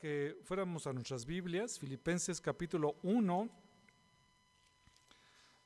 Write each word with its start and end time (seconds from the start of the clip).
Que 0.00 0.36
fuéramos 0.44 0.86
a 0.86 0.92
nuestras 0.92 1.24
Biblias, 1.26 1.78
Filipenses 1.78 2.40
capítulo 2.40 2.96
1, 3.02 3.48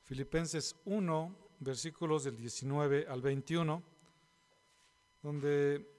Filipenses 0.03 0.75
1, 0.85 1.35
versículos 1.59 2.23
del 2.23 2.37
19 2.37 3.07
al 3.07 3.21
21, 3.21 3.81
donde 5.23 5.89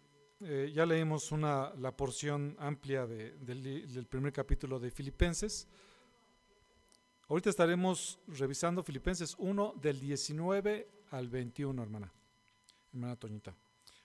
eh, 0.40 0.70
ya 0.74 0.86
leímos 0.86 1.32
una, 1.32 1.72
la 1.76 1.96
porción 1.96 2.54
amplia 2.58 3.06
de- 3.06 3.32
del, 3.38 3.92
del 3.92 4.06
primer 4.06 4.32
capítulo 4.32 4.78
de 4.78 4.90
Filipenses. 4.90 5.66
Ahorita 7.28 7.50
estaremos 7.50 8.18
revisando 8.28 8.82
Filipenses 8.82 9.34
1 9.38 9.74
del 9.82 9.98
19 10.00 10.88
al 11.10 11.28
21, 11.28 11.82
hermana, 11.82 12.12
hermana 12.92 13.16
Toñita. 13.16 13.54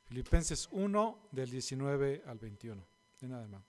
Filipenses 0.05 0.67
1 0.71 1.29
del 1.31 1.49
19 1.49 2.23
al 2.25 2.37
21. 2.39 2.83
De 3.21 3.27
nada, 3.27 3.43
hermano. 3.43 3.63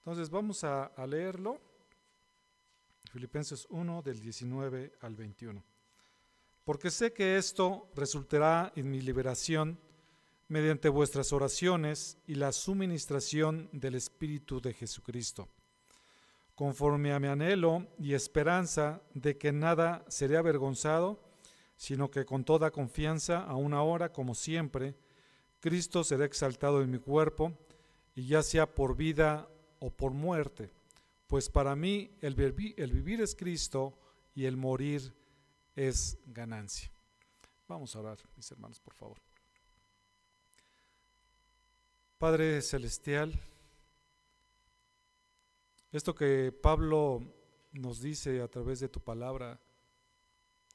Entonces 0.00 0.30
vamos 0.30 0.64
a, 0.64 0.86
a 0.86 1.06
leerlo. 1.06 1.60
Filipenses 3.12 3.66
1 3.70 4.02
del 4.02 4.20
19 4.20 4.92
al 5.00 5.14
21. 5.14 5.62
Porque 6.64 6.90
sé 6.90 7.12
que 7.12 7.36
esto 7.36 7.90
resultará 7.94 8.72
en 8.76 8.90
mi 8.90 9.00
liberación 9.00 9.78
mediante 10.48 10.88
vuestras 10.88 11.32
oraciones 11.32 12.18
y 12.26 12.34
la 12.34 12.50
suministración 12.50 13.68
del 13.72 13.94
Espíritu 13.94 14.60
de 14.60 14.72
Jesucristo, 14.72 15.48
conforme 16.54 17.12
a 17.12 17.20
mi 17.20 17.28
anhelo 17.28 17.86
y 17.98 18.14
esperanza 18.14 19.02
de 19.14 19.36
que 19.36 19.52
nada 19.52 20.04
seré 20.08 20.36
avergonzado, 20.36 21.22
sino 21.76 22.10
que 22.10 22.24
con 22.24 22.44
toda 22.44 22.70
confianza, 22.70 23.44
aún 23.44 23.74
ahora 23.74 24.12
como 24.12 24.34
siempre, 24.34 24.96
Cristo 25.60 26.02
será 26.04 26.24
exaltado 26.24 26.82
en 26.82 26.90
mi 26.90 26.98
cuerpo, 26.98 27.52
y 28.14 28.26
ya 28.26 28.42
sea 28.42 28.74
por 28.74 28.96
vida 28.96 29.48
o 29.80 29.90
por 29.90 30.12
muerte, 30.12 30.70
pues 31.26 31.48
para 31.48 31.74
mí 31.74 32.10
el, 32.20 32.34
vivir 32.34 33.20
es 33.20 33.34
Cristo 33.34 33.98
y 34.34 34.44
el 34.44 34.56
morir 34.56 35.14
es 35.74 36.18
ganancia. 36.26 36.90
Vamos 37.68 37.94
a 37.94 38.00
orar, 38.00 38.18
mis 38.36 38.50
hermanos, 38.50 38.80
por 38.80 38.94
favor. 38.94 39.18
Padre 42.18 42.60
Celestial, 42.62 43.40
esto 45.92 46.14
que 46.14 46.52
Pablo 46.52 47.22
nos 47.72 48.00
dice 48.00 48.42
a 48.42 48.48
través 48.48 48.80
de 48.80 48.88
tu 48.88 49.00
palabra 49.00 49.60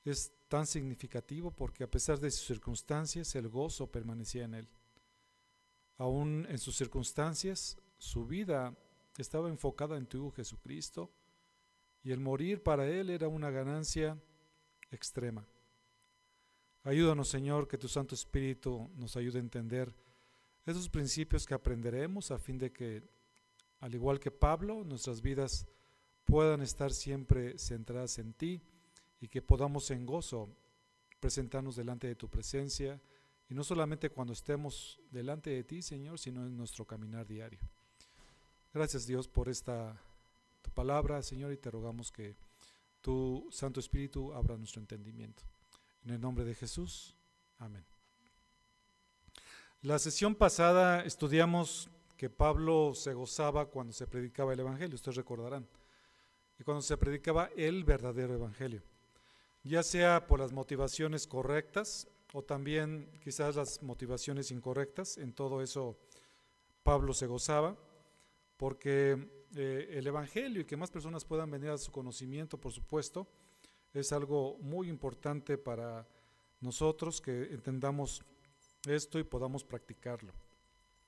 es 0.04 0.32
tan 0.48 0.66
significativo 0.66 1.52
porque 1.52 1.84
a 1.84 1.92
pesar 1.92 2.20
de 2.20 2.32
sus 2.32 2.48
circunstancias, 2.48 3.36
el 3.36 3.50
gozo 3.50 3.92
permanecía 3.92 4.46
en 4.46 4.56
él. 4.56 4.70
Aún 5.98 6.46
en 6.50 6.58
sus 6.58 6.76
circunstancias, 6.76 7.78
su 7.98 8.26
vida 8.26 8.76
estaba 9.22 9.50
enfocada 9.50 9.98
en 9.98 10.06
tu 10.06 10.18
Hijo 10.18 10.32
Jesucristo 10.32 11.12
y 12.04 12.12
el 12.12 12.20
morir 12.20 12.62
para 12.62 12.88
él 12.88 13.10
era 13.10 13.28
una 13.28 13.50
ganancia 13.50 14.18
extrema. 14.92 15.48
Ayúdanos, 16.84 17.30
Señor, 17.30 17.68
que 17.68 17.78
tu 17.78 17.88
Santo 17.88 18.14
Espíritu 18.14 18.92
nos 18.96 19.18
ayude 19.18 19.40
a 19.40 19.42
entender 19.42 19.96
esos 20.66 20.90
principios 20.90 21.46
que 21.46 21.54
aprenderemos 21.54 22.32
a 22.32 22.38
fin 22.38 22.58
de 22.58 22.72
que, 22.72 23.04
al 23.80 23.96
igual 23.96 24.20
que 24.20 24.32
Pablo, 24.32 24.84
nuestras 24.84 25.22
vidas 25.22 25.68
puedan 26.26 26.62
estar 26.62 26.92
siempre 26.92 27.58
centradas 27.58 28.20
en 28.20 28.34
ti 28.34 28.62
y 29.20 29.28
que 29.28 29.42
podamos 29.42 29.90
en 29.92 30.06
gozo 30.06 30.56
presentarnos 31.20 31.76
delante 31.76 32.08
de 32.08 32.16
tu 32.16 32.30
presencia 32.30 33.02
y 33.48 33.54
no 33.54 33.64
solamente 33.64 34.10
cuando 34.10 34.34
estemos 34.34 35.00
delante 35.12 35.52
de 35.52 35.64
ti, 35.64 35.82
Señor, 35.82 36.20
sino 36.20 36.46
en 36.46 36.58
nuestro 36.58 36.86
caminar 36.86 37.28
diario. 37.28 37.60
Gracias 38.76 39.08
Dios 39.08 39.30
por 39.30 39.48
esta 39.48 39.96
tu 40.62 40.70
palabra, 40.70 41.24
Señor, 41.24 41.54
y 41.54 41.56
te 41.56 41.72
rogamos 41.72 42.12
que 42.12 42.36
tu 43.00 43.48
Santo 43.50 43.80
Espíritu 43.80 44.34
abra 44.34 44.58
nuestro 44.58 44.82
entendimiento. 44.82 45.44
En 46.04 46.12
el 46.12 46.20
nombre 46.20 46.44
de 46.44 46.54
Jesús, 46.54 47.16
amén. 47.58 47.86
La 49.82 49.98
sesión 49.98 50.36
pasada 50.36 51.06
estudiamos 51.06 51.90
que 52.18 52.30
Pablo 52.30 52.92
se 52.96 53.14
gozaba 53.14 53.68
cuando 53.68 53.94
se 53.94 54.08
predicaba 54.08 54.52
el 54.52 54.60
Evangelio, 54.60 54.96
ustedes 54.96 55.16
recordarán, 55.16 55.66
y 56.60 56.66
cuando 56.66 56.82
se 56.82 56.98
predicaba 56.98 57.52
el 57.56 57.86
verdadero 57.86 58.34
Evangelio, 58.34 58.84
ya 59.64 59.84
sea 59.84 60.28
por 60.28 60.42
las 60.42 60.52
motivaciones 60.52 61.28
correctas 61.28 62.10
o 62.34 62.42
también 62.42 63.10
quizás 63.24 63.56
las 63.56 63.82
motivaciones 63.82 64.52
incorrectas, 64.52 65.18
en 65.18 65.32
todo 65.32 65.62
eso 65.62 65.98
Pablo 66.84 67.14
se 67.14 67.26
gozaba, 67.26 67.78
porque 68.58 69.46
eh, 69.56 69.90
el 69.92 70.08
Evangelio 70.08 70.62
y 70.62 70.66
que 70.66 70.78
más 70.78 70.92
personas 70.92 71.26
puedan 71.26 71.50
venir 71.52 71.70
a 71.70 71.78
su 71.78 71.92
conocimiento, 71.92 72.60
por 72.60 72.72
supuesto, 72.72 73.28
es 73.94 74.12
algo 74.12 74.58
muy 74.60 74.90
importante 74.90 75.58
para 75.58 76.08
nosotros 76.60 77.22
que 77.22 77.54
entendamos 77.54 78.24
esto 78.88 79.20
y 79.20 79.24
podamos 79.24 79.64
practicarlo. 79.64 80.34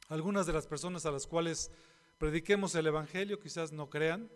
Algunas 0.09 0.45
de 0.45 0.53
las 0.53 0.67
personas 0.67 1.05
a 1.05 1.11
las 1.11 1.27
cuales 1.27 1.71
prediquemos 2.17 2.73
el 2.75 2.87
Evangelio 2.87 3.39
quizás 3.39 3.71
no 3.71 3.89
crean, 3.89 4.29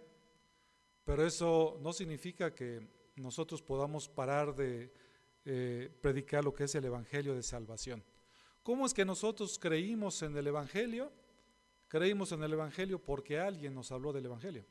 pero 1.06 1.26
eso 1.26 1.80
no 1.82 1.94
significa 1.94 2.54
que 2.54 2.88
nosotros 3.16 3.62
podamos 3.62 4.10
parar 4.10 4.54
de 4.56 4.94
eh, 5.46 5.90
predicar 6.02 6.44
lo 6.44 6.54
que 6.54 6.66
es 6.66 6.76
el 6.76 6.86
Evangelio 6.86 7.34
de 7.34 7.44
salvación. 7.44 8.04
¿Cómo 8.64 8.86
es 8.86 8.94
que 8.94 9.06
nosotros 9.06 9.58
creímos 9.58 10.22
en 10.22 10.38
el 10.38 10.48
Evangelio? 10.48 11.12
Creímos 11.92 12.32
en 12.32 12.42
el 12.42 12.54
Evangelio 12.54 13.04
porque 13.04 13.38
alguien 13.38 13.76
nos 13.76 13.92
habló 13.92 14.14
del 14.14 14.26
Evangelio, 14.26 14.64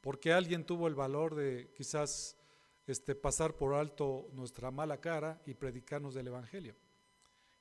porque 0.00 0.32
alguien 0.32 0.66
tuvo 0.66 0.88
el 0.88 0.94
valor 0.96 1.36
de 1.36 1.70
quizás 1.72 2.36
este, 2.84 3.14
pasar 3.14 3.56
por 3.56 3.74
alto 3.74 4.28
nuestra 4.32 4.72
mala 4.72 5.00
cara 5.00 5.40
y 5.46 5.54
predicarnos 5.54 6.14
del 6.14 6.26
Evangelio. 6.26 6.74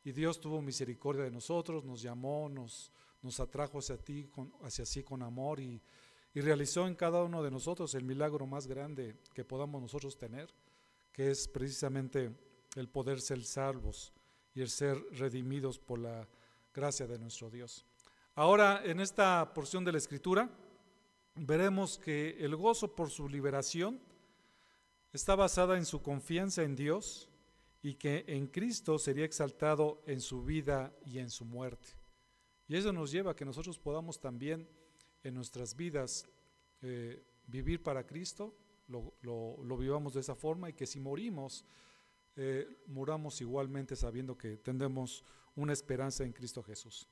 Y 0.03 0.13
Dios 0.13 0.41
tuvo 0.41 0.63
misericordia 0.63 1.25
de 1.25 1.29
nosotros, 1.29 1.85
nos 1.85 2.01
llamó, 2.01 2.49
nos, 2.49 2.91
atrajo 3.39 3.77
hacia 3.77 3.99
ti, 3.99 4.25
con, 4.25 4.51
hacia 4.63 4.83
sí 4.83 5.03
con 5.03 5.21
amor 5.21 5.59
y, 5.59 5.79
y 6.33 6.41
realizó 6.41 6.87
en 6.87 6.95
cada 6.95 7.21
uno 7.23 7.43
de 7.43 7.51
nosotros 7.51 7.93
el 7.93 8.03
milagro 8.03 8.47
más 8.47 8.65
grande 8.65 9.15
que 9.35 9.45
podamos 9.45 9.79
nosotros 9.79 10.17
tener, 10.17 10.51
que 11.11 11.29
es 11.29 11.47
precisamente 11.47 12.35
el 12.75 12.89
poder 12.89 13.21
ser 13.21 13.43
salvos 13.43 14.11
y 14.55 14.61
el 14.61 14.69
ser 14.71 14.97
redimidos 15.11 15.77
por 15.77 15.99
la 15.99 16.27
gracia 16.73 17.05
de 17.05 17.19
nuestro 17.19 17.51
Dios. 17.51 17.85
Ahora, 18.35 18.81
en 18.85 19.01
esta 19.01 19.53
porción 19.53 19.83
de 19.83 19.91
la 19.91 19.97
Escritura, 19.97 20.49
veremos 21.35 21.97
que 21.97 22.37
el 22.39 22.55
gozo 22.55 22.95
por 22.95 23.09
su 23.09 23.27
liberación 23.27 23.99
está 25.11 25.35
basada 25.35 25.77
en 25.77 25.85
su 25.85 26.01
confianza 26.01 26.63
en 26.63 26.77
Dios 26.77 27.27
y 27.81 27.95
que 27.95 28.23
en 28.27 28.47
Cristo 28.47 28.97
sería 28.99 29.25
exaltado 29.25 30.01
en 30.05 30.21
su 30.21 30.45
vida 30.45 30.93
y 31.05 31.19
en 31.19 31.29
su 31.29 31.43
muerte. 31.43 31.89
Y 32.69 32.77
eso 32.77 32.93
nos 32.93 33.11
lleva 33.11 33.31
a 33.31 33.35
que 33.35 33.43
nosotros 33.43 33.77
podamos 33.77 34.21
también 34.21 34.65
en 35.23 35.33
nuestras 35.33 35.75
vidas 35.75 36.25
eh, 36.81 37.21
vivir 37.47 37.83
para 37.83 38.07
Cristo, 38.07 38.55
lo, 38.87 39.77
vivamos 39.77 40.13
de 40.13 40.21
esa 40.21 40.35
forma 40.35 40.69
y 40.69 40.73
que 40.73 40.85
si 40.85 41.01
morimos, 41.01 41.65
eh, 42.37 42.81
muramos 42.87 43.41
igualmente 43.41 43.97
sabiendo 43.97 44.37
que 44.37 44.55
tendremos 44.55 45.25
una 45.55 45.73
esperanza 45.73 46.23
en 46.23 46.31
Cristo 46.31 46.63
Jesús. 46.63 47.09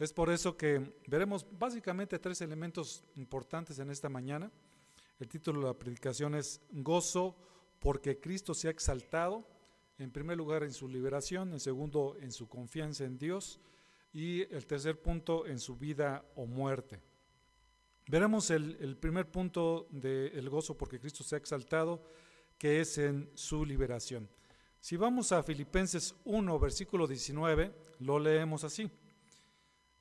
Es 0.00 0.14
por 0.14 0.30
eso 0.30 0.56
que 0.56 0.94
veremos 1.08 1.46
básicamente 1.58 2.18
tres 2.18 2.40
elementos 2.40 3.04
importantes 3.16 3.78
en 3.80 3.90
esta 3.90 4.08
mañana. 4.08 4.50
El 5.18 5.28
título 5.28 5.60
de 5.60 5.66
la 5.66 5.78
predicación 5.78 6.34
es 6.34 6.62
Gozo 6.70 7.36
porque 7.78 8.18
Cristo 8.18 8.54
se 8.54 8.68
ha 8.68 8.70
exaltado, 8.70 9.46
en 9.98 10.10
primer 10.10 10.38
lugar 10.38 10.62
en 10.62 10.72
su 10.72 10.88
liberación, 10.88 11.52
en 11.52 11.60
segundo 11.60 12.16
en 12.18 12.32
su 12.32 12.48
confianza 12.48 13.04
en 13.04 13.18
Dios 13.18 13.60
y 14.10 14.40
el 14.54 14.66
tercer 14.66 15.02
punto 15.02 15.46
en 15.46 15.58
su 15.58 15.76
vida 15.76 16.24
o 16.34 16.46
muerte. 16.46 16.98
Veremos 18.08 18.48
el, 18.48 18.96
primer 18.96 19.30
punto 19.30 19.86
del 19.90 20.48
gozo 20.48 20.78
porque 20.78 20.98
Cristo 20.98 21.22
se 21.22 21.34
ha 21.34 21.38
exaltado, 21.38 22.02
que 22.56 22.80
es 22.80 22.96
en 22.96 23.30
su 23.34 23.66
liberación. 23.66 24.30
Si 24.80 24.96
vamos 24.96 25.30
a 25.30 25.42
Filipenses 25.42 26.14
1, 26.24 26.58
versículo 26.58 27.06
19, 27.06 27.70
lo 27.98 28.18
leemos 28.18 28.64
así. 28.64 28.90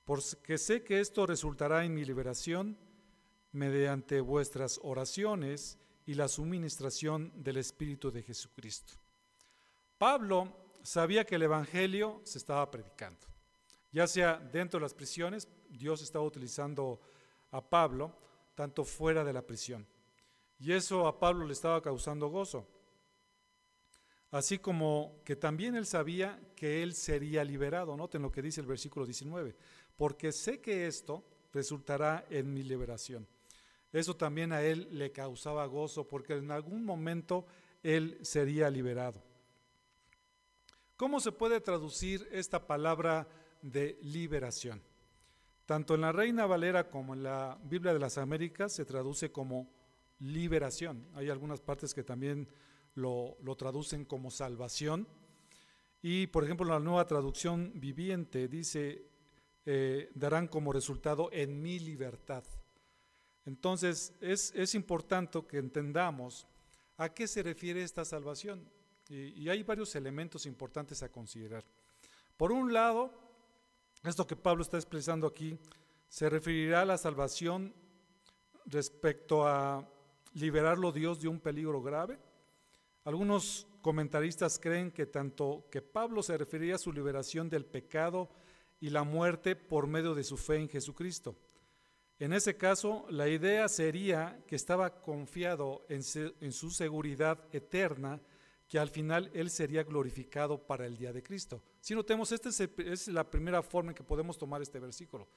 Porque 0.10 0.58
sé 0.58 0.84
que 0.84 1.02
esto 1.02 1.28
resultará 1.28 1.86
en 1.86 1.94
mi 1.94 2.04
liberación 2.04 2.76
mediante 3.52 4.22
vuestras 4.22 4.80
oraciones 4.82 5.78
y 6.08 6.16
la 6.16 6.28
suministración 6.28 7.32
del 7.36 7.58
Espíritu 7.58 8.10
de 8.10 8.24
Jesucristo. 8.24 8.96
Pablo 10.00 10.72
sabía 10.82 11.26
que 11.26 11.36
el 11.36 11.44
Evangelio 11.44 12.22
se 12.24 12.40
estaba 12.40 12.72
predicando, 12.72 13.28
ya 13.92 14.08
sea 14.08 14.38
dentro 14.38 14.80
de 14.80 14.86
las 14.86 14.96
prisiones, 14.96 15.48
Dios 15.70 16.02
estaba 16.02 16.26
utilizando 16.26 17.00
a 17.52 17.62
Pablo, 17.62 18.18
tanto 18.56 18.86
fuera 18.86 19.24
de 19.24 19.34
la 19.34 19.46
prisión. 19.46 19.86
Y 20.58 20.72
eso 20.72 21.06
a 21.06 21.20
Pablo 21.20 21.46
le 21.46 21.54
estaba 21.54 21.84
causando 21.84 22.30
gozo. 22.30 22.68
Así 24.32 24.60
como 24.60 25.22
que 25.24 25.36
también 25.36 25.76
él 25.76 25.88
sabía 25.88 26.40
que 26.56 26.84
él 26.84 26.94
sería 26.94 27.44
liberado. 27.44 27.98
Noten 27.98 28.22
lo 28.22 28.32
que 28.32 28.44
dice 28.44 28.62
el 28.62 28.68
versículo 28.68 29.06
19. 29.06 29.56
Porque 30.00 30.32
sé 30.32 30.62
que 30.62 30.88
esto 30.88 31.26
resultará 31.52 32.26
en 32.30 32.54
mi 32.54 32.64
liberación. 32.64 33.28
Eso 33.92 34.16
también 34.16 34.54
a 34.54 34.62
él 34.62 34.88
le 34.94 35.12
causaba 35.12 35.66
gozo, 35.66 36.08
porque 36.08 36.36
en 36.36 36.52
algún 36.52 36.86
momento 36.86 37.46
él 37.84 38.18
sería 38.22 38.70
liberado. 38.70 39.22
¿Cómo 40.96 41.20
se 41.20 41.34
puede 41.34 41.60
traducir 41.60 42.30
esta 42.32 42.66
palabra 42.66 43.28
de 43.62 44.00
liberación? 44.02 44.82
Tanto 45.66 45.96
en 45.96 46.02
la 46.02 46.14
Reina 46.14 46.46
Valera 46.46 46.90
como 46.90 47.14
en 47.14 47.24
la 47.24 47.60
Biblia 47.66 47.92
de 47.92 48.00
las 48.00 48.18
Américas 48.18 48.72
se 48.72 48.86
traduce 48.86 49.34
como 49.34 49.70
liberación. 50.20 51.10
Hay 51.14 51.30
algunas 51.30 51.60
partes 51.60 51.94
que 51.94 52.06
también 52.06 52.48
lo, 52.96 53.36
traducen 53.58 54.06
como 54.06 54.32
salvación. 54.32 55.10
Y 56.02 56.28
por 56.28 56.46
ejemplo, 56.46 56.66
la 56.66 56.80
nueva 56.80 57.06
traducción 57.06 57.74
viviente 57.76 58.48
dice, 58.48 59.09
eh, 59.72 60.10
darán 60.16 60.48
como 60.48 60.74
resultado 60.74 61.30
en 61.32 61.62
mi 61.62 61.78
libertad. 61.78 62.44
Entonces, 63.46 64.16
es, 64.20 64.52
es, 64.56 64.74
importante 64.74 65.46
que 65.48 65.60
entendamos 65.60 66.48
a 66.98 67.14
qué 67.14 67.28
se 67.28 67.44
refiere 67.44 67.84
esta 67.84 68.04
salvación. 68.04 68.68
Y, 69.10 69.44
y 69.44 69.48
hay 69.48 69.62
varios 69.62 69.94
elementos 69.94 70.48
importantes 70.48 71.04
a 71.04 71.12
considerar. 71.12 71.64
Por 72.36 72.52
un 72.52 72.74
lado, 72.74 73.14
esto 74.04 74.26
que 74.26 74.36
Pablo 74.36 74.64
está 74.64 74.78
expresando 74.78 75.28
aquí 75.28 75.56
se 76.08 76.32
referirá 76.32 76.82
a 76.82 76.86
la 76.86 76.98
salvación 76.98 77.72
respecto 78.66 79.48
a 79.48 79.88
liberarlo 80.34 80.92
Dios 80.92 81.22
de 81.22 81.28
un 81.28 81.40
peligro 81.40 81.84
grave. 81.84 82.18
Algunos 83.04 83.68
comentaristas 83.84 84.58
creen 84.58 84.90
que 84.90 85.06
tanto 85.06 85.68
que 85.70 85.84
Pablo 85.84 86.24
se 86.24 86.40
refería 86.40 86.74
a 86.74 86.80
su 86.80 86.92
liberación 86.92 87.52
del 87.52 87.66
pecado 87.66 88.32
y 88.80 88.90
la 88.90 89.04
muerte 89.04 89.56
por 89.56 89.88
medio 89.88 90.16
de 90.16 90.24
su 90.24 90.38
fe 90.38 90.58
en 90.58 90.70
Jesucristo. 90.70 91.36
En 92.20 92.34
ese 92.34 92.58
caso, 92.58 93.06
la 93.10 93.30
idea 93.30 93.68
sería 93.70 94.44
que 94.46 94.58
estaba 94.58 95.02
confiado 95.02 95.86
en, 95.88 96.04
su 96.04 96.70
seguridad 96.70 97.40
eterna, 97.54 98.20
que 98.68 98.78
al 98.78 98.90
final 98.90 99.32
él 99.34 99.50
sería 99.50 99.84
glorificado 99.84 100.58
para 100.58 100.86
el 100.86 100.98
día 100.98 101.14
de 101.14 101.24
Cristo. 101.24 101.64
Si 101.80 101.96
notemos, 101.96 102.32
esta 102.34 102.50
es, 102.50 103.08
la 103.08 103.30
primera 103.30 103.64
forma 103.64 103.92
en 103.92 103.96
que 103.96 104.04
podemos 104.04 104.38
tomar 104.38 104.62
este 104.62 104.80
versículo, 104.80 105.30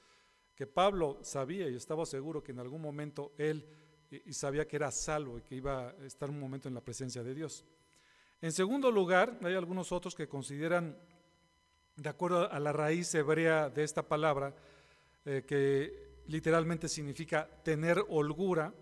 que 0.53 0.67
Pablo 0.67 1.19
sabía 1.21 1.69
y 1.69 1.75
estaba 1.75 2.05
seguro 2.05 2.43
que 2.43 2.51
en 2.51 2.59
algún 2.59 2.81
momento 2.81 3.31
él 3.37 3.65
y 4.25 4.33
sabía 4.33 4.67
que 4.67 4.75
era 4.75 4.91
salvo 4.91 5.39
y 5.39 5.41
que 5.41 5.55
iba 5.55 5.89
a 5.89 6.05
estar 6.05 6.29
un 6.29 6.39
momento 6.39 6.67
en 6.67 6.75
la 6.75 6.81
presencia 6.81 7.23
de 7.23 7.33
Dios. 7.33 7.65
En 8.41 8.51
segundo 8.51 8.91
lugar, 8.91 9.39
hay 9.41 9.55
algunos 9.55 9.93
otros 9.93 10.13
que 10.13 10.27
consideran, 10.27 10.97
de 11.95 12.09
acuerdo 12.09 12.51
a 12.51 12.59
la 12.59 12.73
raíz 12.73 13.13
hebrea 13.13 13.69
de 13.69 13.83
esta 13.83 14.07
palabra, 14.07 14.55
eh, 15.25 15.43
que 15.47 16.21
literalmente 16.27 16.89
significa 16.89 17.47
tener 17.63 18.03
holgura, 18.09 18.73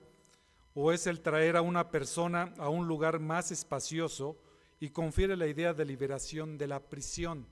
o 0.74 0.92
es 0.92 1.08
el 1.08 1.22
traer 1.22 1.58
a 1.58 1.62
una 1.62 1.90
persona 1.92 2.54
a 2.58 2.70
un 2.70 2.88
lugar 2.88 3.20
más 3.20 3.52
espacioso 3.52 4.38
y 4.80 4.90
confiere 4.90 5.36
la 5.36 5.48
idea 5.48 5.74
de 5.74 5.86
liberación 5.86 6.58
de 6.58 6.68
la 6.68 6.80
prisión. 6.80 7.46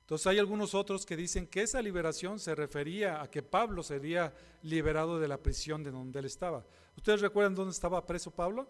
Entonces 0.00 0.26
hay 0.26 0.38
algunos 0.38 0.74
otros 0.74 1.04
que 1.04 1.16
dicen 1.16 1.46
que 1.46 1.62
esa 1.62 1.82
liberación 1.82 2.38
se 2.38 2.54
refería 2.54 3.20
a 3.20 3.30
que 3.30 3.42
Pablo 3.42 3.82
sería 3.82 4.32
liberado 4.62 5.20
de 5.20 5.28
la 5.28 5.36
prisión 5.36 5.82
de 5.82 5.90
donde 5.90 6.20
él 6.20 6.24
estaba. 6.24 6.64
¿Ustedes 6.96 7.20
recuerdan 7.20 7.54
dónde 7.54 7.72
estaba 7.72 8.06
preso 8.06 8.30
Pablo? 8.30 8.66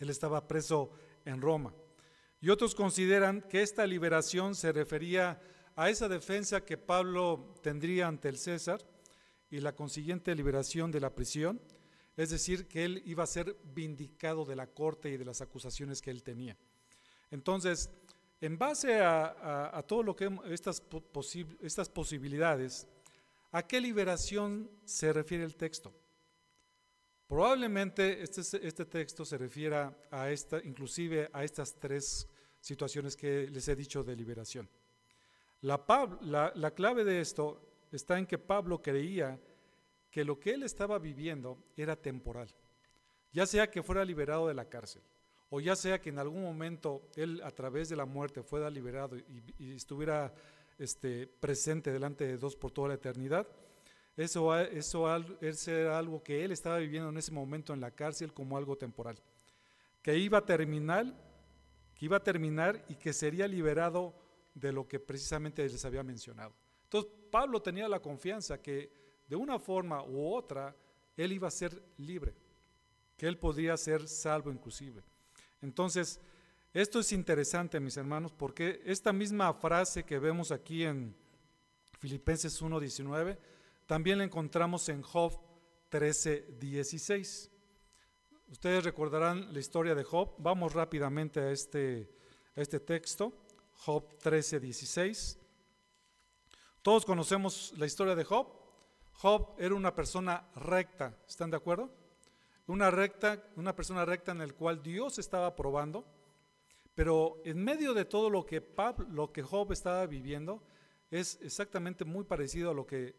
Él 0.00 0.10
estaba 0.10 0.46
preso 0.48 0.90
en 1.24 1.40
Roma. 1.40 1.72
Y 2.46 2.50
otros 2.50 2.76
consideran 2.76 3.42
que 3.42 3.60
esta 3.60 3.84
liberación 3.88 4.54
se 4.54 4.70
refería 4.70 5.40
a 5.74 5.90
esa 5.90 6.08
defensa 6.08 6.64
que 6.64 6.78
Pablo 6.78 7.56
tendría 7.60 8.06
ante 8.06 8.28
el 8.28 8.38
César 8.38 8.80
y 9.50 9.58
la 9.58 9.74
consiguiente 9.74 10.32
liberación 10.32 10.92
de 10.92 11.00
la 11.00 11.12
prisión, 11.12 11.60
es 12.16 12.30
decir, 12.30 12.68
que 12.68 12.84
él 12.84 13.02
iba 13.04 13.24
a 13.24 13.26
ser 13.26 13.56
vindicado 13.74 14.44
de 14.44 14.54
la 14.54 14.68
corte 14.68 15.08
y 15.08 15.16
de 15.16 15.24
las 15.24 15.40
acusaciones 15.40 16.00
que 16.00 16.12
él 16.12 16.22
tenía. 16.22 16.56
Entonces, 17.32 17.90
en 18.40 18.56
base 18.56 19.00
a, 19.00 19.84
todo 19.88 20.04
lo 20.04 20.14
que 20.14 20.30
estas, 20.48 20.80
estas 21.60 21.88
posibilidades, 21.88 22.86
¿a 23.50 23.66
qué 23.66 23.80
liberación 23.80 24.70
se 24.84 25.12
refiere 25.12 25.42
el 25.42 25.56
texto? 25.56 25.92
Probablemente 27.26 28.22
este, 28.22 28.42
este 28.64 28.84
texto 28.84 29.24
se 29.24 29.36
refiera 29.36 29.98
a 30.12 30.30
esta, 30.30 30.62
inclusive 30.62 31.28
a 31.32 31.42
estas 31.42 31.74
tres 31.74 32.28
situaciones 32.66 33.16
que 33.16 33.48
les 33.48 33.68
he 33.68 33.76
dicho 33.76 34.02
de 34.02 34.16
liberación. 34.16 34.68
La, 35.60 35.84
la, 36.22 36.52
la 36.56 36.70
clave 36.72 37.04
de 37.04 37.20
esto 37.20 37.60
está 37.92 38.18
en 38.18 38.26
que 38.26 38.38
Pablo 38.38 38.82
creía 38.82 39.38
que 40.10 40.24
lo 40.24 40.40
que 40.40 40.54
él 40.54 40.64
estaba 40.64 40.98
viviendo 40.98 41.58
era 41.76 41.94
temporal, 41.94 42.48
ya 43.32 43.46
sea 43.46 43.70
que 43.70 43.84
fuera 43.84 44.04
liberado 44.04 44.48
de 44.48 44.54
la 44.54 44.68
cárcel, 44.68 45.02
o 45.48 45.60
ya 45.60 45.76
sea 45.76 46.00
que 46.00 46.08
en 46.08 46.18
algún 46.18 46.42
momento 46.42 47.08
él 47.14 47.40
a 47.44 47.52
través 47.52 47.88
de 47.88 47.96
la 47.96 48.04
muerte 48.04 48.42
fuera 48.42 48.68
liberado 48.68 49.16
y, 49.16 49.72
estuviera 49.72 50.34
este, 50.76 51.28
presente 51.28 51.92
delante 51.92 52.26
de 52.26 52.36
Dios 52.36 52.56
por 52.56 52.72
toda 52.72 52.88
la 52.88 52.94
eternidad, 52.94 53.46
eso, 54.16 54.58
eso, 54.58 55.06
eso 55.40 55.70
era 55.70 55.98
algo 55.98 56.20
que 56.20 56.44
él 56.44 56.50
estaba 56.50 56.78
viviendo 56.78 57.10
en 57.10 57.18
ese 57.18 57.30
momento 57.30 57.72
en 57.74 57.80
la 57.80 57.92
cárcel 57.92 58.32
como 58.32 58.56
algo 58.56 58.76
temporal, 58.76 59.20
que 60.02 60.18
iba 60.18 60.38
a 60.38 60.44
terminar, 60.44 61.14
que 61.96 62.04
iba 62.04 62.18
a 62.18 62.22
terminar 62.22 62.84
y 62.88 62.94
que 62.94 63.12
sería 63.12 63.48
liberado 63.48 64.14
de 64.54 64.72
lo 64.72 64.86
que 64.86 65.00
precisamente 65.00 65.66
les 65.66 65.84
había 65.84 66.02
mencionado. 66.02 66.54
Entonces 66.84 67.10
Pablo 67.30 67.60
tenía 67.60 67.88
la 67.88 68.00
confianza 68.00 68.60
que 68.60 68.92
de 69.26 69.36
una 69.36 69.58
forma 69.58 70.04
u 70.04 70.34
otra 70.34 70.76
él 71.16 71.32
iba 71.32 71.48
a 71.48 71.50
ser 71.50 71.82
libre, 71.98 72.34
que 73.16 73.26
él 73.26 73.38
podría 73.38 73.76
ser 73.76 74.06
salvo 74.06 74.52
inclusive. 74.52 75.02
Entonces, 75.62 76.20
esto 76.72 77.00
es 77.00 77.12
interesante, 77.12 77.80
mis 77.80 77.96
hermanos, 77.96 78.32
porque 78.32 78.82
esta 78.84 79.12
misma 79.12 79.52
frase 79.54 80.04
que 80.04 80.18
vemos 80.18 80.52
aquí 80.52 80.84
en 80.84 81.16
Filipenses 81.98 82.62
1.19, 82.62 83.38
también 83.86 84.18
la 84.18 84.24
encontramos 84.24 84.88
en 84.90 85.00
Job 85.00 85.32
13.16. 85.90 87.50
Ustedes 88.48 88.84
recordarán 88.84 89.52
la 89.52 89.58
historia 89.58 89.94
de 89.94 90.04
Job. 90.04 90.34
Vamos 90.38 90.72
rápidamente 90.72 91.40
a 91.40 91.50
este, 91.50 92.10
este 92.54 92.80
texto, 92.80 93.32
Job 93.84 94.18
13.16. 94.22 95.38
Todos 96.82 97.04
conocemos 97.04 97.74
la 97.76 97.86
historia 97.86 98.14
de 98.14 98.24
Job. 98.24 98.48
Job 99.12 99.54
era 99.58 99.74
una 99.74 99.94
persona 99.94 100.48
recta, 100.54 101.18
¿están 101.26 101.50
de 101.50 101.56
acuerdo? 101.56 101.90
una 102.66 102.90
recta, 102.90 103.42
una 103.56 103.74
persona 103.76 104.04
recta 104.04 104.32
en 104.32 104.40
el 104.40 104.54
cual 104.54 104.82
Dios 104.82 105.18
estaba 105.18 105.54
probando, 105.54 106.04
pero 106.94 107.40
en 107.44 107.62
medio 107.62 107.94
de 107.94 108.04
todo 108.04 108.28
lo 108.30 108.44
que, 108.44 108.60
Pablo, 108.60 109.06
lo 109.10 109.32
que 109.32 109.42
Job 109.42 109.72
estaba 109.72 110.06
viviendo, 110.06 110.62
es 111.10 111.38
exactamente 111.42 112.04
muy 112.04 112.24
parecido 112.24 112.70
a 112.70 112.74
lo 112.74 112.86
que 112.86 113.14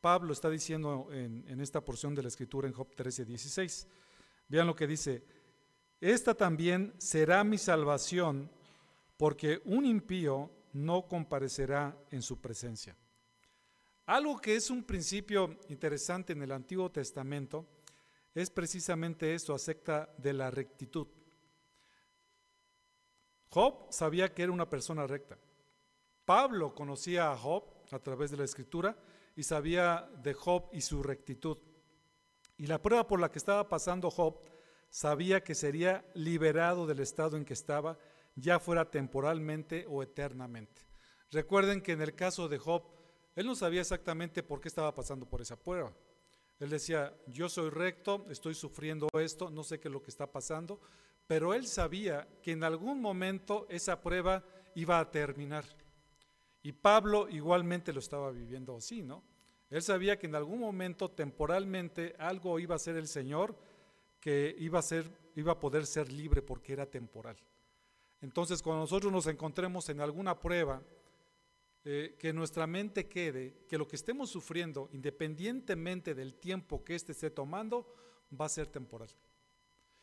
Pablo 0.00 0.32
está 0.32 0.50
diciendo 0.50 1.08
en, 1.12 1.44
en 1.48 1.60
esta 1.60 1.84
porción 1.84 2.14
de 2.14 2.22
la 2.22 2.28
escritura 2.28 2.66
en 2.66 2.74
Job 2.74 2.94
13, 2.94 3.24
16. 3.24 3.86
Vean 4.48 4.66
lo 4.66 4.74
que 4.74 4.86
dice, 4.86 5.24
esta 6.00 6.34
también 6.34 6.94
será 6.98 7.44
mi 7.44 7.58
salvación, 7.58 8.50
porque 9.16 9.60
un 9.64 9.84
impío 9.84 10.50
no 10.72 11.06
comparecerá 11.06 11.96
en 12.10 12.22
su 12.22 12.40
presencia. 12.40 12.96
Algo 14.06 14.40
que 14.40 14.56
es 14.56 14.70
un 14.70 14.84
principio 14.84 15.58
interesante 15.68 16.32
en 16.32 16.42
el 16.42 16.52
Antiguo 16.52 16.90
Testamento 16.90 17.66
es 18.34 18.48
precisamente 18.48 19.34
esto 19.34 19.54
acerca 19.54 20.08
de 20.16 20.32
la 20.32 20.50
rectitud. 20.50 21.08
Job 23.50 23.88
sabía 23.90 24.32
que 24.32 24.44
era 24.44 24.52
una 24.52 24.68
persona 24.68 25.06
recta. 25.06 25.38
Pablo 26.24 26.74
conocía 26.74 27.32
a 27.32 27.36
Job 27.36 27.64
a 27.90 27.98
través 27.98 28.30
de 28.30 28.36
la 28.36 28.44
escritura 28.44 28.96
y 29.34 29.42
sabía 29.42 30.08
de 30.22 30.34
Job 30.34 30.68
y 30.72 30.80
su 30.80 31.02
rectitud. 31.02 31.58
Y 32.58 32.66
la 32.66 32.82
prueba 32.82 33.06
por 33.06 33.20
la 33.20 33.30
que 33.30 33.38
estaba 33.38 33.68
pasando 33.68 34.10
Job 34.10 34.40
sabía 34.90 35.42
que 35.42 35.54
sería 35.54 36.04
liberado 36.14 36.86
del 36.86 37.00
estado 37.00 37.36
en 37.36 37.44
que 37.44 37.54
estaba, 37.54 37.98
ya 38.34 38.58
fuera 38.58 38.90
temporalmente 38.90 39.86
o 39.88 40.02
eternamente. 40.02 40.82
Recuerden 41.30 41.80
que 41.80 41.92
en 41.92 42.02
el 42.02 42.14
caso 42.14 42.48
de 42.48 42.58
Job, 42.58 42.82
él 43.36 43.46
no 43.46 43.54
sabía 43.54 43.80
exactamente 43.80 44.42
por 44.42 44.60
qué 44.60 44.68
estaba 44.68 44.94
pasando 44.94 45.24
por 45.26 45.40
esa 45.40 45.56
prueba. 45.56 45.92
Él 46.58 46.70
decía, 46.70 47.16
yo 47.28 47.48
soy 47.48 47.70
recto, 47.70 48.26
estoy 48.28 48.54
sufriendo 48.54 49.08
esto, 49.20 49.50
no 49.50 49.62
sé 49.62 49.78
qué 49.78 49.86
es 49.88 49.92
lo 49.92 50.02
que 50.02 50.10
está 50.10 50.30
pasando, 50.30 50.80
pero 51.28 51.54
él 51.54 51.66
sabía 51.66 52.26
que 52.42 52.52
en 52.52 52.64
algún 52.64 53.00
momento 53.00 53.66
esa 53.68 54.00
prueba 54.00 54.44
iba 54.74 54.98
a 54.98 55.10
terminar. 55.10 55.64
Y 56.62 56.72
Pablo 56.72 57.28
igualmente 57.28 57.92
lo 57.92 58.00
estaba 58.00 58.32
viviendo 58.32 58.76
así, 58.76 59.02
¿no? 59.02 59.22
Él 59.70 59.82
sabía 59.82 60.18
que 60.18 60.26
en 60.26 60.34
algún 60.34 60.60
momento 60.60 61.10
temporalmente 61.10 62.14
algo 62.18 62.58
iba 62.58 62.74
a 62.74 62.78
ser 62.78 62.96
el 62.96 63.06
Señor 63.06 63.56
que 64.20 64.56
iba 64.58 64.80
a 65.52 65.60
poder 65.60 65.86
ser 65.86 66.12
libre 66.12 66.42
porque 66.42 66.72
era 66.72 66.86
temporal. 66.86 67.36
Entonces, 68.20 68.62
cuando 68.62 68.82
nosotros 68.82 69.12
nos 69.12 69.26
encontremos 69.26 69.88
en 69.88 70.00
alguna 70.00 70.38
prueba, 70.38 70.82
eh, 71.84 72.16
que 72.18 72.32
nuestra 72.32 72.66
mente 72.66 73.08
quede, 73.08 73.64
que 73.68 73.78
lo 73.78 73.86
que 73.86 73.96
estemos 73.96 74.28
sufriendo, 74.28 74.88
independientemente 74.92 76.14
del 76.14 76.34
tiempo 76.34 76.84
que 76.84 76.94
éste 76.94 77.12
esté 77.12 77.30
tomando, 77.30 77.94
va 78.38 78.46
a 78.46 78.50
ser 78.50 78.66
temporal. 78.66 79.08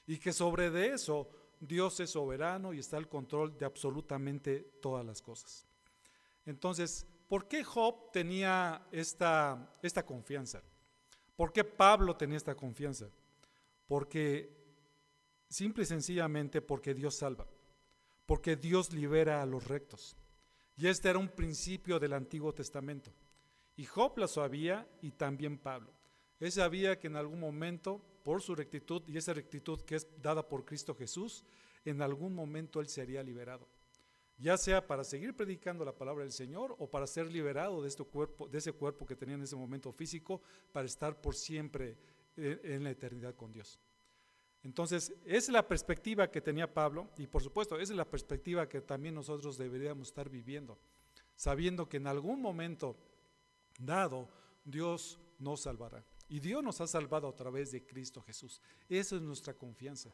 Y 0.08 0.18
que 0.18 0.32
sobre 0.32 0.70
de 0.70 0.94
eso 0.94 1.30
Dios 1.60 2.00
es 2.00 2.12
soberano 2.12 2.74
y 2.74 2.80
está 2.80 2.98
al 2.98 3.10
control 3.10 3.58
de 3.58 3.66
absolutamente 3.66 4.62
todas 4.82 5.06
las 5.06 5.22
cosas. 5.22 5.68
Entonces, 6.46 7.06
¿por 7.28 7.48
qué 7.48 7.64
Job 7.64 8.12
tenía 8.12 8.88
esta, 8.92 9.78
esta 9.82 10.06
confianza? 10.06 10.62
¿Por 11.36 11.52
qué 11.52 11.64
Pablo 11.64 12.16
tenía 12.16 12.38
esta 12.38 12.56
confianza? 12.56 13.10
Porque 13.88 14.50
simple 15.50 15.84
y 15.84 15.86
sencillamente 15.86 16.62
porque 16.62 16.94
Dios 16.94 17.16
salva, 17.16 17.48
porque 18.26 18.56
Dios 18.56 18.94
libera 18.94 19.42
a 19.42 19.46
los 19.46 19.68
rectos. 19.68 20.16
Y 20.78 20.88
este 20.88 21.10
era 21.10 21.20
un 21.20 21.30
principio 21.30 22.00
del 22.00 22.14
Antiguo 22.14 22.54
Testamento. 22.54 23.12
Y 23.78 23.86
Job 23.86 24.18
lo 24.18 24.28
sabía 24.28 24.88
y 25.02 25.12
también 25.12 25.58
Pablo. 25.58 25.94
Él 26.40 26.52
sabía 26.52 27.00
que 27.00 27.08
en 27.08 27.16
algún 27.16 27.40
momento, 27.40 28.02
por 28.24 28.42
su 28.42 28.56
rectitud 28.56 29.04
y 29.08 29.18
esa 29.18 29.34
rectitud 29.34 29.82
que 29.82 29.96
es 29.96 30.08
dada 30.22 30.48
por 30.48 30.66
Cristo 30.66 30.96
Jesús, 30.96 31.46
en 31.86 32.02
algún 32.02 32.34
momento 32.34 32.82
él 32.82 32.88
sería 32.88 33.24
liberado. 33.24 33.68
Ya 34.38 34.58
sea 34.58 34.86
para 34.86 35.04
seguir 35.04 35.36
predicando 35.36 35.86
la 35.86 35.96
palabra 35.96 36.24
del 36.24 36.34
Señor 36.34 36.76
o 36.80 36.90
para 36.90 37.08
ser 37.08 37.32
liberado 37.32 37.82
de, 37.82 37.88
este 37.88 38.04
cuerpo, 38.04 38.48
de 38.48 38.58
ese 38.58 38.74
cuerpo 38.74 39.06
que 39.06 39.16
tenía 39.16 39.36
en 39.36 39.44
ese 39.44 39.56
momento 39.56 39.92
físico 39.94 40.42
para 40.74 40.86
estar 40.86 41.22
por 41.22 41.36
siempre 41.36 41.98
en 42.36 42.84
la 42.84 42.90
eternidad 42.90 43.34
con 43.36 43.54
Dios. 43.54 43.80
Entonces, 44.64 45.14
esa 45.26 45.38
es 45.38 45.50
la 45.50 45.68
perspectiva 45.68 46.30
que 46.30 46.42
tenía 46.42 46.74
Pablo 46.74 47.12
y 47.18 47.28
por 47.28 47.44
supuesto, 47.44 47.76
esa 47.80 47.94
es 47.94 47.98
la 47.98 48.10
perspectiva 48.10 48.68
que 48.68 48.82
también 48.82 49.14
nosotros 49.14 49.58
deberíamos 49.58 50.08
estar 50.08 50.28
viviendo, 50.28 50.78
sabiendo 51.36 51.88
que 51.88 51.98
en 51.98 52.08
algún 52.08 52.42
momento 52.42 52.98
dado 53.80 54.28
Dios 54.64 55.20
nos 55.38 55.62
salvará. 55.62 56.04
Y 56.28 56.40
Dios 56.40 56.64
nos 56.64 56.82
ha 56.82 56.88
salvado 56.88 57.28
a 57.28 57.36
través 57.36 57.72
de 57.72 57.86
Cristo 57.86 58.22
Jesús. 58.22 58.60
Esa 58.90 59.16
es 59.16 59.22
nuestra 59.22 59.54
confianza. 59.54 60.10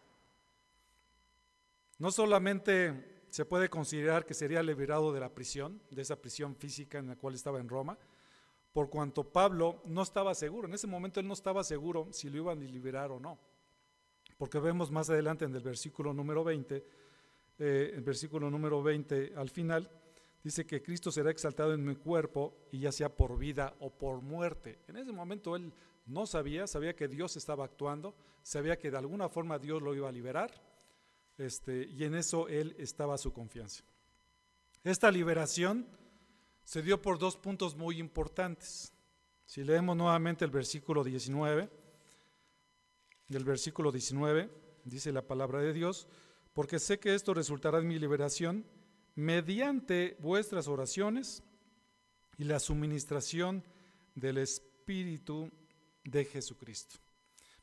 No 1.98 2.12
solamente 2.12 3.21
se 3.32 3.46
puede 3.46 3.70
considerar 3.70 4.28
que 4.28 4.36
sería 4.36 4.62
liberado 4.62 5.12
de 5.12 5.20
la 5.20 5.34
prisión, 5.34 5.82
de 5.90 6.04
esa 6.04 6.22
prisión 6.22 6.56
física 6.56 7.00
en 7.00 7.08
la 7.08 7.16
cual 7.16 7.34
estaba 7.34 7.60
en 7.60 7.68
Roma, 7.68 7.98
por 8.72 8.92
cuanto 8.92 9.24
Pablo 9.24 9.82
no 9.86 10.04
estaba 10.04 10.36
seguro, 10.36 10.68
en 10.68 10.76
ese 10.76 10.86
momento 10.86 11.20
él 11.20 11.28
no 11.28 11.34
estaba 11.34 11.64
seguro 11.64 12.10
si 12.12 12.30
lo 12.30 12.38
iban 12.38 12.60
a 12.60 12.62
liberar 12.62 13.12
o 13.12 13.20
no 13.20 13.40
porque 14.42 14.58
vemos 14.58 14.90
más 14.90 15.08
adelante 15.12 15.46
en 15.46 15.54
el 15.54 15.62
versículo 15.62 16.16
número 16.16 16.44
20, 16.44 16.84
eh, 17.60 17.92
el 17.94 18.02
versículo 18.02 18.50
número 18.50 18.82
20 18.82 19.34
al 19.36 19.52
final, 19.52 19.88
dice 20.44 20.66
que 20.66 20.82
Cristo 20.82 21.12
será 21.12 21.30
exaltado 21.30 21.76
en 21.76 21.86
mi 21.86 21.96
cuerpo 21.96 22.56
y 22.72 22.80
ya 22.80 22.92
sea 22.92 23.16
por 23.16 23.38
vida 23.38 23.76
o 23.82 23.92
por 23.92 24.24
muerte. 24.24 24.80
En 24.88 24.98
ese 24.98 25.12
momento 25.12 25.56
él 25.56 25.72
no 26.08 26.26
sabía, 26.26 26.66
sabía 26.66 26.96
que 26.96 27.08
Dios 27.08 27.38
estaba 27.38 27.66
actuando, 27.66 28.16
sabía 28.42 28.80
que 28.80 28.90
de 28.90 28.98
alguna 28.98 29.30
forma 29.30 29.60
Dios 29.60 29.80
lo 29.80 29.94
iba 29.94 30.10
a 30.10 30.12
liberar, 30.12 30.52
este, 31.42 31.86
y 31.88 32.04
en 32.04 32.16
eso 32.16 32.48
él 32.48 32.76
estaba 32.78 33.18
su 33.18 33.34
confianza. 33.34 33.84
Esta 34.84 35.12
liberación 35.12 35.88
se 36.64 36.82
dio 36.82 37.02
por 37.02 37.20
dos 37.20 37.36
puntos 37.36 37.76
muy 37.76 38.00
importantes. 38.00 38.94
Si 39.46 39.64
leemos 39.64 39.98
nuevamente 39.98 40.46
el 40.46 40.52
versículo 40.52 41.04
19, 41.04 41.70
del 43.28 43.44
versículo 43.44 43.92
19, 43.92 44.50
dice 44.86 45.12
la 45.12 45.26
palabra 45.28 45.60
de 45.60 45.74
Dios, 45.74 46.08
porque 46.54 46.80
sé 46.80 47.00
que 47.00 47.16
esto 47.16 47.34
resultará 47.34 47.80
en 47.80 47.88
mi 47.88 47.98
liberación 48.00 48.66
mediante 49.16 50.18
vuestras 50.20 50.68
oraciones 50.68 51.44
y 52.38 52.44
la 52.44 52.60
suministración 52.60 53.64
del 54.16 54.38
Espíritu 54.38 55.52
de 56.04 56.26
Jesucristo. 56.26 56.98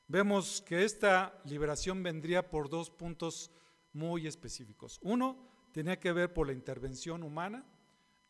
Vemos 0.07 0.63
que 0.63 0.85
esta 0.85 1.41
liberación 1.45 2.03
vendría 2.03 2.49
por 2.49 2.69
dos 2.71 2.91
puntos 2.91 3.51
muy 3.93 4.27
específicos. 4.27 4.99
Uno 5.03 5.37
tenía 5.73 5.99
que 5.99 6.13
ver 6.13 6.33
por 6.33 6.47
la 6.47 6.53
intervención 6.53 7.23
humana 7.23 7.65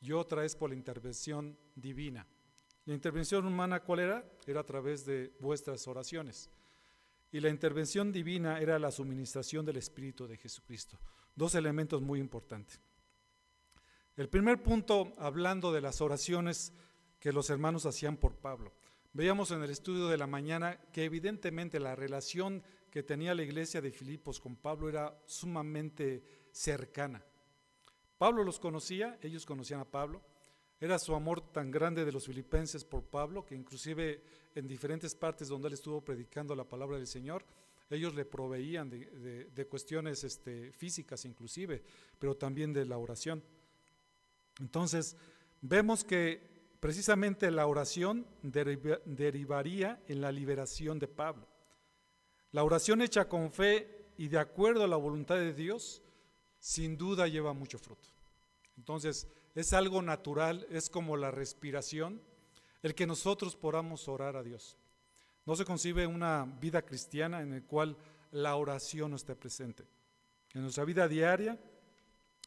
y 0.01 0.13
otra 0.13 0.45
es 0.45 0.57
por 0.57 0.71
la 0.71 0.77
intervención 0.77 1.59
divina. 1.75 2.27
La 2.85 2.95
intervención 2.95 3.47
humana, 3.47 3.81
¿cuál 3.81 4.01
era? 4.01 4.33
Era 4.47 4.61
a 4.61 4.67
través 4.67 5.05
de 5.05 5.35
vuestras 5.41 5.87
oraciones 5.87 6.51
y 7.31 7.41
la 7.41 7.51
intervención 7.51 8.11
divina 8.11 8.61
era 8.61 8.79
la 8.79 8.91
suministración 8.91 9.67
del 9.67 9.77
Espíritu 9.77 10.27
de 10.27 10.37
Jesucristo. 10.37 10.99
Dos 11.35 11.55
elementos 11.55 12.01
muy 12.01 12.21
importantes. 12.21 12.81
El 14.17 14.29
primer 14.29 14.63
punto, 14.63 15.13
hablando 15.19 15.73
de 15.73 15.81
las 15.81 16.01
oraciones 16.01 16.73
que 17.21 17.33
los 17.33 17.51
hermanos 17.51 17.87
hacían 17.87 18.17
por 18.17 18.37
Pablo. 18.37 18.73
Veíamos 19.13 19.51
en 19.51 19.63
el 19.63 19.71
estudio 19.71 20.09
de 20.09 20.19
la 20.19 20.27
mañana 20.27 20.81
que 20.93 21.05
evidentemente 21.05 21.81
la 21.81 21.95
relación 21.95 22.63
que 22.91 23.03
tenía 23.03 23.35
la 23.35 23.43
iglesia 23.43 23.81
de 23.81 23.91
Filipos 23.91 24.41
con 24.41 24.57
Pablo 24.57 24.89
era 24.89 25.21
sumamente 25.27 26.23
cercana. 26.51 27.25
Pablo 28.17 28.43
los 28.43 28.59
conocía, 28.59 29.19
ellos 29.23 29.47
conocían 29.47 29.81
a 29.81 29.85
Pablo, 29.85 30.23
era 30.81 30.99
su 30.99 31.15
amor 31.15 31.41
tan 31.53 31.71
grande 31.71 32.05
de 32.05 32.13
los 32.13 32.27
filipenses 32.27 32.85
por 32.85 33.05
Pablo 33.05 33.45
que 33.45 33.55
inclusive 33.55 34.23
en 34.55 34.67
diferentes 34.67 35.15
partes 35.15 35.49
donde 35.49 35.69
él 35.69 35.75
estuvo 35.75 36.01
predicando 36.01 36.55
la 36.55 36.65
palabra 36.65 36.97
del 36.97 37.07
Señor, 37.07 37.45
ellos 37.91 38.15
le 38.15 38.25
proveían 38.25 38.91
de, 38.91 39.67
cuestiones 39.69 40.23
este, 40.23 40.73
físicas 40.73 41.25
inclusive, 41.25 41.83
pero 42.19 42.37
también 42.37 42.73
de 42.73 42.85
la 42.85 42.99
oración. 42.99 43.43
Entonces, 44.61 45.17
vemos 45.63 46.05
que 46.05 46.75
precisamente 46.81 47.51
la 47.51 47.67
oración 47.67 48.27
derivaría 48.43 50.03
en 50.07 50.21
la 50.21 50.33
liberación 50.33 50.99
de 50.99 51.09
Pablo. 51.09 51.49
La 52.53 52.65
oración 52.65 53.03
hecha 53.03 53.29
con 53.29 53.53
fe 53.53 54.07
y 54.17 54.29
de 54.29 54.39
acuerdo 54.39 54.85
a 54.85 54.89
la 54.89 54.97
voluntad 54.97 55.37
de 55.37 55.53
Dios, 55.53 56.03
sin 56.59 56.97
duda 56.97 57.29
lleva 57.29 57.53
mucho 57.53 57.79
fruto. 57.79 58.09
Entonces, 58.77 59.29
es 59.55 59.73
algo 59.73 60.03
natural, 60.03 60.67
es 60.71 60.89
como 60.89 61.17
la 61.17 61.31
respiración, 61.31 62.23
el 62.83 62.95
que 62.95 63.07
nosotros 63.07 63.57
podamos 63.57 64.09
orar 64.09 64.37
a 64.37 64.43
Dios. 64.43 64.79
No 65.45 65.57
se 65.57 65.65
concibe 65.65 66.07
una 66.07 66.45
vida 66.61 66.83
cristiana 66.83 67.41
en 67.41 67.51
la 67.51 67.61
cual 67.63 67.97
la 68.31 68.57
oración 68.57 69.11
no 69.11 69.17
esté 69.17 69.35
presente. 69.35 69.85
En 70.55 70.63
nuestra 70.63 70.85
vida 70.85 71.09
diaria, 71.09 71.59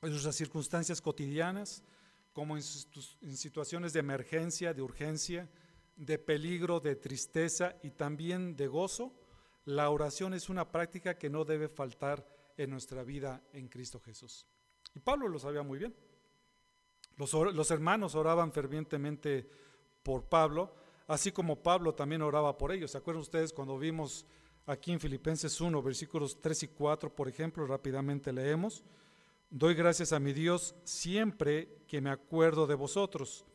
en 0.02 0.10
nuestras 0.10 0.36
circunstancias 0.36 1.02
cotidianas, 1.02 1.84
como 2.34 2.58
en, 2.58 2.64
en 3.22 3.38
situaciones 3.38 3.94
de 3.94 4.00
emergencia, 4.00 4.74
de 4.74 4.82
urgencia, 4.82 5.50
de 5.96 6.18
peligro, 6.18 6.80
de 6.80 6.96
tristeza 6.96 7.76
y 7.84 7.92
también 7.92 8.56
de 8.56 8.68
gozo, 8.68 9.14
la 9.66 9.90
oración 9.90 10.34
es 10.34 10.50
una 10.50 10.72
práctica 10.72 11.18
que 11.18 11.30
no 11.30 11.46
debe 11.46 11.70
faltar 11.70 12.26
en 12.58 12.70
nuestra 12.70 13.04
vida 13.04 13.42
en 13.54 13.68
Cristo 13.68 14.00
Jesús. 14.00 14.46
Y 14.94 15.00
Pablo 15.00 15.28
lo 15.28 15.40
sabía 15.40 15.64
muy 15.64 15.80
bien. 15.80 15.96
Los, 17.18 17.72
hermanos 17.72 18.16
oraban 18.16 18.52
fervientemente 18.52 19.48
por 20.02 20.24
Pablo, 20.26 20.74
así 21.08 21.32
como 21.32 21.62
Pablo 21.62 21.94
también 21.94 22.22
oraba 22.24 22.58
por 22.58 22.72
ellos. 22.72 22.92
¿Se 22.92 22.98
acuerdan 22.98 23.22
ustedes 23.22 23.54
cuando 23.54 23.78
vimos 23.78 24.26
aquí 24.66 24.92
en 24.92 25.00
Filipenses 25.00 25.62
1, 25.62 25.82
versículos 25.84 26.42
3 26.42 26.64
y 26.64 26.68
4, 26.70 27.14
por 27.14 27.28
ejemplo, 27.28 27.68
rápidamente 27.68 28.34
leemos? 28.34 28.84
Doy 29.50 29.76
gracias 29.76 30.14
a 30.14 30.20
mi 30.20 30.34
Dios 30.34 30.74
siempre 30.84 31.84
que 31.88 32.02
me 32.02 32.10
acuerdo 32.10 32.66
de 32.66 32.76
vosotros. 32.76 33.46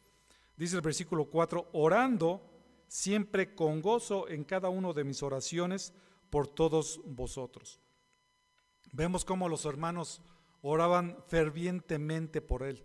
Dice 0.56 0.76
el 0.76 0.82
versículo 0.82 1.24
4, 1.24 1.70
orando 1.72 2.55
siempre 2.88 3.54
con 3.54 3.80
gozo 3.80 4.28
en 4.28 4.44
cada 4.44 4.68
uno 4.68 4.92
de 4.92 5.04
mis 5.04 5.22
oraciones 5.22 5.92
por 6.30 6.48
todos 6.48 7.00
vosotros. 7.04 7.80
Vemos 8.92 9.24
cómo 9.24 9.48
los 9.48 9.64
hermanos 9.64 10.22
oraban 10.62 11.16
fervientemente 11.28 12.40
por 12.40 12.62
él. 12.62 12.84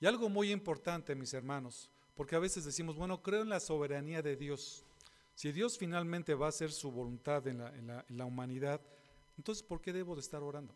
Y 0.00 0.06
algo 0.06 0.28
muy 0.28 0.52
importante, 0.52 1.14
mis 1.14 1.32
hermanos, 1.32 1.90
porque 2.14 2.36
a 2.36 2.40
veces 2.40 2.64
decimos, 2.64 2.96
bueno, 2.96 3.22
creo 3.22 3.42
en 3.42 3.48
la 3.48 3.60
soberanía 3.60 4.22
de 4.22 4.36
Dios. 4.36 4.84
Si 5.34 5.52
Dios 5.52 5.78
finalmente 5.78 6.34
va 6.34 6.46
a 6.46 6.48
hacer 6.50 6.72
su 6.72 6.90
voluntad 6.90 7.46
en 7.46 7.58
la, 7.58 8.24
humanidad, 8.24 8.80
entonces 9.36 9.62
¿por 9.62 9.80
qué 9.80 9.92
debo 9.92 10.14
de 10.14 10.22
estar 10.22 10.42
orando? 10.42 10.74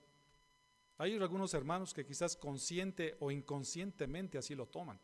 Hay 0.99 1.17
algunos 1.17 1.55
hermanos 1.55 1.95
que 1.95 2.05
quizás 2.05 2.37
consciente 2.37 3.17
o 3.21 3.31
inconscientemente 3.31 4.37
así 4.37 4.55
lo 4.55 4.67
toman, 4.67 5.01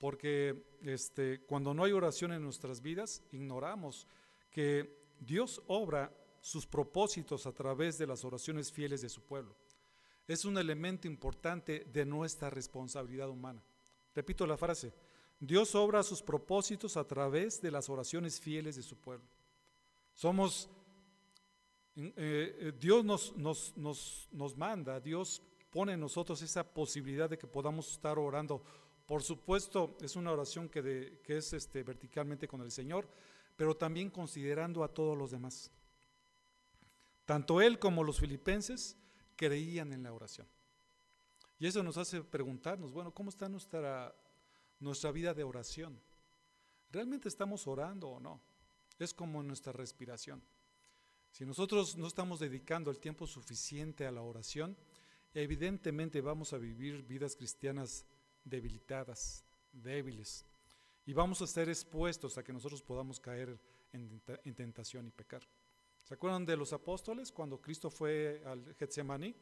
porque 0.00 0.64
este, 0.82 1.42
cuando 1.42 1.72
no 1.72 1.84
hay 1.84 1.92
oración 1.92 2.32
en 2.32 2.42
nuestras 2.42 2.82
vidas, 2.82 3.22
ignoramos 3.30 4.08
que 4.50 4.98
Dios 5.20 5.62
obra 5.68 6.12
sus 6.40 6.66
propósitos 6.66 7.46
a 7.46 7.52
través 7.52 7.98
de 7.98 8.08
las 8.08 8.24
oraciones 8.24 8.72
fieles 8.72 9.02
de 9.02 9.08
su 9.08 9.22
pueblo 9.22 9.54
es 10.32 10.44
un 10.44 10.56
elemento 10.58 11.08
importante 11.08 11.86
de 11.92 12.04
nuestra 12.04 12.50
responsabilidad 12.50 13.28
humana. 13.28 13.60
Repito 14.14 14.46
la 14.46 14.56
frase, 14.56 14.92
Dios 15.40 15.74
obra 15.74 16.04
sus 16.04 16.22
propósitos 16.22 16.96
a 16.96 17.04
través 17.04 17.60
de 17.60 17.70
las 17.72 17.88
oraciones 17.88 18.40
fieles 18.40 18.76
de 18.76 18.82
su 18.82 18.96
pueblo. 18.96 19.26
Somos, 20.14 20.68
eh, 21.96 22.12
eh, 22.16 22.72
Dios 22.78 23.04
nos, 23.04 23.36
nos, 23.36 23.74
nos, 24.30 24.56
manda, 24.56 25.00
Dios 25.00 25.42
pone 25.70 25.94
en 25.94 26.00
nosotros 26.00 26.40
esa 26.42 26.62
posibilidad 26.62 27.28
de 27.28 27.38
que 27.38 27.48
podamos 27.48 27.90
estar 27.90 28.16
orando 28.16 28.62
Por 29.10 29.24
supuesto, 29.24 29.96
es 30.02 30.14
una 30.14 30.30
oración 30.30 30.68
que, 30.68 31.20
es 31.26 31.52
este, 31.52 31.82
verticalmente 31.82 32.46
con 32.46 32.60
el 32.60 32.70
Señor, 32.70 33.08
pero 33.56 33.76
también 33.76 34.08
considerando 34.08 34.84
a 34.84 34.94
todos 34.94 35.18
los 35.18 35.32
demás. 35.32 35.68
Tanto 37.26 37.60
él 37.60 37.80
como 37.80 38.04
los 38.04 38.20
filipenses 38.20 38.96
creían 39.34 39.92
en 39.92 40.04
la 40.04 40.12
oración. 40.12 40.46
Y 41.58 41.66
eso 41.66 41.82
nos 41.82 41.96
hace 41.96 42.22
preguntarnos, 42.22 42.92
bueno, 42.92 43.10
¿cómo 43.10 43.30
está 43.30 43.48
nuestra, 43.48 44.14
nuestra 44.78 45.10
vida 45.10 45.34
de 45.34 45.42
oración? 45.42 45.98
¿Realmente 46.92 47.28
estamos 47.28 47.66
orando 47.66 48.10
o 48.10 48.20
no? 48.20 48.40
Es 49.00 49.12
como 49.12 49.42
nuestra 49.42 49.72
respiración. 49.72 50.40
Si 51.32 51.44
nosotros 51.44 51.96
no 51.96 52.06
estamos 52.06 52.38
dedicando 52.38 52.92
el 52.92 53.00
tiempo 53.00 53.26
suficiente 53.26 54.06
a 54.06 54.12
la 54.12 54.22
oración, 54.22 54.76
evidentemente 55.34 56.20
vamos 56.20 56.52
a 56.52 56.58
vivir 56.58 57.02
vidas 57.02 57.34
cristianas 57.34 58.06
debilitadas, 58.44 59.44
débiles, 59.72 60.46
y 61.06 61.12
vamos 61.12 61.42
a 61.42 61.46
ser 61.46 61.68
expuestos 61.68 62.38
a 62.38 62.44
que 62.44 62.52
nosotros 62.52 62.82
podamos 62.82 63.18
caer 63.18 63.58
en, 63.92 64.22
en 64.44 64.54
tentación 64.54 65.06
y 65.06 65.10
pecar. 65.10 65.42
¿Se 66.04 66.14
acuerdan 66.14 66.44
de 66.44 66.56
los 66.56 66.72
apóstoles 66.72 67.32
cuando 67.32 67.60
Cristo 67.60 67.90
fue 67.90 68.42
al 68.46 68.74
Getsemaní? 68.74 69.34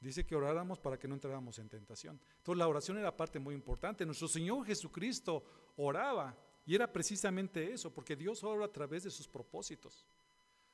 Dice 0.00 0.24
que 0.24 0.34
oráramos 0.34 0.78
para 0.78 0.98
que 0.98 1.06
no 1.06 1.14
entráramos 1.14 1.58
en 1.58 1.68
tentación. 1.68 2.18
Entonces 2.38 2.58
la 2.58 2.68
oración 2.68 2.96
era 2.96 3.14
parte 3.14 3.38
muy 3.38 3.54
importante. 3.54 4.06
Nuestro 4.06 4.28
Señor 4.28 4.64
Jesucristo 4.64 5.44
oraba 5.76 6.34
y 6.64 6.74
era 6.74 6.90
precisamente 6.90 7.72
eso, 7.72 7.92
porque 7.92 8.16
Dios 8.16 8.42
ora 8.42 8.64
a 8.64 8.72
través 8.72 9.04
de 9.04 9.10
sus 9.10 9.28
propósitos. 9.28 10.06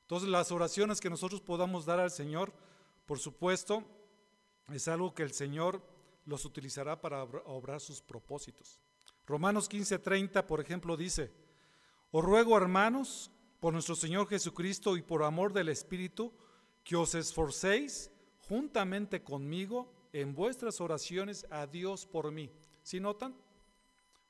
Entonces 0.03 0.29
las 0.29 0.53
oraciones 0.53 1.01
que 1.01 1.11
nosotros 1.11 1.41
podamos 1.41 1.85
dar 1.85 1.99
al 1.99 2.13
Señor, 2.13 2.53
por 3.05 3.19
supuesto, 3.19 3.83
es 4.73 4.87
algo 4.87 5.13
que 5.13 5.25
el 5.25 5.33
Señor 5.33 5.83
los 6.27 6.45
utilizará 6.45 7.01
para 7.01 7.23
obrar 7.23 7.81
sus 7.81 8.03
propósitos. 8.03 8.81
Romanos 9.27 9.69
15:30, 9.69 10.47
por 10.47 10.61
ejemplo, 10.61 10.97
dice, 10.97 11.33
os 12.11 12.25
ruego 12.25 12.57
hermanos, 12.57 13.31
por 13.61 13.73
nuestro 13.73 13.97
Señor 13.97 14.29
Jesucristo 14.29 14.97
y 14.97 15.03
por 15.03 15.23
amor 15.23 15.53
del 15.53 15.71
Espíritu, 15.71 16.33
que 16.85 16.97
os 16.97 17.15
esforcéis 17.15 18.11
juntamente 18.49 19.23
conmigo 19.23 19.93
en 20.13 20.35
vuestras 20.35 20.81
oraciones 20.81 21.47
a 21.51 21.67
Dios 21.67 22.07
por 22.07 22.31
mí. 22.31 22.51
¿Sí 22.83 23.01
notan? 23.01 23.35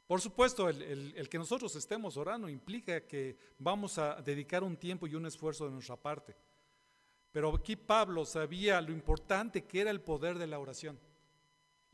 Por 0.06 0.20
supuesto, 0.20 0.68
el, 0.68 1.28
que 1.28 1.38
nosotros 1.38 1.74
estemos 1.74 2.16
orando 2.16 2.48
implica 2.48 3.00
que 3.06 3.36
vamos 3.58 3.98
a 3.98 4.22
dedicar 4.22 4.62
un 4.62 4.76
tiempo 4.76 5.06
y 5.06 5.14
un 5.14 5.26
esfuerzo 5.26 5.66
de 5.66 5.72
nuestra 5.72 5.96
parte. 5.96 6.36
Pero 7.32 7.54
aquí 7.54 7.76
Pablo 7.76 8.24
sabía 8.24 8.80
lo 8.80 8.92
importante 8.92 9.64
que 9.64 9.80
era 9.80 9.90
el 9.90 10.00
poder 10.00 10.38
de 10.38 10.46
la 10.46 10.60
oración. 10.60 10.98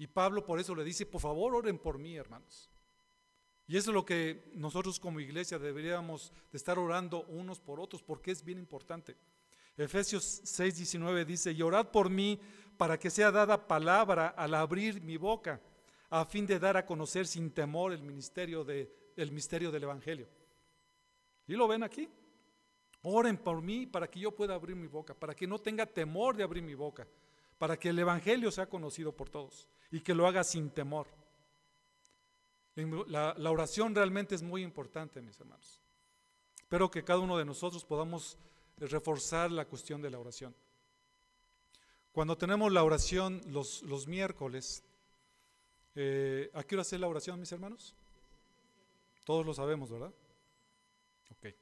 Y 0.03 0.09
Pablo 0.09 0.45
por 0.45 0.59
eso 0.59 0.75
le 0.75 0.83
dice, 0.83 1.07
por 1.07 1.21
favor, 1.21 1.55
oren 1.55 1.79
por 1.79 1.97
mí, 1.97 2.17
hermanos. 2.17 2.69
Y 3.69 3.77
eso 3.77 3.93
es 3.93 3.95
lo 3.95 4.05
que 4.05 4.51
nosotros 4.53 4.99
como 4.99 5.21
iglesia 5.21 5.61
deberíamos 5.61 6.33
de 6.51 6.59
estar 6.59 6.77
orando 6.77 7.23
unos 7.27 7.61
por 7.61 7.79
otros, 7.79 8.03
porque 8.03 8.33
es 8.33 8.45
bien 8.45 8.59
importante. 8.59 9.17
Efesios 9.77 10.41
6, 10.43 10.77
19 10.79 11.25
dice, 11.25 11.53
y 11.53 11.63
orad 11.63 11.93
por 11.93 12.11
mí 12.11 12.41
para 12.77 12.99
que 12.99 13.11
sea 13.11 13.31
dada 13.31 13.69
palabra 13.69 14.27
al 14.31 14.55
abrir 14.55 15.01
mi 15.01 15.19
boca, 15.19 15.61
a 16.11 16.25
fin 16.25 16.49
de 16.49 16.59
dar 16.59 16.77
a 16.77 16.85
conocer 16.85 17.29
sin 17.29 17.53
temor 17.53 17.93
el 17.93 18.03
ministerio 18.03 18.65
de, 18.65 19.13
el 19.15 19.31
misterio 19.31 19.71
del 19.71 19.85
Evangelio. 19.85 20.29
¿Y 21.47 21.53
lo 21.53 21.69
ven 21.69 21.85
aquí? 21.85 22.09
Oren 23.03 23.37
por 23.37 23.63
mí 23.63 23.87
para 23.87 24.11
que 24.11 24.19
yo 24.19 24.33
pueda 24.35 24.57
abrir 24.57 24.75
mi 24.75 24.89
boca, 24.89 25.15
para 25.15 25.33
que 25.33 25.47
no 25.47 25.61
tenga 25.61 25.87
temor 25.87 26.37
de 26.37 26.43
abrir 26.43 26.65
mi 26.65 26.75
boca, 26.75 27.07
para 27.63 27.79
que 27.79 27.91
el 27.91 27.99
Evangelio 28.01 28.51
sea 28.51 28.67
conocido 28.67 29.13
por 29.13 29.31
todos 29.31 29.69
y 29.93 30.01
que 30.01 30.17
lo 30.17 30.27
haga 30.27 30.43
sin 30.43 30.71
temor. 30.71 31.07
La, 33.07 33.37
oración 33.49 33.95
realmente 33.95 34.35
es 34.35 34.43
muy 34.43 34.65
importante, 34.65 35.23
mis 35.23 35.39
hermanos. 35.39 35.81
Espero 36.59 36.91
que 36.91 37.05
cada 37.05 37.21
uno 37.21 37.39
de 37.39 37.45
nosotros 37.45 37.85
podamos 37.85 38.37
reforzar 38.79 39.53
la 39.53 39.65
cuestión 39.67 40.03
de 40.03 40.11
la 40.11 40.19
oración. 40.19 40.57
Cuando 42.11 42.37
tenemos 42.37 42.73
la 42.73 42.83
oración 42.83 43.41
los, 43.47 43.83
los 43.83 44.09
miércoles, 44.09 44.83
eh, 45.95 46.51
¿a 46.55 46.65
qué 46.65 46.75
hora 46.75 46.83
hacer 46.83 46.99
la 46.99 47.07
oración, 47.07 47.39
mis 47.39 47.53
hermanos? 47.53 47.95
Todos 49.25 49.47
lo 49.47 49.55
sabemos, 49.55 49.89
¿verdad? 49.89 50.13
Ok. 51.31 51.55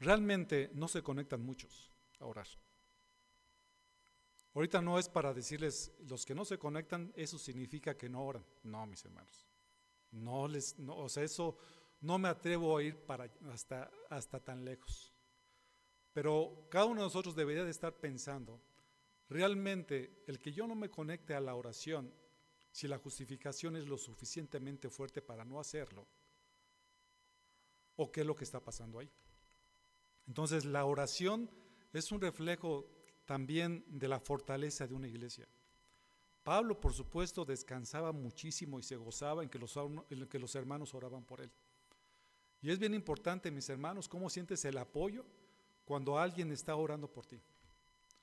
Realmente 0.00 0.70
no 0.74 0.88
se 0.88 1.02
conectan 1.02 1.40
muchos 1.40 1.90
a 2.20 2.26
orar. 2.26 2.48
Ahorita 4.54 4.82
no 4.82 4.98
es 4.98 5.08
para 5.08 5.32
decirles, 5.32 5.92
los 6.06 6.26
que 6.26 6.34
no 6.34 6.44
se 6.44 6.58
conectan, 6.58 7.12
eso 7.16 7.38
significa 7.38 7.96
que 7.96 8.08
no 8.08 8.24
oran. 8.24 8.44
No, 8.62 8.86
mis 8.86 9.04
hermanos. 9.04 9.46
No 10.10 10.46
les, 10.46 10.78
no, 10.78 10.96
o 10.96 11.08
sea, 11.08 11.22
eso 11.22 11.56
no 12.02 12.18
me 12.18 12.28
atrevo 12.28 12.76
a 12.76 12.82
ir 12.82 12.96
para 13.06 13.32
hasta, 13.50 13.90
hasta 14.10 14.40
tan 14.40 14.64
lejos. 14.64 15.14
Pero 16.12 16.66
cada 16.70 16.84
uno 16.84 17.00
de 17.00 17.06
nosotros 17.06 17.34
debería 17.34 17.64
de 17.64 17.70
estar 17.70 17.94
pensando, 17.94 18.60
realmente 19.28 20.22
el 20.26 20.38
que 20.38 20.52
yo 20.52 20.66
no 20.66 20.74
me 20.74 20.90
conecte 20.90 21.34
a 21.34 21.40
la 21.40 21.54
oración, 21.54 22.12
si 22.70 22.88
la 22.88 22.98
justificación 22.98 23.76
es 23.76 23.86
lo 23.86 23.96
suficientemente 23.96 24.90
fuerte 24.90 25.22
para 25.22 25.44
no 25.44 25.58
hacerlo, 25.58 26.06
o 27.96 28.12
qué 28.12 28.20
es 28.20 28.26
lo 28.26 28.36
que 28.36 28.44
está 28.44 28.60
pasando 28.60 28.98
ahí. 28.98 29.10
Entonces 30.26 30.66
la 30.66 30.84
oración 30.84 31.50
es 31.92 32.12
un 32.12 32.20
reflejo 32.20 32.86
también 33.32 33.82
de 33.88 34.08
la 34.08 34.20
fortaleza 34.20 34.86
de 34.86 34.92
una 34.92 35.08
iglesia. 35.08 35.48
Pablo, 36.44 36.78
por 36.78 36.92
supuesto, 36.92 37.46
descansaba 37.46 38.12
muchísimo 38.12 38.78
y 38.78 38.82
se 38.82 38.94
gozaba 38.96 39.42
en 39.42 39.48
que 39.48 39.58
los, 39.58 39.74
que 40.28 40.38
los 40.38 40.54
hermanos 40.54 40.92
oraban 40.92 41.24
por 41.24 41.40
él. 41.40 41.50
Y 42.60 42.70
es 42.70 42.78
bien 42.78 42.92
importante, 42.92 43.50
mis 43.50 43.70
hermanos, 43.70 44.06
cómo 44.06 44.28
sientes 44.28 44.62
el 44.66 44.76
apoyo 44.76 45.24
cuando 45.86 46.18
alguien 46.18 46.52
está 46.52 46.76
orando 46.76 47.10
por 47.10 47.24
ti. 47.24 47.40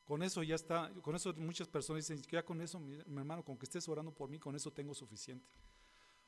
Con 0.06 0.22
eso 0.22 0.44
ya 0.44 0.54
está, 0.54 0.94
con 1.02 1.16
eso 1.16 1.34
muchas 1.34 1.68
personas 1.68 2.08
dicen, 2.08 2.24
ya 2.30 2.46
con 2.46 2.62
eso, 2.62 2.80
mi, 2.80 2.94
hermano, 3.18 3.44
con 3.44 3.58
que 3.58 3.66
estés 3.66 3.90
orando 3.90 4.14
por 4.14 4.30
mí, 4.30 4.38
con 4.38 4.56
eso 4.56 4.70
tengo 4.70 4.94
suficiente. 4.94 5.50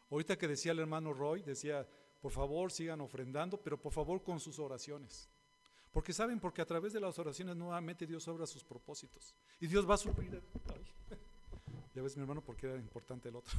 Ahorita 0.10 0.36
que 0.40 0.48
decía 0.48 0.72
el 0.72 0.80
hermano 0.80 1.14
Roy, 1.14 1.44
decía, 1.44 1.88
por 2.20 2.32
favor 2.32 2.72
sigan 2.72 3.00
ofrendando, 3.00 3.62
pero 3.62 3.80
por 3.80 3.94
favor 3.94 4.24
con 4.24 4.40
sus 4.40 4.58
oraciones. 4.58 5.30
Porque 5.92 6.14
saben, 6.14 6.40
porque 6.40 6.62
a 6.62 6.66
través 6.66 6.94
de 6.94 7.00
las 7.00 7.20
oraciones 7.20 7.56
nuevamente 7.56 8.08
Dios 8.08 8.28
obra 8.28 8.48
sus 8.48 8.64
propósitos. 8.64 9.36
Y 9.60 9.68
Dios 9.68 9.90
va 9.90 9.96
a 9.96 9.98
suplir. 9.98 10.42
ya 11.94 12.02
ves, 12.02 12.16
mi 12.16 12.22
hermano, 12.22 12.42
porque 12.42 12.68
era 12.68 12.78
importante 12.78 13.30
el 13.30 13.36
otro. 13.36 13.58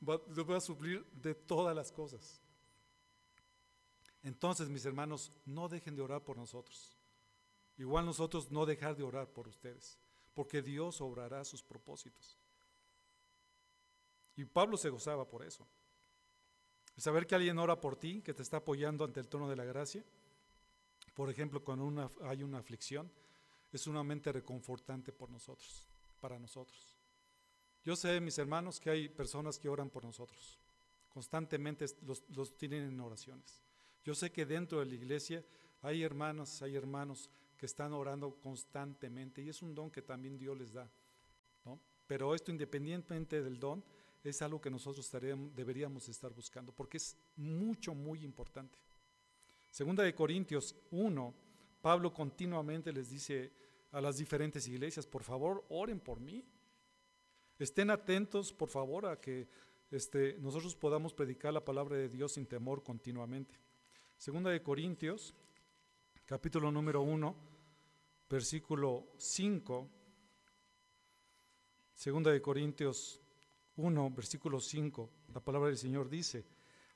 Dios 0.00 0.48
va 0.48 0.58
a 0.58 0.60
suplir 0.60 1.04
de 1.12 1.34
todas 1.34 1.74
las 1.74 1.90
cosas. 1.90 2.42
Entonces, 4.22 4.68
mis 4.68 4.84
hermanos, 4.84 5.32
no 5.46 5.68
dejen 5.68 5.96
de 5.96 6.02
orar 6.02 6.22
por 6.22 6.36
nosotros. 6.36 6.96
Igual 7.76 8.06
nosotros 8.06 8.50
no 8.50 8.66
dejar 8.66 8.96
de 8.96 9.02
orar 9.02 9.28
por 9.28 9.48
ustedes, 9.48 9.98
porque 10.32 10.62
Dios 10.62 11.00
obrará 11.00 11.44
sus 11.44 11.62
propósitos. 11.62 12.38
Y 14.36 14.44
Pablo 14.44 14.76
se 14.76 14.90
gozaba 14.90 15.28
por 15.28 15.44
eso. 15.44 15.66
saber 16.96 17.26
que 17.26 17.34
alguien 17.34 17.58
ora 17.58 17.80
por 17.80 17.96
ti, 17.96 18.22
que 18.22 18.34
te 18.34 18.42
está 18.42 18.58
apoyando 18.58 19.04
ante 19.04 19.20
el 19.20 19.28
trono 19.28 19.48
de 19.48 19.56
la 19.56 19.64
gracia, 19.64 20.04
por 21.14 21.30
ejemplo, 21.30 21.62
cuando 21.62 22.10
hay 22.22 22.42
una 22.42 22.58
aflicción, 22.58 23.10
es 23.72 23.80
sumamente 23.80 24.30
reconfortante 24.32 25.12
por 25.12 25.30
nosotros, 25.30 25.88
para 26.20 26.38
nosotros. 26.38 26.96
Yo 27.84 27.96
sé, 27.96 28.20
mis 28.20 28.38
hermanos, 28.38 28.80
que 28.80 28.90
hay 28.90 29.08
personas 29.08 29.58
que 29.58 29.68
oran 29.68 29.90
por 29.90 30.04
nosotros. 30.04 30.58
Constantemente 31.08 31.86
los 32.30 32.56
tienen 32.56 32.84
en 32.84 33.00
oraciones. 33.00 33.62
Yo 34.04 34.14
sé 34.14 34.32
que 34.32 34.44
dentro 34.44 34.80
de 34.80 34.86
la 34.86 34.94
iglesia 34.94 35.44
hay 35.82 36.02
hermanas, 36.02 36.62
hay 36.62 36.76
hermanos 36.76 37.30
que 37.56 37.66
están 37.66 37.92
orando 37.92 38.34
constantemente 38.40 39.42
y 39.42 39.48
es 39.48 39.62
un 39.62 39.74
don 39.74 39.90
que 39.90 40.02
también 40.02 40.38
Dios 40.38 40.58
les 40.58 40.72
da. 40.72 40.90
Pero 42.06 42.34
esto 42.34 42.50
independientemente 42.50 43.42
del 43.42 43.58
don 43.58 43.82
es 44.22 44.42
algo 44.42 44.60
que 44.60 44.70
nosotros 44.70 45.10
deberíamos 45.54 46.08
estar 46.08 46.32
buscando 46.32 46.72
porque 46.72 46.98
es 46.98 47.16
mucho, 47.36 47.94
muy 47.94 48.24
importante. 48.24 48.78
Segunda 49.74 50.04
de 50.04 50.14
Corintios 50.14 50.76
1, 50.92 51.34
Pablo 51.82 52.14
continuamente 52.14 52.92
les 52.92 53.10
dice 53.10 53.52
a 53.90 54.00
las 54.00 54.18
diferentes 54.18 54.68
iglesias, 54.68 55.04
por 55.04 55.24
favor, 55.24 55.64
oren 55.68 55.98
por 55.98 56.20
mí. 56.20 56.44
Estén 57.58 57.90
atentos, 57.90 58.52
por 58.52 58.68
favor, 58.68 59.04
a 59.04 59.20
que 59.20 59.48
este, 59.90 60.38
nosotros 60.38 60.76
podamos 60.76 61.12
predicar 61.12 61.52
la 61.52 61.64
palabra 61.64 61.96
de 61.96 62.08
Dios 62.08 62.34
sin 62.34 62.46
temor 62.46 62.84
continuamente. 62.84 63.58
Segunda 64.16 64.50
de 64.50 64.62
Corintios, 64.62 65.34
capítulo 66.24 66.70
número 66.70 67.02
1, 67.02 67.34
versículo 68.30 69.08
5. 69.18 69.90
Segunda 71.94 72.30
de 72.30 72.40
Corintios 72.40 73.20
1, 73.74 74.10
versículo 74.10 74.60
5, 74.60 75.10
la 75.34 75.40
palabra 75.40 75.66
del 75.66 75.78
Señor 75.78 76.08
dice, 76.08 76.46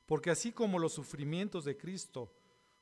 porque 0.06 0.30
así 0.30 0.52
como 0.52 0.78
los 0.78 0.92
sufrimientos 0.92 1.64
de 1.64 1.76
Cristo 1.76 2.38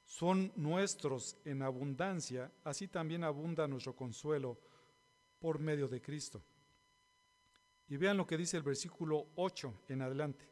son 0.06 0.52
nuestros 0.54 1.36
en 1.44 1.62
abundancia, 1.62 2.50
así 2.64 2.88
también 2.88 3.24
abunda 3.24 3.66
nuestro 3.66 3.94
consuelo 3.94 4.58
por 5.40 5.58
medio 5.58 5.88
de 5.88 6.00
Cristo. 6.00 6.42
Y 7.88 7.96
vean 7.96 8.16
lo 8.16 8.26
que 8.26 8.36
dice 8.36 8.56
el 8.56 8.62
versículo 8.62 9.26
8 9.34 9.82
en 9.88 10.02
adelante. 10.02 10.48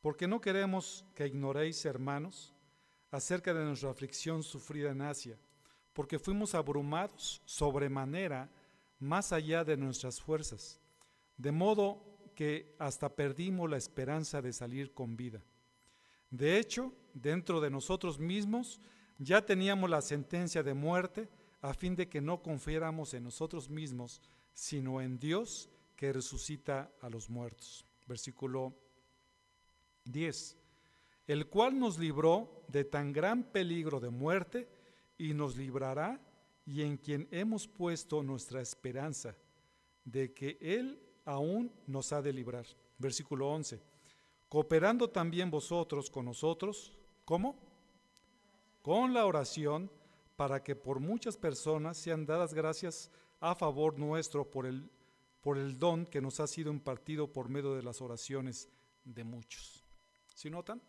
Porque 0.00 0.28
no 0.28 0.40
queremos 0.40 1.04
que 1.14 1.26
ignoréis, 1.26 1.84
hermanos, 1.84 2.54
acerca 3.10 3.52
de 3.52 3.64
nuestra 3.64 3.90
aflicción 3.90 4.42
sufrida 4.42 4.90
en 4.90 5.02
Asia, 5.02 5.38
porque 5.92 6.18
fuimos 6.18 6.54
abrumados 6.54 7.40
sobremanera 7.46 8.50
más 8.98 9.32
allá 9.32 9.64
de 9.64 9.76
nuestras 9.76 10.20
fuerzas, 10.20 10.80
de 11.36 11.50
modo 11.50 12.02
que 12.34 12.76
hasta 12.78 13.08
perdimos 13.08 13.70
la 13.70 13.78
esperanza 13.78 14.42
de 14.42 14.52
salir 14.52 14.92
con 14.92 15.16
vida. 15.16 15.42
De 16.30 16.58
hecho, 16.58 16.92
dentro 17.14 17.60
de 17.60 17.70
nosotros 17.70 18.18
mismos 18.18 18.80
ya 19.18 19.44
teníamos 19.44 19.88
la 19.88 20.02
sentencia 20.02 20.62
de 20.62 20.74
muerte 20.74 21.28
a 21.60 21.72
fin 21.74 21.96
de 21.96 22.08
que 22.08 22.20
no 22.20 22.42
confiáramos 22.42 23.14
en 23.14 23.24
nosotros 23.24 23.70
mismos, 23.70 24.20
sino 24.52 25.00
en 25.00 25.18
Dios 25.18 25.70
que 25.96 26.12
resucita 26.12 26.92
a 27.00 27.08
los 27.08 27.30
muertos. 27.30 27.84
Versículo 28.06 28.74
10. 30.04 30.56
El 31.26 31.48
cual 31.48 31.78
nos 31.78 31.98
libró 31.98 32.64
de 32.68 32.84
tan 32.84 33.12
gran 33.12 33.42
peligro 33.42 33.98
de 33.98 34.10
muerte 34.10 34.68
y 35.18 35.34
nos 35.34 35.56
librará 35.56 36.20
y 36.64 36.82
en 36.82 36.98
quien 36.98 37.26
hemos 37.30 37.66
puesto 37.66 38.22
nuestra 38.22 38.60
esperanza 38.60 39.36
de 40.04 40.32
que 40.32 40.58
Él 40.60 41.00
aún 41.24 41.72
nos 41.86 42.12
ha 42.12 42.22
de 42.22 42.32
librar. 42.32 42.66
Versículo 42.98 43.48
11. 43.48 43.80
Cooperando 44.48 45.10
también 45.10 45.50
vosotros 45.50 46.10
con 46.10 46.24
nosotros, 46.24 46.96
¿cómo? 47.24 47.56
Con 48.82 49.12
la 49.12 49.26
oración 49.26 49.90
para 50.36 50.62
que 50.62 50.76
por 50.76 51.00
muchas 51.00 51.36
personas 51.36 51.96
sean 51.96 52.26
dadas 52.26 52.54
gracias 52.54 53.10
a 53.40 53.54
favor 53.54 53.98
nuestro 53.98 54.48
por 54.48 54.66
el, 54.66 54.88
por 55.40 55.58
el 55.58 55.78
don 55.78 56.06
que 56.06 56.20
nos 56.20 56.40
ha 56.40 56.46
sido 56.46 56.70
impartido 56.70 57.32
por 57.32 57.48
medio 57.48 57.74
de 57.74 57.82
las 57.82 58.00
oraciones 58.00 58.68
de 59.04 59.24
muchos. 59.24 59.84
¿Sí 60.34 60.50
notan? 60.50 60.80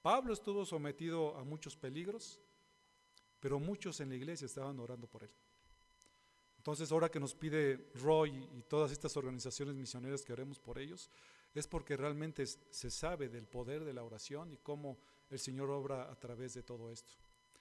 Pablo 0.00 0.32
estuvo 0.32 0.64
sometido 0.64 1.36
a 1.36 1.44
muchos 1.44 1.76
peligros, 1.76 2.40
pero 3.40 3.58
muchos 3.58 4.00
en 4.00 4.08
la 4.08 4.14
iglesia 4.14 4.46
estaban 4.46 4.78
orando 4.78 5.06
por 5.06 5.24
él. 5.24 5.30
Entonces, 6.58 6.90
ahora 6.90 7.08
que 7.08 7.20
nos 7.20 7.34
pide 7.34 7.90
Roy 7.94 8.48
y 8.56 8.62
todas 8.62 8.90
estas 8.90 9.16
organizaciones 9.16 9.74
misioneras 9.74 10.24
que 10.24 10.32
oremos 10.32 10.58
por 10.58 10.78
ellos, 10.78 11.10
es 11.58 11.66
porque 11.66 11.96
realmente 11.96 12.46
se 12.46 12.90
sabe 12.90 13.28
del 13.28 13.46
poder 13.46 13.84
de 13.84 13.92
la 13.92 14.04
oración 14.04 14.52
y 14.52 14.58
cómo 14.58 14.98
el 15.30 15.38
Señor 15.38 15.70
obra 15.70 16.10
a 16.10 16.16
través 16.16 16.54
de 16.54 16.62
todo 16.62 16.90
esto. 16.90 17.12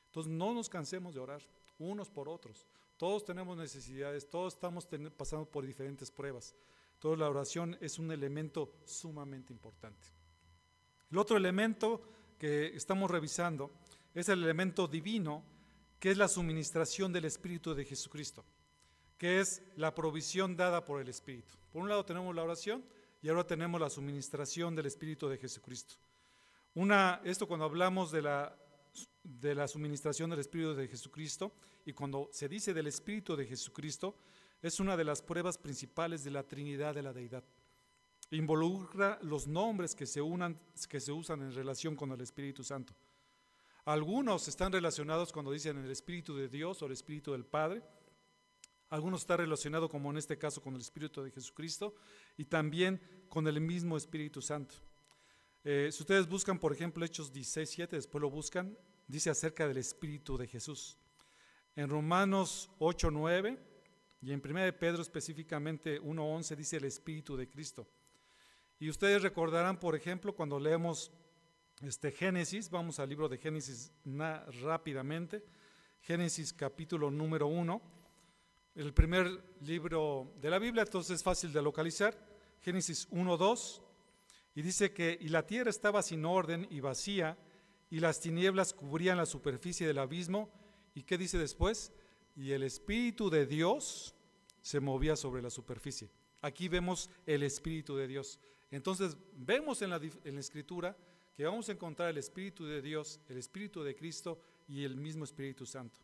Entonces 0.07 0.31
no 0.31 0.53
nos 0.53 0.69
cansemos 0.69 1.13
de 1.13 1.19
orar 1.19 1.41
unos 1.79 2.09
por 2.09 2.29
otros. 2.29 2.65
Todos 2.97 3.25
tenemos 3.25 3.57
necesidades, 3.57 4.29
todos 4.29 4.53
estamos 4.53 4.87
pasando 5.17 5.45
por 5.45 5.65
diferentes 5.65 6.09
pruebas. 6.09 6.55
Toda 6.99 7.17
la 7.17 7.29
oración 7.29 7.77
es 7.81 7.99
un 7.99 8.11
elemento 8.11 8.73
sumamente 8.85 9.51
importante. 9.51 10.07
El 11.11 11.17
otro 11.17 11.37
elemento 11.37 12.01
que 12.37 12.67
estamos 12.75 13.11
revisando 13.11 13.71
es 14.13 14.29
el 14.29 14.43
elemento 14.43 14.87
divino, 14.87 15.43
que 15.99 16.11
es 16.11 16.17
la 16.17 16.27
suministración 16.27 17.11
del 17.11 17.25
Espíritu 17.25 17.73
de 17.73 17.85
Jesucristo, 17.85 18.45
que 19.17 19.39
es 19.39 19.61
la 19.75 19.93
provisión 19.93 20.55
dada 20.55 20.85
por 20.85 21.01
el 21.01 21.09
Espíritu. 21.09 21.53
Por 21.71 21.81
un 21.81 21.89
lado 21.89 22.05
tenemos 22.05 22.33
la 22.33 22.43
oración 22.43 22.83
y 23.25 23.29
ahora 23.29 23.43
tenemos 23.43 23.81
la 23.81 23.89
suministración 23.89 24.75
del 24.75 24.85
Espíritu 24.85 25.27
de 25.27 25.39
Jesucristo. 25.39 25.95
Una, 26.75 27.21
esto 27.23 27.47
cuando 27.47 27.65
hablamos 27.65 28.11
de 28.11 28.21
la 28.21 28.55
de 29.23 29.55
la 29.55 29.67
suministración 29.67 30.29
del 30.29 30.41
Espíritu 30.41 30.75
de 30.75 30.87
Jesucristo 30.87 31.51
y 31.87 31.93
cuando 31.93 32.29
se 32.31 32.47
dice 32.47 32.71
del 32.71 32.85
Espíritu 32.85 33.35
de 33.35 33.47
Jesucristo 33.47 34.15
es 34.61 34.79
una 34.79 34.95
de 34.95 35.05
las 35.05 35.23
pruebas 35.23 35.57
principales 35.57 36.23
de 36.23 36.29
la 36.29 36.43
Trinidad 36.43 36.93
de 36.93 37.01
la 37.01 37.13
Deidad. 37.13 37.43
Involucra 38.29 39.17
los 39.23 39.47
nombres 39.47 39.95
que 39.95 40.05
se, 40.05 40.21
unan, 40.21 40.59
que 40.87 40.99
se 40.99 41.11
usan 41.11 41.41
en 41.41 41.55
relación 41.55 41.95
con 41.95 42.11
el 42.11 42.21
Espíritu 42.21 42.63
Santo. 42.63 42.93
Algunos 43.85 44.47
están 44.47 44.71
relacionados 44.71 45.33
cuando 45.33 45.51
dicen 45.51 45.83
el 45.83 45.89
Espíritu 45.89 46.35
de 46.35 46.47
Dios 46.47 46.79
o 46.83 46.85
el 46.85 46.91
Espíritu 46.91 47.31
del 47.31 47.43
Padre. 47.43 47.81
Algunos 48.89 49.21
están 49.21 49.39
relacionados, 49.39 49.89
como 49.89 50.11
en 50.11 50.17
este 50.17 50.37
caso, 50.37 50.61
con 50.61 50.75
el 50.75 50.81
Espíritu 50.81 51.23
de 51.23 51.31
Jesucristo 51.31 51.95
y 52.37 52.45
también 52.45 53.01
con 53.35 53.45
el 53.49 53.59
mismo 53.59 53.97
Espíritu 53.97 54.41
Santo. 54.41 54.75
Eh, 55.65 55.89
si 55.91 56.03
ustedes 56.03 56.25
buscan, 56.25 56.57
por 56.57 56.71
ejemplo, 56.71 57.03
Hechos 57.03 57.33
16, 57.33 57.69
7, 57.69 57.95
después 57.97 58.21
lo 58.21 58.29
buscan, 58.29 58.77
dice 59.09 59.29
acerca 59.29 59.67
del 59.67 59.75
Espíritu 59.75 60.37
de 60.37 60.47
Jesús. 60.47 60.97
En 61.75 61.89
Romanos 61.89 62.69
8, 62.79 63.11
9 63.11 63.59
y 64.21 64.31
en 64.31 64.41
1 64.41 64.61
de 64.61 64.71
Pedro 64.71 65.01
específicamente 65.01 65.99
1, 65.99 66.25
11 66.25 66.55
dice 66.55 66.77
el 66.77 66.85
Espíritu 66.85 67.35
de 67.35 67.49
Cristo. 67.49 67.85
Y 68.79 68.89
ustedes 68.89 69.21
recordarán, 69.21 69.81
por 69.81 69.97
ejemplo, 69.97 70.33
cuando 70.33 70.57
leemos 70.57 71.11
este 71.81 72.13
Génesis, 72.13 72.69
vamos 72.69 73.01
al 73.01 73.09
libro 73.09 73.27
de 73.27 73.37
Génesis 73.37 73.91
rápidamente, 74.63 75.43
Génesis 75.99 76.53
capítulo 76.53 77.11
número 77.11 77.47
1, 77.47 77.81
el 78.75 78.93
primer 78.93 79.57
libro 79.59 80.31
de 80.39 80.49
la 80.49 80.57
Biblia, 80.57 80.83
entonces 80.83 81.17
es 81.17 81.21
fácil 81.23 81.51
de 81.51 81.61
localizar, 81.61 82.34
Génesis 82.65 83.07
1, 83.11 83.37
2, 83.37 83.81
y 84.55 84.63
dice 84.63 84.91
que 84.91 85.15
y 85.21 85.27
la 85.27 85.45
tierra 85.45 85.69
estaba 85.69 86.01
sin 86.01 86.25
orden 86.25 86.67
y 86.71 86.79
vacía, 86.79 87.37
y 87.91 87.99
las 87.99 88.19
tinieblas 88.19 88.73
cubrían 88.73 89.17
la 89.17 89.27
superficie 89.27 89.85
del 89.85 89.99
abismo. 89.99 90.49
¿Y 90.95 91.03
qué 91.03 91.15
dice 91.19 91.37
después? 91.37 91.93
Y 92.35 92.53
el 92.53 92.63
Espíritu 92.63 93.29
de 93.29 93.45
Dios 93.45 94.15
se 94.63 94.79
movía 94.79 95.15
sobre 95.15 95.43
la 95.43 95.51
superficie. 95.51 96.09
Aquí 96.41 96.67
vemos 96.67 97.11
el 97.27 97.43
Espíritu 97.43 97.97
de 97.97 98.07
Dios. 98.07 98.39
Entonces 98.71 99.15
vemos 99.35 99.83
en 99.83 99.91
la, 99.91 99.97
en 99.97 100.33
la 100.33 100.39
Escritura 100.41 100.97
que 101.35 101.45
vamos 101.45 101.69
a 101.69 101.73
encontrar 101.73 102.09
el 102.09 102.17
Espíritu 102.17 102.65
de 102.65 102.81
Dios, 102.81 103.19
el 103.29 103.37
Espíritu 103.37 103.83
de 103.83 103.95
Cristo 103.95 104.41
y 104.67 104.83
el 104.85 104.95
mismo 104.95 105.23
Espíritu 105.23 105.67
Santo. 105.67 105.99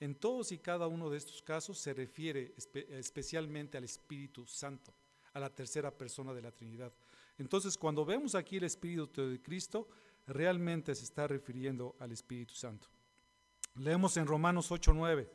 En 0.00 0.16
todos 0.16 0.50
y 0.50 0.58
cada 0.58 0.88
uno 0.88 1.08
de 1.10 1.18
estos 1.18 1.40
casos 1.42 1.78
se 1.78 1.94
refiere 1.94 2.56
especialmente 2.90 3.78
al 3.78 3.84
Espíritu 3.84 4.44
Santo, 4.48 4.92
a 5.32 5.40
la 5.40 5.50
tercera 5.50 5.90
persona 5.90 6.32
de 6.32 6.42
la 6.42 6.52
Trinidad. 6.52 6.92
Entonces, 7.38 7.76
cuando 7.76 8.04
vemos 8.04 8.34
aquí 8.34 8.56
el 8.56 8.64
Espíritu 8.64 9.28
de 9.28 9.40
Cristo, 9.40 9.88
realmente 10.26 10.94
se 10.94 11.04
está 11.04 11.26
refiriendo 11.26 11.96
al 11.98 12.12
Espíritu 12.12 12.54
Santo. 12.54 12.88
Leemos 13.76 14.16
en 14.16 14.26
Romanos 14.26 14.70
8:9. 14.70 15.28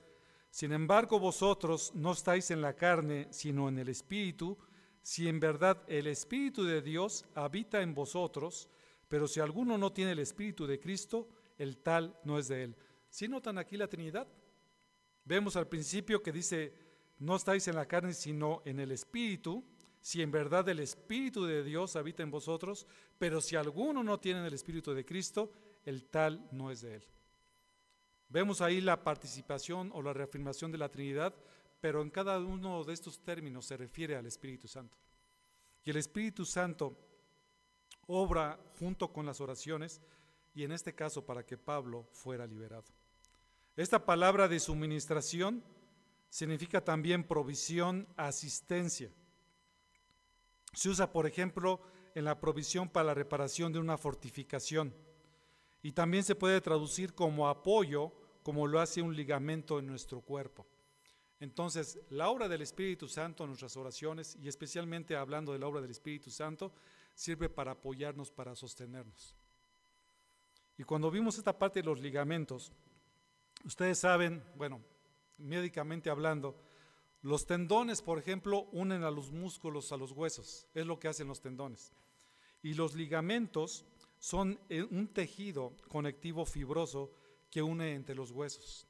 Sin 0.49 0.71
embargo, 0.71 1.19
vosotros 1.19 1.91
no 1.93 2.13
estáis 2.13 2.51
en 2.51 2.61
la 2.61 2.73
carne, 2.73 3.27
sino 3.31 3.67
en 3.67 3.79
el 3.79 3.89
Espíritu, 3.89 4.57
si 5.01 5.27
en 5.27 5.39
verdad 5.39 5.83
el 5.87 6.07
Espíritu 6.07 6.63
de 6.63 6.81
Dios 6.81 7.25
habita 7.35 7.81
en 7.81 7.93
vosotros, 7.93 8.69
pero 9.07 9.27
si 9.27 9.39
alguno 9.39 9.77
no 9.77 9.91
tiene 9.91 10.11
el 10.11 10.19
Espíritu 10.19 10.67
de 10.67 10.79
Cristo, 10.79 11.29
el 11.57 11.77
tal 11.77 12.19
no 12.23 12.37
es 12.37 12.47
de 12.47 12.63
él. 12.63 12.75
¿Sí 13.09 13.27
notan 13.27 13.57
aquí 13.57 13.77
la 13.77 13.87
Trinidad? 13.87 14.27
Vemos 15.23 15.55
al 15.55 15.67
principio 15.67 16.21
que 16.21 16.31
dice, 16.31 16.73
no 17.19 17.35
estáis 17.35 17.67
en 17.67 17.75
la 17.75 17.85
carne, 17.85 18.13
sino 18.13 18.61
en 18.65 18.79
el 18.79 18.91
Espíritu, 18.91 19.63
si 20.07 20.21
en 20.21 20.31
verdad 20.31 20.69
el 20.69 20.79
Espíritu 20.79 21.43
de 21.43 21.65
Dios 21.65 21.97
habita 21.97 22.23
en 22.23 22.31
vosotros, 22.31 22.87
pero 23.17 23.41
si 23.41 23.57
alguno 23.57 24.05
no 24.05 24.21
tiene 24.21 24.47
el 24.47 24.53
Espíritu 24.53 24.93
de 24.93 25.03
Cristo, 25.03 25.51
el 25.83 26.05
tal 26.05 26.47
no 26.53 26.71
es 26.71 26.79
de 26.79 26.95
él. 26.95 27.03
Vemos 28.29 28.61
ahí 28.61 28.79
la 28.79 29.03
participación 29.03 29.91
o 29.93 30.01
la 30.01 30.13
reafirmación 30.13 30.71
de 30.71 30.77
la 30.77 30.87
Trinidad, 30.87 31.35
pero 31.81 32.01
en 32.01 32.09
cada 32.09 32.39
uno 32.39 32.85
de 32.85 32.93
estos 32.93 33.19
términos 33.19 33.65
se 33.65 33.75
refiere 33.75 34.15
al 34.15 34.25
Espíritu 34.25 34.65
Santo. 34.69 34.97
Y 35.83 35.89
el 35.89 35.97
Espíritu 35.97 36.45
Santo 36.45 36.97
obra 38.05 38.57
junto 38.79 39.11
con 39.11 39.25
las 39.25 39.41
oraciones 39.41 39.99
y 40.55 40.63
en 40.63 40.71
este 40.71 40.95
caso 40.95 41.25
para 41.25 41.45
que 41.45 41.57
Pablo 41.57 42.07
fuera 42.13 42.47
liberado. 42.47 42.85
Esta 43.75 44.05
palabra 44.05 44.47
de 44.47 44.61
suministración 44.61 45.61
significa 46.29 46.81
también 46.81 47.25
provisión, 47.25 48.07
asistencia. 48.15 49.11
Se 50.77 50.89
usa, 50.89 51.11
por 51.11 51.25
ejemplo, 51.25 51.81
en 52.13 52.23
la 52.23 52.39
provisión 52.39 52.87
para 52.87 53.07
la 53.07 53.13
reparación 53.15 53.73
de 53.73 53.79
una 53.79 53.97
fortificación. 53.97 54.93
Y 55.81 55.91
también 55.93 56.23
se 56.23 56.35
puede 56.35 56.61
traducir 56.61 57.15
como 57.15 57.49
apoyo, 57.49 58.13
como 58.43 58.67
lo 58.67 58.79
hace 58.79 59.01
un 59.01 59.15
ligamento 59.15 59.79
en 59.79 59.87
nuestro 59.87 60.21
cuerpo. 60.21 60.67
Entonces, 61.39 61.97
la 62.11 62.29
obra 62.29 62.47
del 62.47 62.61
Espíritu 62.61 63.07
Santo 63.07 63.43
en 63.43 63.49
nuestras 63.49 63.75
oraciones, 63.75 64.37
y 64.39 64.47
especialmente 64.47 65.15
hablando 65.15 65.51
de 65.51 65.57
la 65.57 65.65
obra 65.65 65.81
del 65.81 65.89
Espíritu 65.89 66.29
Santo, 66.29 66.71
sirve 67.15 67.49
para 67.49 67.71
apoyarnos, 67.71 68.29
para 68.29 68.55
sostenernos. 68.55 69.33
Y 70.77 70.83
cuando 70.83 71.09
vimos 71.09 71.39
esta 71.39 71.57
parte 71.57 71.79
de 71.79 71.87
los 71.87 71.99
ligamentos, 71.99 72.71
ustedes 73.65 73.97
saben, 73.97 74.43
bueno, 74.55 74.79
médicamente 75.39 76.11
hablando, 76.11 76.55
los 77.27 77.45
tendones, 77.45 78.01
por 78.01 78.19
ejemplo, 78.19 78.69
unen 78.71 79.03
a 79.03 79.11
los 79.11 79.31
músculos 79.31 79.91
a 79.91 79.97
los 79.97 80.13
huesos, 80.13 80.65
es 80.73 80.85
lo 80.85 80.97
que 80.97 81.09
hacen 81.09 81.27
los 81.27 81.41
tendones. 81.41 81.91
Y 82.63 82.73
los 82.73 82.95
ligamentos 82.95 83.85
son 84.17 84.57
eh, 84.69 84.83
un 84.83 85.09
tejido 85.09 85.75
conectivo 85.89 86.45
fibroso 86.45 87.11
que 87.51 87.61
une 87.61 87.95
entre 87.95 88.15
los 88.15 88.31
huesos. 88.31 88.87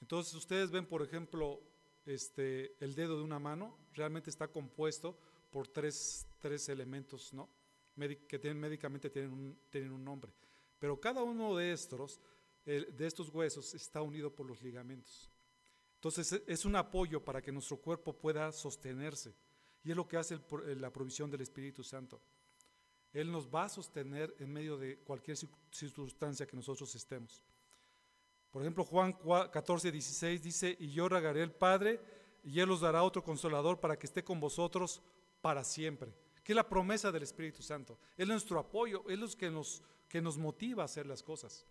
Entonces, 0.00 0.32
ustedes 0.32 0.70
ven, 0.70 0.86
por 0.86 1.02
ejemplo, 1.02 1.60
este, 2.06 2.74
el 2.82 2.94
dedo 2.94 3.18
de 3.18 3.22
una 3.22 3.38
mano, 3.38 3.76
realmente 3.92 4.30
está 4.30 4.48
compuesto 4.48 5.18
por 5.50 5.68
tres, 5.68 6.26
tres 6.40 6.70
elementos, 6.70 7.34
¿no? 7.34 7.50
que 8.26 8.38
tienen, 8.38 8.60
médicamente 8.60 9.10
tienen 9.10 9.30
un, 9.30 9.58
tienen 9.68 9.92
un 9.92 10.02
nombre. 10.02 10.32
Pero 10.78 10.98
cada 10.98 11.22
uno 11.22 11.54
de 11.54 11.72
estos, 11.72 12.18
de 12.64 13.06
estos 13.06 13.28
huesos 13.28 13.74
está 13.74 14.00
unido 14.00 14.34
por 14.34 14.46
los 14.46 14.62
ligamentos. 14.62 15.30
Entonces 16.04 16.34
e, 16.34 16.52
es 16.52 16.66
un 16.66 16.76
apoyo 16.76 17.24
para 17.24 17.40
que 17.40 17.50
nuestro 17.50 17.78
cuerpo 17.78 18.12
pueda 18.12 18.52
sostenerse. 18.52 19.34
Y 19.82 19.90
es 19.90 19.96
lo 19.96 20.06
que 20.06 20.18
hace 20.18 20.38
la 20.76 20.92
provisión 20.92 21.30
del 21.30 21.40
Espíritu 21.40 21.82
Santo. 21.82 22.20
Él 23.10 23.32
nos 23.32 23.48
va 23.48 23.64
a 23.64 23.68
sostener 23.70 24.34
en 24.38 24.52
medio 24.52 24.76
de 24.76 24.98
cualquier 24.98 25.38
circunstancia 25.70 26.46
que 26.46 26.56
nosotros 26.56 26.94
estemos. 26.94 27.42
Por 28.50 28.60
ejemplo, 28.60 28.84
Juan 28.84 29.14
14, 29.50 29.90
16 29.90 30.42
dice, 30.42 30.76
y 30.78 30.90
yo 30.90 31.08
regaré 31.08 31.42
al 31.42 31.52
Padre, 31.52 32.00
y 32.42 32.60
Él 32.60 32.70
os 32.70 32.82
dará 32.82 33.02
otro 33.02 33.22
consolador 33.24 33.80
para 33.80 33.98
que 33.98 34.06
esté 34.06 34.22
con 34.22 34.38
vosotros 34.38 35.00
para 35.40 35.64
siempre. 35.64 36.12
Que 36.42 36.52
es 36.52 36.56
la 36.56 36.68
promesa 36.68 37.10
del 37.12 37.22
Espíritu 37.22 37.62
Santo. 37.62 37.98
Él 38.16 38.24
es 38.24 38.28
nuestro 38.28 38.58
apoyo, 38.58 39.04
Él 39.08 39.22
es 39.22 39.32
lo 39.32 39.38
que 39.38 39.50
nos, 39.50 39.82
que 40.06 40.20
nos 40.20 40.36
motiva 40.36 40.82
a 40.82 40.86
hacer 40.86 41.06
las 41.06 41.22
cosas. 41.22 41.66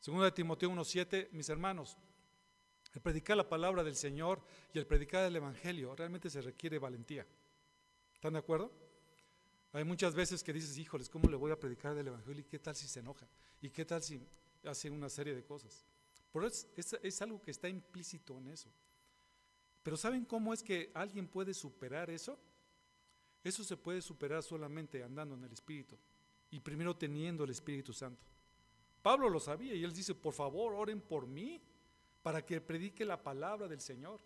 Segundo 0.00 0.24
de 0.24 0.32
Timoteo 0.32 0.70
1.7, 0.70 1.28
mis 1.32 1.50
hermanos, 1.50 1.98
el 2.94 3.00
predicar 3.00 3.36
la 3.36 3.48
palabra 3.48 3.82
del 3.82 3.96
Señor 3.96 4.42
y 4.72 4.78
el 4.78 4.86
predicar 4.86 5.24
el 5.24 5.36
Evangelio 5.36 5.94
realmente 5.96 6.28
se 6.28 6.42
requiere 6.42 6.78
valentía. 6.78 7.26
¿Están 8.14 8.34
de 8.34 8.38
acuerdo? 8.38 8.70
Hay 9.72 9.84
muchas 9.84 10.14
veces 10.14 10.42
que 10.42 10.52
dices, 10.52 10.76
híjoles, 10.76 11.08
¿cómo 11.08 11.30
le 11.30 11.36
voy 11.36 11.50
a 11.50 11.58
predicar 11.58 11.94
del 11.94 12.08
Evangelio? 12.08 12.42
¿Y 12.42 12.44
qué 12.44 12.58
tal 12.58 12.76
si 12.76 12.86
se 12.86 13.00
enoja? 13.00 13.26
¿Y 13.62 13.70
qué 13.70 13.86
tal 13.86 14.02
si 14.02 14.20
hace 14.64 14.90
una 14.90 15.08
serie 15.08 15.34
de 15.34 15.42
cosas? 15.42 15.86
Pero 16.30 16.46
es, 16.46 16.68
es, 16.76 17.22
algo 17.22 17.40
que 17.40 17.50
está 17.50 17.68
implícito 17.68 18.36
en 18.36 18.48
eso. 18.48 18.70
Pero 19.82 19.96
¿saben 19.96 20.26
cómo 20.26 20.52
es 20.52 20.62
que 20.62 20.90
alguien 20.94 21.26
puede 21.26 21.54
superar 21.54 22.10
eso? 22.10 22.38
Eso 23.42 23.64
se 23.64 23.76
puede 23.76 24.02
superar 24.02 24.42
solamente 24.42 25.02
andando 25.02 25.34
en 25.34 25.44
el 25.44 25.52
Espíritu 25.52 25.98
y 26.50 26.60
primero 26.60 26.94
teniendo 26.96 27.44
el 27.44 27.50
Espíritu 27.50 27.92
Santo. 27.92 28.24
Pablo 29.00 29.28
lo 29.28 29.40
sabía 29.40 29.74
y 29.74 29.82
él 29.82 29.92
dice, 29.92 30.14
por 30.14 30.34
favor, 30.34 30.74
oren 30.74 31.00
por 31.00 31.26
mí 31.26 31.60
para 32.22 32.44
que 32.44 32.60
predique 32.60 33.04
la 33.04 33.22
palabra 33.22 33.68
del 33.68 33.80
Señor. 33.80 34.20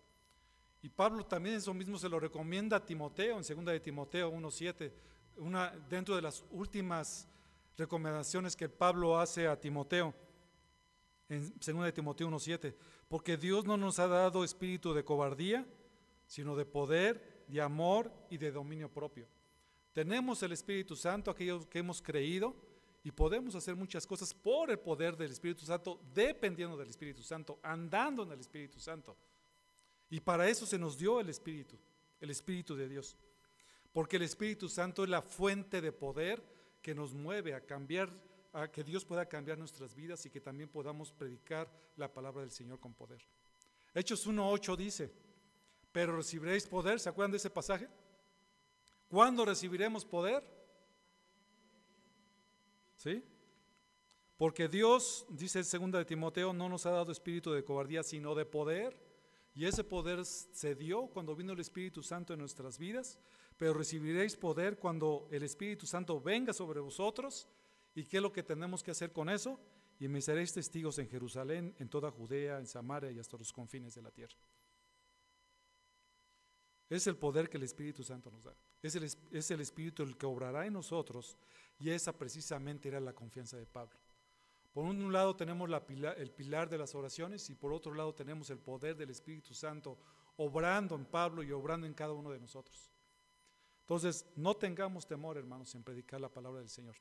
Y 0.81 0.89
Pablo 0.89 1.25
también 1.25 1.55
eso 1.55 1.73
mismo 1.73 1.97
se 1.97 2.09
lo 2.09 2.19
recomienda 2.19 2.77
a 2.77 2.85
Timoteo 2.85 3.37
en 3.37 3.43
2 3.43 3.65
de 3.65 3.79
Timoteo 3.79 4.31
1.7 4.31 4.91
una, 5.37 5.71
dentro 5.89 6.15
de 6.15 6.21
las 6.21 6.43
últimas 6.51 7.27
recomendaciones 7.77 8.55
que 8.55 8.69
Pablo 8.69 9.19
hace 9.19 9.47
a 9.47 9.59
Timoteo, 9.59 10.13
en 11.29 11.53
2 11.59 11.83
de 11.83 11.91
Timoteo 11.91 12.29
1.7, 12.29 12.75
porque 13.07 13.37
Dios 13.37 13.65
no 13.65 13.77
nos 13.77 13.99
ha 13.99 14.07
dado 14.07 14.43
espíritu 14.43 14.93
de 14.93 15.03
cobardía, 15.03 15.65
sino 16.25 16.55
de 16.55 16.65
poder, 16.65 17.45
de 17.47 17.61
amor 17.61 18.11
y 18.29 18.37
de 18.37 18.51
dominio 18.51 18.89
propio. 18.89 19.27
Tenemos 19.93 20.43
el 20.43 20.51
Espíritu 20.51 20.95
Santo, 20.95 21.31
aquellos 21.31 21.65
que 21.65 21.79
hemos 21.79 22.01
creído, 22.01 22.55
y 23.07 23.11
podemos 23.13 23.55
hacer 23.55 23.73
muchas 23.73 24.05
cosas 24.05 24.33
por 24.33 24.69
el 24.69 24.79
poder 24.79 25.15
del 25.15 25.31
Espíritu 25.31 25.65
Santo, 25.65 26.01
dependiendo 26.13 26.75
del 26.75 26.89
Espíritu 26.89 27.23
Santo, 27.23 27.57
andando 27.63 28.23
en 28.23 28.33
el 28.33 28.41
Espíritu 28.41 28.81
Santo. 28.81 29.15
Y 30.09 30.19
para 30.19 30.49
eso 30.49 30.65
se 30.65 30.77
nos 30.77 30.97
dio 30.97 31.21
el 31.21 31.29
Espíritu, 31.29 31.77
el 32.19 32.31
Espíritu 32.31 32.75
de 32.75 32.89
Dios. 32.89 33.15
Porque 33.93 34.17
el 34.17 34.23
Espíritu 34.23 34.67
Santo 34.67 35.05
es 35.05 35.09
la 35.09 35.21
fuente 35.21 35.79
de 35.79 35.93
poder 35.93 36.43
que 36.81 36.93
nos 36.93 37.13
mueve 37.13 37.53
a 37.53 37.65
cambiar, 37.65 38.11
a 38.51 38.69
que 38.69 38.83
Dios 38.83 39.05
pueda 39.05 39.25
cambiar 39.25 39.57
nuestras 39.57 39.95
vidas 39.95 40.25
y 40.25 40.29
que 40.29 40.41
también 40.41 40.67
podamos 40.67 41.13
predicar 41.13 41.71
la 41.95 42.11
palabra 42.11 42.41
del 42.41 42.51
Señor 42.51 42.81
con 42.81 42.93
poder. 42.93 43.25
Hechos 43.93 44.27
1.8 44.27 44.75
dice, 44.75 45.13
pero 45.93 46.17
recibiréis 46.17 46.67
poder, 46.67 46.99
¿se 46.99 47.07
acuerdan 47.07 47.31
de 47.31 47.37
ese 47.37 47.49
pasaje? 47.49 47.87
¿Cuándo 49.07 49.45
recibiremos 49.45 50.03
poder? 50.03 50.56
¿Sí? 52.97 53.23
Porque 54.35 54.67
Dios, 54.67 55.25
dice 55.29 55.59
el 55.59 55.65
2 55.65 55.91
de 55.93 56.05
Timoteo, 56.05 56.53
no 56.53 56.69
nos 56.69 56.85
ha 56.85 56.91
dado 56.91 57.11
espíritu 57.11 57.51
de 57.53 57.63
cobardía, 57.63 58.03
sino 58.03 58.35
de 58.35 58.45
poder. 58.45 58.95
Y 59.55 59.65
ese 59.65 59.83
poder 59.83 60.23
se 60.25 60.75
dio 60.75 61.07
cuando 61.07 61.35
vino 61.35 61.53
el 61.53 61.59
Espíritu 61.59 62.03
Santo 62.03 62.33
en 62.33 62.39
nuestras 62.39 62.77
vidas 62.77 63.17
pero 63.57 63.73
recibiréis 63.73 64.35
poder 64.37 64.77
cuando 64.77 65.27
el 65.31 65.43
Espíritu 65.43 65.87
Santo 65.87 66.21
venga 66.21 66.53
sobre 66.53 66.79
vosotros. 66.79 67.47
¿Y 67.95 68.05
qué 68.05 68.17
es 68.17 68.23
lo 68.23 68.31
que 68.31 68.43
tenemos 68.43 68.83
que 68.83 68.91
hacer 68.91 69.11
con 69.11 69.29
eso? 69.29 69.59
Y 69.99 70.07
me 70.07 70.21
seréis 70.21 70.53
testigos 70.53 70.99
en 70.99 71.09
Jerusalén, 71.09 71.75
en 71.79 71.89
toda 71.89 72.11
Judea, 72.11 72.59
en 72.59 72.67
Samaria 72.67 73.11
y 73.11 73.17
hasta 73.17 73.35
los 73.35 73.51
confines 73.51 73.95
de 73.95 74.03
la 74.03 74.11
tierra. 74.11 74.37
Es 76.87 77.07
el 77.07 77.17
poder 77.17 77.49
que 77.49 77.57
el 77.57 77.63
Espíritu 77.63 78.03
Santo 78.03 78.29
nos 78.29 78.43
da. 78.43 78.55
Es 78.81 78.95
el, 78.95 79.03
es 79.03 79.51
el 79.51 79.59
Espíritu 79.59 80.03
el 80.03 80.15
que 80.15 80.27
obrará 80.27 80.67
en 80.67 80.73
nosotros 80.73 81.35
y 81.79 81.89
esa 81.89 82.13
precisamente 82.13 82.87
era 82.87 82.99
la 82.99 83.13
confianza 83.13 83.57
de 83.57 83.65
Pablo. 83.65 83.97
Por 84.73 84.85
un 84.85 85.11
lado 85.11 85.35
tenemos 85.35 85.69
el 86.17 86.31
pilar 86.31 86.69
de 86.69 86.77
las 86.77 86.93
oraciones 86.93 87.49
y 87.49 87.55
por 87.55 87.73
otro 87.73 87.93
lado 87.93 88.13
tenemos 88.13 88.49
el 88.49 88.59
poder 88.59 88.95
del 88.95 89.09
Espíritu 89.09 89.53
Santo 89.53 89.97
obrando 90.37 90.95
en 90.95 91.05
Pablo 91.05 91.41
y 91.41 91.51
obrando 91.51 91.87
en 91.87 91.93
cada 91.93 92.13
uno 92.13 92.31
de 92.31 92.39
nosotros. 92.39 92.91
Entonces, 93.81 94.25
no 94.35 94.55
tengamos 94.55 95.07
temor, 95.07 95.37
hermanos, 95.37 95.73
en 95.73 95.83
predicar 95.83 96.21
la 96.21 96.29
palabra 96.29 96.59
del 96.59 96.69
Señor. 96.69 96.95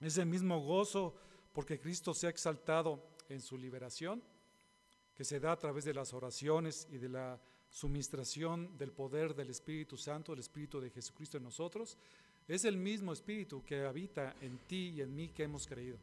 Ese 0.00 0.24
mismo 0.24 0.60
gozo, 0.60 1.14
porque 1.52 1.78
Cristo 1.78 2.14
se 2.14 2.28
ha 2.28 2.30
exaltado 2.30 3.10
en 3.28 3.40
su 3.40 3.58
liberación, 3.58 4.22
que 5.14 5.24
se 5.24 5.40
da 5.40 5.52
a 5.52 5.58
través 5.58 5.84
de 5.84 5.92
las 5.92 6.14
oraciones 6.14 6.86
y 6.90 6.96
de 6.96 7.08
la 7.08 7.40
suministración 7.68 8.78
del 8.78 8.92
poder 8.92 9.34
del 9.34 9.50
Espíritu 9.50 9.96
Santo, 9.96 10.32
el 10.32 10.38
Espíritu 10.38 10.80
de 10.80 10.90
Jesucristo 10.90 11.36
en 11.36 11.42
nosotros, 11.42 11.98
es 12.48 12.64
el 12.64 12.76
mismo 12.76 13.12
Espíritu 13.12 13.64
que 13.64 13.84
habita 13.84 14.34
en 14.40 14.58
ti 14.66 14.92
y 14.96 15.00
en 15.00 15.14
mí 15.14 15.28
que 15.28 15.44
hemos 15.44 15.66
creído. 15.66 15.98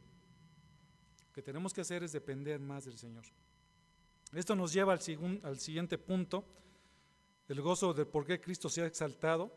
Lo 1.27 1.33
que 1.33 1.41
tenemos 1.41 1.73
que 1.73 1.81
hacer 1.81 2.03
es 2.03 2.11
depender 2.11 2.59
más 2.59 2.85
del 2.85 2.97
Señor. 2.97 3.25
Esto 4.33 4.55
nos 4.55 4.73
lleva 4.73 4.93
al, 4.93 4.99
al 5.43 5.59
siguiente 5.59 5.97
punto, 5.97 6.45
el 7.47 7.61
gozo 7.61 7.93
de 7.93 8.05
por 8.05 8.25
qué 8.25 8.41
Cristo 8.41 8.69
se 8.69 8.81
ha 8.81 8.85
exaltado 8.85 9.51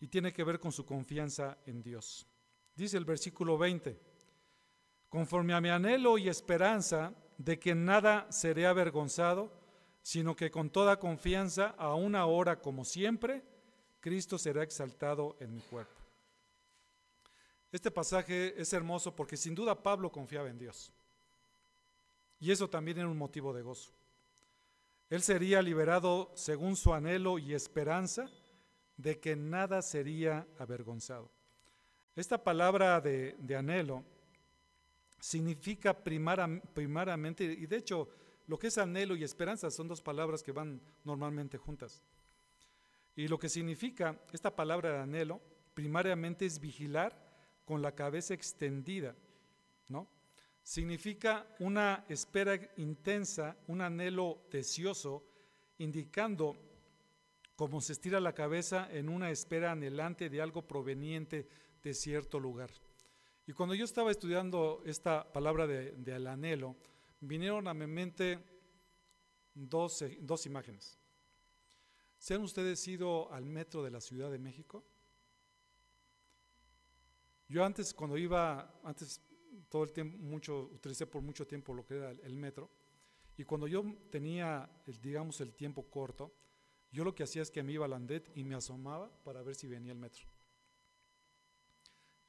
y 0.00 0.08
tiene 0.08 0.32
que 0.32 0.44
ver 0.44 0.60
con 0.60 0.72
su 0.72 0.84
confianza 0.84 1.56
en 1.66 1.82
Dios. 1.82 2.26
Dice 2.74 2.96
el 2.96 3.04
versículo 3.04 3.56
20, 3.56 3.98
conforme 5.08 5.54
a 5.54 5.60
mi 5.60 5.70
anhelo 5.70 6.18
y 6.18 6.28
esperanza 6.28 7.14
de 7.38 7.58
que 7.58 7.74
nada 7.74 8.30
seré 8.30 8.66
avergonzado, 8.66 9.52
sino 10.02 10.36
que 10.36 10.50
con 10.50 10.70
toda 10.70 10.98
confianza, 10.98 11.74
aún 11.78 12.14
ahora 12.14 12.60
como 12.60 12.84
siempre, 12.84 13.42
Cristo 14.04 14.36
será 14.36 14.62
exaltado 14.62 15.34
en 15.40 15.54
mi 15.54 15.62
cuerpo. 15.62 15.98
Este 17.72 17.90
pasaje 17.90 18.52
es 18.60 18.70
hermoso 18.74 19.16
porque 19.16 19.34
sin 19.34 19.54
duda 19.54 19.82
Pablo 19.82 20.12
confiaba 20.12 20.50
en 20.50 20.58
Dios. 20.58 20.92
Y 22.38 22.50
eso 22.50 22.68
también 22.68 22.98
era 22.98 23.08
un 23.08 23.16
motivo 23.16 23.54
de 23.54 23.62
gozo. 23.62 23.92
Él 25.08 25.22
sería 25.22 25.62
liberado 25.62 26.30
según 26.34 26.76
su 26.76 26.92
anhelo 26.92 27.38
y 27.38 27.54
esperanza 27.54 28.30
de 28.98 29.18
que 29.18 29.36
nada 29.36 29.80
sería 29.80 30.46
avergonzado. 30.58 31.30
Esta 32.14 32.36
palabra 32.36 33.00
de, 33.00 33.56
anhelo 33.56 34.04
significa 35.18 35.94
primariamente, 35.94 37.44
y 37.44 37.64
de 37.64 37.76
hecho 37.78 38.10
lo 38.48 38.58
que 38.58 38.66
es 38.66 38.76
anhelo 38.76 39.16
y 39.16 39.24
esperanza 39.24 39.70
son 39.70 39.88
dos 39.88 40.02
palabras 40.02 40.42
que 40.42 40.52
van 40.52 40.78
normalmente 41.04 41.56
juntas. 41.56 42.04
Y 43.16 43.28
lo 43.28 43.38
que 43.38 43.48
significa 43.48 44.20
esta 44.32 44.54
palabra 44.54 44.92
de 44.92 44.98
anhelo 45.00 45.40
primariamente 45.74 46.46
es 46.46 46.58
vigilar 46.58 47.16
con 47.64 47.80
la 47.80 47.92
cabeza 47.92 48.34
extendida, 48.34 49.14
¿no? 49.88 50.08
Significa 50.62 51.46
una 51.60 52.04
espera 52.08 52.58
intensa, 52.76 53.56
un 53.66 53.82
anhelo 53.82 54.46
deseoso, 54.50 55.24
indicando 55.78 56.56
como 57.54 57.80
se 57.80 57.92
estira 57.92 58.18
la 58.18 58.34
cabeza 58.34 58.88
en 58.90 59.08
una 59.08 59.30
espera 59.30 59.72
anhelante 59.72 60.28
de 60.28 60.40
algo 60.40 60.62
proveniente 60.62 61.46
de 61.82 61.94
cierto 61.94 62.40
lugar. 62.40 62.70
Y 63.46 63.52
cuando 63.52 63.74
yo 63.74 63.84
estaba 63.84 64.10
estudiando 64.10 64.82
esta 64.86 65.30
palabra 65.32 65.66
de, 65.66 65.92
de 65.92 66.14
anhelo, 66.14 66.76
vinieron 67.20 67.68
a 67.68 67.74
mi 67.74 67.86
mente 67.86 68.38
dos, 69.54 70.02
dos 70.20 70.46
imágenes. 70.46 70.98
¿Se 72.24 72.32
han 72.32 72.40
ustedes 72.40 72.88
ido 72.88 73.30
al 73.34 73.44
metro 73.44 73.82
de 73.82 73.90
la 73.90 74.00
Ciudad 74.00 74.30
de 74.30 74.38
México? 74.38 74.82
Yo 77.50 77.62
antes, 77.62 77.92
cuando 77.92 78.16
iba, 78.16 78.80
antes 78.82 79.20
todo 79.68 79.84
el 79.84 79.92
tiempo, 79.92 80.16
mucho, 80.16 80.70
utilicé 80.72 81.06
por 81.06 81.20
mucho 81.20 81.46
tiempo 81.46 81.74
lo 81.74 81.84
que 81.84 81.96
era 81.96 82.12
el, 82.12 82.34
metro, 82.34 82.70
y 83.36 83.44
cuando 83.44 83.66
yo 83.66 83.84
tenía, 84.10 84.70
digamos, 85.02 85.42
el 85.42 85.52
tiempo 85.52 85.90
corto, 85.90 86.34
yo 86.90 87.04
lo 87.04 87.14
que 87.14 87.24
hacía 87.24 87.42
es 87.42 87.50
que 87.50 87.62
me 87.62 87.72
iba 87.72 87.84
al 87.84 87.90
Landet 87.90 88.32
y 88.34 88.42
me 88.42 88.54
asomaba 88.54 89.12
para 89.22 89.42
ver 89.42 89.54
si 89.54 89.66
venía 89.66 89.92
el 89.92 89.98
metro. 89.98 90.24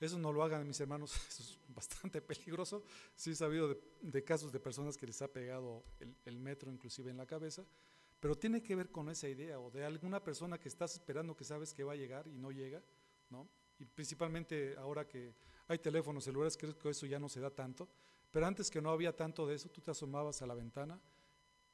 Eso 0.02 0.20
no 0.20 0.34
lo 0.34 0.44
hagan 0.44 0.68
mis 0.68 0.82
hermanos, 0.82 1.16
eso 1.30 1.42
es 1.42 1.58
bastante 1.70 2.22
peligroso. 2.22 2.84
Sí 3.16 3.32
he 3.32 3.36
sabido 3.36 3.74
de, 4.02 4.24
casos 4.26 4.52
de 4.52 4.60
personas 4.60 4.98
que 4.98 5.08
les 5.08 5.22
ha 5.22 5.32
pegado 5.32 5.86
el, 6.26 6.38
metro 6.38 6.70
inclusive 6.70 7.12
en 7.12 7.16
la 7.16 7.26
cabeza, 7.26 7.66
pero 8.20 8.36
tiene 8.36 8.62
que 8.62 8.76
ver 8.76 8.92
con 8.92 9.10
esa 9.10 9.28
idea 9.28 9.60
o 9.60 9.70
de 9.70 9.86
alguna 9.86 10.24
persona 10.24 10.60
que 10.60 10.70
estás 10.70 10.94
esperando 10.94 11.36
que 11.36 11.44
sabes 11.44 11.74
que 11.74 11.84
va 11.84 11.94
a 11.94 11.96
llegar 11.96 12.28
y 12.28 12.38
no 12.38 12.52
llega, 12.52 12.82
¿no? 13.30 13.50
Y 13.78 13.86
principalmente 13.86 14.76
ahora 14.78 15.08
que 15.08 15.36
hay 15.68 15.80
teléfonos 15.80 16.24
celulares, 16.24 16.58
creo 16.58 16.78
que 16.78 16.90
eso 16.90 17.06
ya 17.06 17.20
no 17.20 17.30
se 17.30 17.40
da 17.40 17.50
tanto, 17.50 17.90
pero 18.32 18.46
antes 18.46 18.70
que 18.70 18.82
no 18.82 18.90
había 18.90 19.16
tanto 19.16 19.46
de 19.48 19.56
eso, 19.56 19.70
tú 19.70 19.82
te 19.82 19.92
asomabas 19.92 20.42
a 20.42 20.48
la 20.48 20.54
ventana 20.54 21.00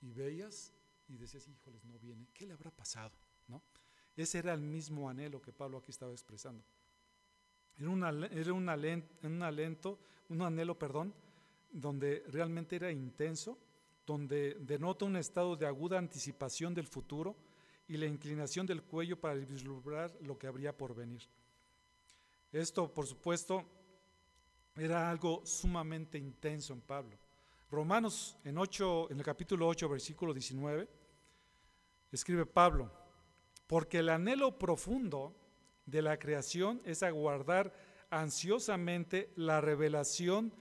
y 0.01 0.11
veías 0.11 0.73
y 1.07 1.17
decías, 1.17 1.47
híjoles, 1.47 1.83
no 1.85 1.99
viene, 1.99 2.27
¿qué 2.33 2.45
le 2.45 2.53
habrá 2.53 2.71
pasado? 2.71 3.11
¿No? 3.47 3.61
Ese 4.15 4.39
era 4.39 4.53
el 4.53 4.61
mismo 4.61 5.09
anhelo 5.09 5.41
que 5.41 5.51
Pablo 5.51 5.77
aquí 5.77 5.91
estaba 5.91 6.11
expresando. 6.11 6.63
Era, 7.77 7.87
era 8.31 8.53
un, 8.53 8.69
alento, 8.69 9.99
un 10.29 10.41
anhelo, 10.41 10.77
perdón, 10.77 11.13
donde 11.71 12.23
realmente 12.27 12.75
era 12.75 12.91
intenso, 12.91 13.57
donde 14.05 14.55
denota 14.59 15.05
un 15.05 15.15
estado 15.15 15.55
de 15.55 15.65
aguda 15.65 15.97
anticipación 15.97 16.73
del 16.73 16.87
futuro 16.87 17.35
y 17.87 17.97
la 17.97 18.05
inclinación 18.05 18.65
del 18.65 18.83
cuello 18.83 19.19
para 19.19 19.35
vislumbrar 19.35 20.15
lo 20.21 20.37
que 20.37 20.47
habría 20.47 20.75
por 20.75 20.95
venir. 20.95 21.21
Esto, 22.51 22.93
por 22.93 23.05
supuesto, 23.05 23.65
era 24.75 25.09
algo 25.09 25.45
sumamente 25.45 26.17
intenso 26.17 26.73
en 26.73 26.81
Pablo. 26.81 27.17
Romanos 27.69 28.37
en, 28.43 28.57
8, 28.57 29.11
en 29.11 29.17
el 29.17 29.23
capítulo 29.23 29.67
8, 29.67 29.87
versículo 29.87 30.33
19, 30.33 30.89
escribe 32.11 32.45
Pablo, 32.45 32.91
porque 33.67 33.99
el 33.99 34.09
anhelo 34.09 34.57
profundo 34.57 35.33
de 35.85 36.01
la 36.01 36.17
creación 36.19 36.81
es 36.85 37.03
aguardar 37.03 37.73
ansiosamente 38.09 39.31
la 39.35 39.61
revelación 39.61 40.53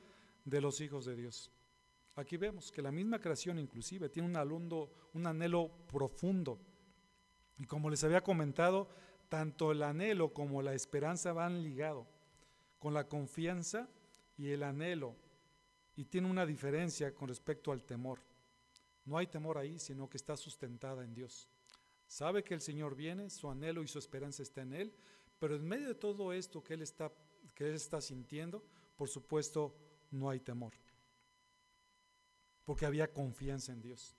de 0.44 0.60
los 0.60 0.80
hijos 0.80 1.04
de 1.04 1.16
Dios. 1.16 1.50
Aquí 2.16 2.36
vemos 2.36 2.70
que 2.70 2.82
la 2.82 2.90
misma 2.90 3.20
creación 3.20 3.58
inclusive 3.58 4.08
tiene 4.08 4.28
un, 4.28 4.88
un 5.14 5.26
anhelo 5.26 5.70
profundo. 5.86 6.58
Y 7.58 7.64
como 7.64 7.90
les 7.90 8.04
había 8.04 8.22
comentado, 8.22 8.88
tanto 9.28 9.72
el 9.72 9.82
anhelo 9.82 10.32
como 10.32 10.62
la 10.62 10.74
esperanza 10.74 11.32
van 11.32 11.62
ligados 11.62 12.06
con 12.78 12.94
la 12.94 13.06
confianza 13.06 13.88
y 14.36 14.48
el 14.48 14.62
anhelo 14.62 15.14
y 15.96 16.06
tiene 16.06 16.30
una 16.30 16.46
diferencia 16.46 17.14
con 17.14 17.28
respecto 17.28 17.72
al 17.72 17.84
temor. 17.84 18.20
No 19.04 19.18
hay 19.18 19.26
temor 19.26 19.58
ahí, 19.58 19.78
sino 19.78 20.08
que 20.08 20.16
está 20.16 20.36
sustentada 20.36 21.04
en 21.04 21.14
Dios. 21.14 21.48
Sabe 22.06 22.42
que 22.42 22.54
el 22.54 22.60
Señor 22.60 22.96
viene, 22.96 23.28
su 23.28 23.50
anhelo 23.50 23.82
y 23.82 23.88
su 23.88 23.98
esperanza 23.98 24.42
está 24.42 24.62
en 24.62 24.72
Él, 24.72 24.94
pero 25.38 25.54
en 25.54 25.66
medio 25.66 25.88
de 25.88 25.94
todo 25.94 26.32
esto 26.32 26.64
que 26.64 26.74
Él 26.74 26.82
está, 26.82 27.12
que 27.54 27.68
él 27.68 27.74
está 27.74 28.00
sintiendo, 28.00 28.64
por 28.96 29.08
supuesto, 29.08 29.76
no 30.10 30.28
hay 30.30 30.40
temor, 30.40 30.72
porque 32.70 32.86
había 32.86 33.12
confianza 33.12 33.72
en 33.72 33.82
Dios. 33.82 34.14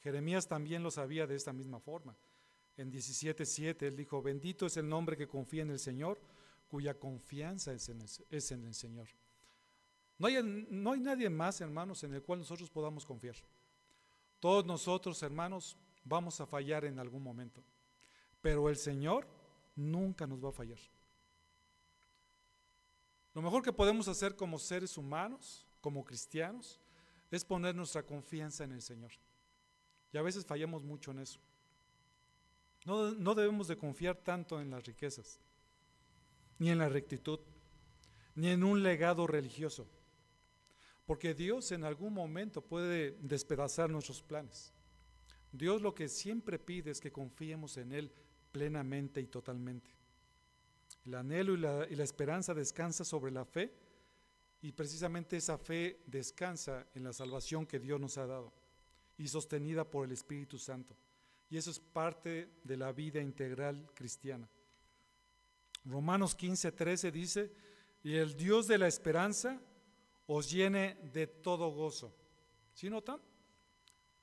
Jeremías 0.00 0.48
también 0.48 0.82
lo 0.82 0.90
sabía 0.90 1.26
de 1.26 1.36
esta 1.36 1.52
misma 1.52 1.80
forma. 1.80 2.16
En 2.78 2.90
17.7 2.90 3.82
él 3.82 3.94
dijo, 3.94 4.22
bendito 4.22 4.64
es 4.64 4.78
el 4.78 4.88
nombre 4.88 5.18
que 5.18 5.28
confía 5.28 5.64
en 5.64 5.70
el 5.70 5.78
Señor, 5.78 6.18
cuya 6.66 6.98
confianza 6.98 7.74
es 7.74 7.90
en 7.90 8.00
el, 8.64 8.74
Señor. 8.74 9.08
No 10.16 10.28
hay, 10.28 10.42
no 10.42 10.92
hay 10.92 11.00
nadie 11.00 11.28
más, 11.28 11.60
hermanos, 11.60 12.02
en 12.04 12.14
el 12.14 12.22
cual 12.22 12.38
nosotros 12.38 12.70
podamos 12.70 13.04
confiar. 13.04 13.36
Todos 14.40 14.64
nosotros, 14.64 15.22
hermanos, 15.22 15.76
vamos 16.04 16.40
a 16.40 16.46
fallar 16.46 16.86
en 16.86 16.98
algún 16.98 17.22
momento, 17.22 17.62
pero 18.40 18.70
el 18.70 18.78
Señor 18.78 19.26
nunca 19.76 20.26
nos 20.26 20.42
va 20.42 20.48
a 20.48 20.52
fallar. 20.52 20.80
Lo 23.34 23.42
mejor 23.42 23.62
que 23.62 23.74
podemos 23.74 24.08
hacer 24.08 24.34
como 24.36 24.58
seres 24.58 24.96
humanos, 24.96 25.66
como 25.82 26.02
cristianos, 26.02 26.80
es 27.34 27.44
poner 27.44 27.74
nuestra 27.74 28.02
confianza 28.02 28.64
en 28.64 28.72
el 28.72 28.82
Señor. 28.82 29.12
Y 30.12 30.18
a 30.18 30.22
veces 30.22 30.46
fallamos 30.46 30.84
mucho 30.84 31.10
en 31.10 31.18
eso. 31.18 31.40
No, 32.84 33.34
debemos 33.34 33.66
de 33.66 33.76
confiar 33.76 34.16
tanto 34.16 34.60
en 34.60 34.70
las 34.70 34.84
riquezas, 34.84 35.40
ni 36.58 36.70
en 36.70 36.78
la 36.78 36.88
rectitud, 36.88 37.40
ni 38.34 38.48
en 38.48 38.62
un 38.62 38.82
legado 38.82 39.26
religioso, 39.26 39.88
porque 41.06 41.32
Dios 41.32 41.72
en 41.72 41.84
algún 41.84 42.12
momento 42.12 42.60
puede 42.60 43.12
despedazar 43.22 43.88
nuestros 43.88 44.22
planes. 44.22 44.72
Dios 45.50 45.80
lo 45.80 45.94
que 45.94 46.08
siempre 46.08 46.58
pide 46.58 46.90
es 46.90 47.00
que 47.00 47.10
confiemos 47.10 47.78
en 47.78 47.92
Él 47.92 48.12
plenamente 48.52 49.20
y 49.20 49.26
totalmente. 49.26 49.90
El 51.06 51.14
anhelo 51.14 51.54
y 51.54 51.58
la, 51.58 51.86
y 51.88 51.94
la 51.94 52.04
esperanza 52.04 52.52
descansa 52.52 53.04
sobre 53.04 53.32
la 53.32 53.46
fe 53.46 53.72
y 54.64 54.72
precisamente 54.72 55.36
esa 55.36 55.58
fe 55.58 56.00
descansa 56.06 56.86
en 56.94 57.04
la 57.04 57.12
salvación 57.12 57.66
que 57.66 57.78
Dios 57.78 58.00
nos 58.00 58.16
ha 58.16 58.26
dado 58.26 58.50
y 59.18 59.28
sostenida 59.28 59.84
por 59.84 60.06
el 60.06 60.12
Espíritu 60.12 60.58
Santo. 60.58 60.96
Y 61.50 61.58
eso 61.58 61.70
es 61.70 61.78
parte 61.78 62.48
de 62.64 62.78
la 62.78 62.90
vida 62.90 63.20
integral 63.20 63.90
cristiana. 63.92 64.48
Romanos 65.84 66.34
15, 66.34 66.72
13 66.72 67.12
dice, 67.12 67.52
y 68.02 68.14
el 68.14 68.34
Dios 68.38 68.66
de 68.66 68.78
la 68.78 68.88
esperanza 68.88 69.60
os 70.26 70.50
llene 70.50 70.96
de 71.12 71.26
todo 71.26 71.68
gozo. 71.68 72.16
¿Sí 72.72 72.88
notan? 72.88 73.20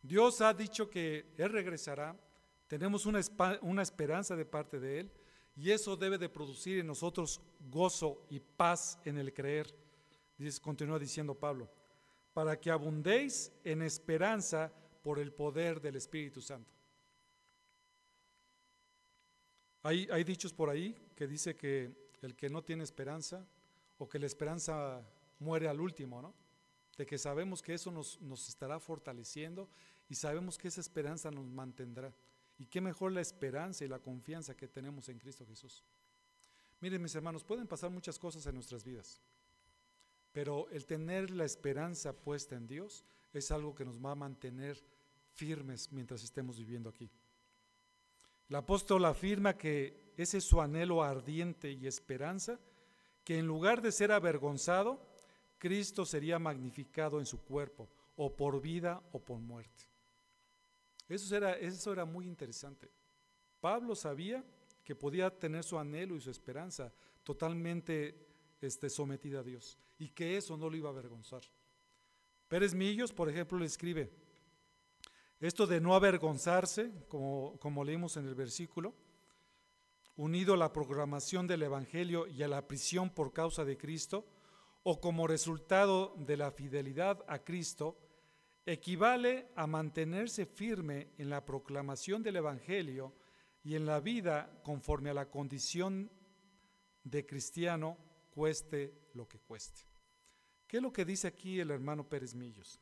Dios 0.02 0.42
ha 0.42 0.56
dicho 0.56 0.90
que 0.90 1.36
Él 1.38 1.52
regresará, 1.52 2.20
tenemos 2.68 3.06
una, 3.06 3.22
una 3.62 3.84
esperanza 3.84 4.36
de 4.36 4.46
parte 4.46 4.80
de 4.80 5.02
Él, 5.02 5.12
y 5.56 5.70
eso 5.70 5.96
debe 5.96 6.18
de 6.18 6.30
producir 6.30 6.80
en 6.80 6.88
nosotros 6.88 7.40
gozo 7.60 8.26
y 8.32 8.40
paz 8.40 8.98
en 9.06 9.20
el 9.20 9.32
creer. 9.36 9.81
Continúa 10.62 10.98
diciendo 10.98 11.36
Pablo, 11.36 11.70
para 12.34 12.60
que 12.60 12.72
abundéis 12.72 13.52
en 13.64 13.82
esperanza 13.82 14.72
por 15.04 15.20
el 15.20 15.32
poder 15.34 15.82
del 15.82 15.96
Espíritu 15.96 16.42
Santo. 16.42 16.74
Hay, 19.84 20.24
dichos 20.24 20.54
por 20.54 20.70
ahí 20.70 20.96
que 21.16 21.28
dice 21.28 21.56
que 21.56 21.92
el 22.22 22.36
que 22.36 22.50
no 22.50 22.64
tiene 22.64 22.84
esperanza 22.84 23.48
o 23.98 24.08
que 24.08 24.20
la 24.20 24.28
esperanza 24.28 25.04
muere 25.40 25.68
al 25.68 25.82
último, 25.82 26.22
¿no? 26.22 26.36
De 26.98 27.06
que 27.06 27.18
sabemos 27.18 27.64
que 27.64 27.74
eso 27.74 27.90
nos, 27.90 28.22
nos 28.22 28.48
estará 28.48 28.80
fortaleciendo 28.80 29.70
y 30.08 30.16
sabemos 30.16 30.58
que 30.58 30.68
esa 30.68 30.82
esperanza 30.82 31.32
nos 31.32 31.48
mantendrá. 31.48 32.14
Y 32.60 32.68
qué 32.68 32.80
mejor 32.80 33.12
la 33.12 33.22
esperanza 33.22 33.84
y 33.84 33.88
la 33.88 33.98
confianza 33.98 34.56
que 34.56 34.68
tenemos 34.68 35.10
en 35.10 35.18
Cristo 35.18 35.48
Jesús. 35.48 35.84
Miren 36.80 37.02
mis 37.02 37.16
hermanos, 37.16 37.44
pueden 37.44 37.68
pasar 37.68 37.90
muchas 37.90 38.20
cosas 38.20 38.46
en 38.46 38.56
nuestras 38.56 38.84
vidas, 38.84 39.20
pero 40.32 40.70
el 40.70 40.86
tener 40.86 41.32
la 41.32 41.46
esperanza 41.46 42.14
puesta 42.14 42.56
en 42.56 42.68
Dios 42.68 43.04
es 43.34 43.52
algo 43.52 43.76
que 43.76 43.86
nos 43.86 44.04
va 44.04 44.12
a 44.12 44.16
mantener 44.16 44.84
firmes 45.34 45.92
mientras 45.92 46.24
estemos 46.24 46.58
viviendo 46.58 46.90
aquí. 46.90 47.10
El 48.50 48.56
apóstol 48.56 49.06
afirma 49.06 49.58
que 49.58 50.14
ese 50.18 50.40
es 50.40 50.44
su 50.44 50.62
anhelo 50.62 51.04
ardiente 51.04 51.72
y 51.72 51.88
esperanza, 51.88 52.60
que 53.24 53.38
en 53.38 53.48
lugar 53.48 53.82
de 53.82 53.92
ser 53.92 54.12
avergonzado, 54.12 55.08
Cristo 55.58 56.06
sería 56.06 56.40
magnificado 56.40 57.20
en 57.20 57.26
su 57.26 57.44
cuerpo, 57.44 57.90
o 58.16 58.36
por 58.36 58.62
vida 58.62 59.02
o 59.14 59.20
por 59.20 59.40
muerte. 59.40 59.86
Eso 61.08 61.36
era, 61.36 61.54
eso 61.54 61.94
era 61.94 62.06
muy 62.06 62.28
interesante. 62.28 62.92
Pablo 63.60 63.96
sabía 63.96 64.44
que 64.84 64.96
podía 64.96 65.30
tener 65.30 65.64
su 65.64 65.78
anhelo 65.78 66.16
y 66.16 66.22
su 66.22 66.32
esperanza 66.32 66.92
totalmente 67.24 68.31
este, 68.62 68.90
sometida 68.90 69.40
a 69.40 69.44
Dios 69.44 69.78
y 69.98 70.10
que 70.10 70.38
eso 70.38 70.56
no 70.58 70.70
lo 70.70 70.78
iba 70.78 70.90
a 70.90 70.94
avergonzar. 70.94 71.42
Pérez 72.48 72.74
Millos, 72.74 73.12
por 73.12 73.30
ejemplo, 73.30 73.58
le 73.58 73.66
escribe, 73.66 74.12
esto 75.40 75.66
de 75.66 75.82
no 75.82 75.96
avergonzarse, 75.96 76.92
como, 77.08 77.58
como 77.60 77.84
leímos 77.84 78.18
en 78.18 78.28
el 78.28 78.36
versículo, 78.36 78.94
unido 80.16 80.54
a 80.54 80.58
la 80.58 80.72
programación 80.74 81.48
del 81.48 81.64
Evangelio 81.64 82.28
y 82.28 82.44
a 82.44 82.48
la 82.48 82.68
prisión 82.68 83.10
por 83.10 83.34
causa 83.34 83.66
de 83.66 83.78
Cristo, 83.78 84.26
o 84.84 85.00
como 85.00 85.28
resultado 85.28 86.16
de 86.18 86.38
la 86.38 86.52
fidelidad 86.52 87.24
a 87.28 87.40
Cristo, 87.44 87.98
equivale 88.66 89.48
a 89.56 89.68
mantenerse 89.68 90.46
firme 90.46 91.10
en 91.18 91.30
la 91.30 91.46
proclamación 91.46 92.24
del 92.24 92.38
Evangelio 92.38 93.14
y 93.64 93.76
en 93.76 93.86
la 93.86 94.00
vida 94.00 94.62
conforme 94.64 95.10
a 95.10 95.14
la 95.14 95.30
condición 95.30 96.12
de 97.04 97.26
cristiano, 97.26 97.98
cueste 98.32 98.94
lo 99.14 99.28
que 99.28 99.40
cueste. 99.40 99.82
¿Qué 100.68 100.78
es 100.78 100.84
lo 100.84 100.92
que 100.92 101.06
dice 101.06 101.28
aquí 101.28 101.60
el 101.60 101.72
hermano 101.72 102.08
Pérez 102.08 102.34
Millos? 102.34 102.80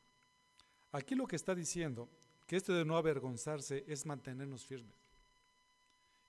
Aquí 0.91 1.16
lo 1.16 1.28
que 1.28 1.36
está 1.36 1.54
diciendo 1.54 2.08
que 2.47 2.56
esto 2.56 2.74
de 2.74 2.86
no 2.86 2.97
avergonzarse 2.97 3.84
es 3.88 4.06
mantenernos 4.06 4.66
firmes. 4.66 4.95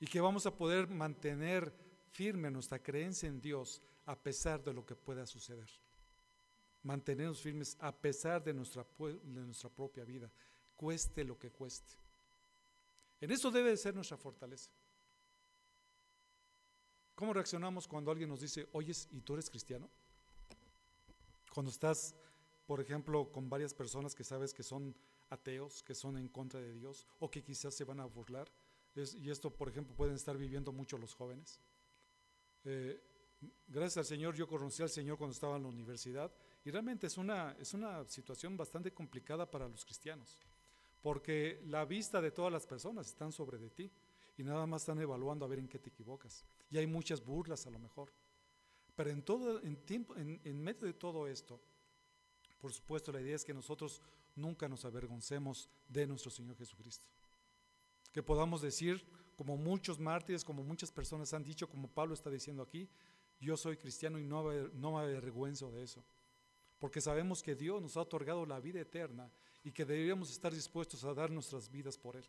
Y 0.01 0.07
que 0.07 0.21
vamos 0.21 0.47
a 0.47 0.55
poder 0.55 0.89
mantener 0.89 1.73
firme 2.12 2.51
nuestra 2.51 2.79
creencia 2.79 3.29
en 3.29 3.41
Dios 3.41 3.83
a 4.07 4.18
pesar 4.18 4.62
de 4.62 4.73
lo 4.73 4.85
que 4.85 4.97
pueda 4.97 5.27
suceder. 5.27 5.68
Mantenernos 6.83 7.41
firmes 7.41 7.77
a 7.81 7.95
pesar 7.95 8.43
de 8.43 8.55
nuestra, 8.55 8.87
de 8.99 9.41
nuestra 9.43 9.71
propia 9.71 10.05
vida, 10.05 10.31
cueste 10.77 11.25
lo 11.25 11.39
que 11.39 11.51
cueste. 11.51 11.93
En 13.21 13.31
eso 13.31 13.51
debe 13.51 13.71
de 13.71 13.77
ser 13.77 13.95
nuestra 13.95 14.16
fortaleza. 14.16 14.71
¿Cómo 17.21 17.35
reaccionamos 17.35 17.87
cuando 17.87 18.11
alguien 18.11 18.31
nos 18.31 18.41
dice, 18.41 18.66
oyes, 18.73 19.07
¿y 19.12 19.21
tú 19.21 19.35
eres 19.35 19.49
cristiano? 19.49 19.89
Cuando 21.53 21.71
estás 21.71 22.16
por 22.71 22.81
ejemplo, 22.81 23.33
con 23.33 23.51
varias 23.51 23.75
personas 23.75 24.14
que 24.14 24.23
sabes 24.23 24.55
que 24.55 24.62
son 24.62 24.95
ateos, 25.29 25.83
que 25.83 25.93
son 25.93 26.16
en 26.16 26.29
contra 26.29 26.61
de 26.61 26.73
Dios 26.73 27.05
o 27.18 27.29
que 27.29 27.43
quizás 27.43 27.75
se 27.75 27.83
van 27.83 27.99
a 27.99 28.05
burlar. 28.05 28.47
y 28.95 29.29
esto, 29.29 29.51
por 29.51 29.68
ejemplo, 29.68 29.93
pueden 29.97 30.14
estar 30.14 30.39
viviendo 30.39 30.71
mucho 30.71 30.97
los 30.97 31.12
jóvenes. 31.12 31.61
Eh, 32.64 33.03
gracias 33.66 33.97
al 33.97 34.05
Señor, 34.05 34.37
yo 34.37 34.47
conocí 34.47 34.85
al 34.85 34.89
Señor 34.89 35.18
cuando 35.18 35.33
estaba 35.33 35.57
en 35.57 35.64
la 35.64 35.68
universidad 35.68 36.33
y 36.64 36.71
realmente 36.71 37.09
es 37.09 37.18
una, 37.18 37.57
es 37.59 37.75
una 37.75 38.07
situación 38.07 38.57
bastante 38.57 38.93
complicada 38.95 39.51
para 39.51 39.68
los 39.68 39.85
cristianos, 39.85 40.39
porque 41.03 41.61
la 41.66 41.85
vista 41.85 42.21
de 42.21 42.31
todas 42.31 42.53
las 42.53 42.68
personas 42.68 43.09
están 43.09 43.33
sobre 43.33 43.59
de 43.59 43.71
ti 43.71 43.91
y 44.39 44.45
nada 44.45 44.64
más 44.64 44.83
están 44.83 45.01
evaluando 45.01 45.45
a 45.45 45.49
ver 45.49 45.59
en 45.59 45.66
qué 45.66 45.81
te 45.81 45.91
equivocas. 45.91 46.45
Y 46.71 46.79
hay 46.79 46.87
muchas 46.87 47.25
burlas 47.25 47.66
a 47.66 47.71
lo 47.71 47.79
mejor. 47.79 48.12
Pero 48.95 49.11
en, 49.11 49.23
todo, 49.23 49.61
en, 49.62 49.77
tiempo, 49.77 50.14
en, 50.16 50.62
medio 50.62 50.87
de 50.87 50.93
todo 50.93 51.27
esto, 51.27 51.61
por 52.59 52.73
supuesto, 52.73 53.12
la 53.12 53.21
idea 53.21 53.37
es 53.37 53.45
que 53.45 53.55
nosotros 53.55 54.03
nunca 54.37 54.68
nos 54.68 54.85
avergoncemos 54.85 55.68
de 55.89 56.07
nuestro 56.07 56.31
Señor 56.31 56.57
Jesucristo. 56.57 57.07
Que 58.12 58.23
podamos 58.23 58.61
decir, 58.61 59.05
como 59.37 59.57
muchos 59.57 59.99
mártires, 59.99 60.45
como 60.45 60.62
muchas 60.62 60.93
personas 60.93 61.33
han 61.33 61.43
dicho, 61.43 61.68
como 61.68 61.89
Pablo 61.89 62.14
está 62.14 62.31
diciendo 62.31 62.62
aquí, 62.62 62.89
yo 63.41 63.57
soy 63.57 63.77
cristiano 63.77 64.18
y 64.18 64.25
no, 64.25 64.53
no 64.75 64.93
me 64.93 64.99
avergüenzo 64.99 65.71
de 65.71 65.83
eso. 65.83 66.05
Porque 66.79 67.01
sabemos 67.01 67.43
que 67.43 67.55
Dios 67.55 67.81
nos 67.81 67.97
ha 67.97 68.03
otorgado 68.03 68.45
la 68.45 68.61
vida 68.61 68.81
eterna 68.81 69.31
y 69.64 69.73
que 69.73 69.85
deberíamos 69.85 70.31
estar 70.31 70.53
dispuestos 70.53 71.05
a 71.05 71.14
dar 71.14 71.31
nuestras 71.31 71.71
vidas 71.71 71.97
por 71.97 72.16
Él. 72.16 72.25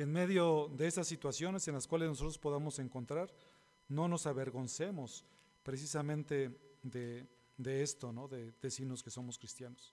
Que 0.00 0.04
en 0.04 0.12
medio 0.12 0.70
de 0.78 0.86
esas 0.86 1.06
situaciones 1.06 1.68
en 1.68 1.74
las 1.74 1.86
cuales 1.86 2.08
nosotros 2.08 2.38
podamos 2.38 2.78
encontrar, 2.78 3.30
no 3.86 4.08
nos 4.08 4.26
avergoncemos 4.26 5.26
precisamente 5.62 6.58
de, 6.82 7.28
esto, 7.82 8.10
de 8.28 8.50
decirnos 8.62 9.02
que 9.02 9.10
somos 9.10 9.36
cristianos. 9.36 9.92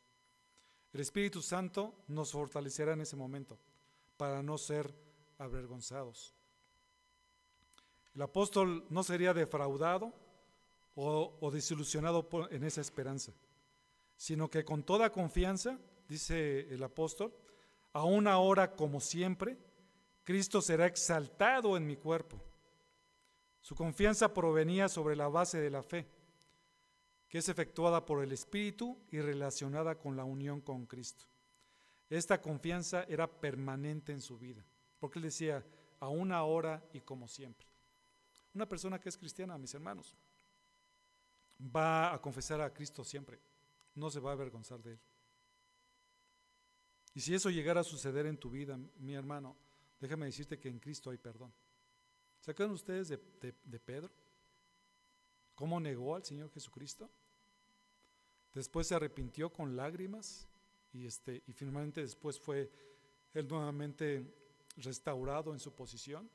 El 0.93 1.01
Espíritu 1.01 1.41
Santo 1.41 1.93
nos 2.07 2.31
fortalecerá 2.31 2.93
en 2.93 3.01
ese 3.01 3.17
momento 3.17 3.59
para 4.15 4.41
no 4.41 4.57
ser 4.57 4.95
avergonzados. 5.39 6.33
El 8.15 8.21
apóstol 8.21 8.85
no 8.89 9.03
sería 9.03 9.33
defraudado 9.33 10.13
o, 10.95 11.51
desilusionado 11.51 12.29
en 12.49 12.63
esa 12.63 12.79
esperanza, 12.79 13.33
sino 14.15 14.49
que 14.49 14.63
con 14.63 14.83
toda 14.83 15.11
confianza, 15.11 15.77
dice 16.07 16.61
el 16.73 16.81
apóstol, 16.81 17.35
aún 17.91 18.25
ahora 18.27 18.73
como 18.73 19.01
siempre, 19.01 19.66
Cristo 20.27 20.61
será 20.61 20.87
exaltado 20.87 21.77
en 21.77 21.87
mi 21.87 21.95
cuerpo. 21.95 22.37
Su 23.61 23.75
confianza 23.75 24.33
provenía 24.33 24.89
sobre 24.89 25.15
la 25.15 25.29
base 25.29 25.57
de 25.61 25.69
la 25.69 25.81
fe 25.81 26.05
que 27.29 27.37
es 27.37 27.47
efectuada 27.47 28.05
por 28.05 28.21
el 28.21 28.33
Espíritu 28.33 28.99
y 29.09 29.21
relacionada 29.21 29.97
con 29.97 30.17
la 30.17 30.25
unión 30.25 30.59
con 30.59 30.85
Cristo. 30.85 31.23
Esta 32.09 32.41
confianza 32.41 33.03
era 33.03 33.25
permanente 33.39 34.11
en 34.11 34.19
su 34.19 34.37
vida, 34.37 34.65
porque 34.99 35.19
él 35.19 35.23
decía, 35.23 35.65
aún 36.01 36.33
ahora 36.33 36.83
y 36.91 36.99
como 36.99 37.29
siempre. 37.29 37.65
Una 38.53 38.67
persona 38.67 38.99
que 38.99 39.07
es 39.07 39.17
cristiana, 39.17 39.57
mis 39.57 39.73
hermanos, 39.75 40.13
va 41.73 42.13
a 42.13 42.21
confesar 42.21 42.59
a 42.59 42.73
Cristo 42.73 43.05
siempre, 43.05 43.39
no 43.95 44.09
se 44.09 44.19
va 44.19 44.31
a 44.31 44.33
avergonzar 44.33 44.83
de 44.83 44.91
él. 44.91 44.99
Y 47.13 47.21
si 47.21 47.33
eso 47.33 47.49
llegara 47.49 47.79
a 47.79 47.85
suceder 47.85 48.25
en 48.25 48.37
tu 48.37 48.49
vida, 48.49 48.77
mi 48.97 49.13
hermano, 49.13 49.55
déjame 49.99 50.27
decirte 50.27 50.59
que 50.59 50.69
en 50.69 50.79
Cristo 50.79 51.09
hay 51.09 51.17
perdón. 51.17 51.53
¿Se 52.39 52.51
acuerdan 52.51 52.75
ustedes 52.75 53.09
de, 53.09 53.79
Pedro? 53.79 54.11
¿Cómo 55.55 55.79
negó 55.79 56.15
al 56.15 56.23
Señor 56.23 56.49
Jesucristo? 56.51 57.09
Después 58.53 58.87
se 58.87 58.95
arrepintió 58.95 59.51
con 59.51 59.75
lágrimas 59.75 60.47
y, 60.93 61.05
este, 61.05 61.43
y 61.45 61.53
finalmente 61.53 62.01
después 62.01 62.39
fue 62.39 62.71
él 63.33 63.47
nuevamente 63.47 64.33
restaurado 64.77 65.53
en 65.53 65.59
su 65.59 65.73
posición. 65.73 66.29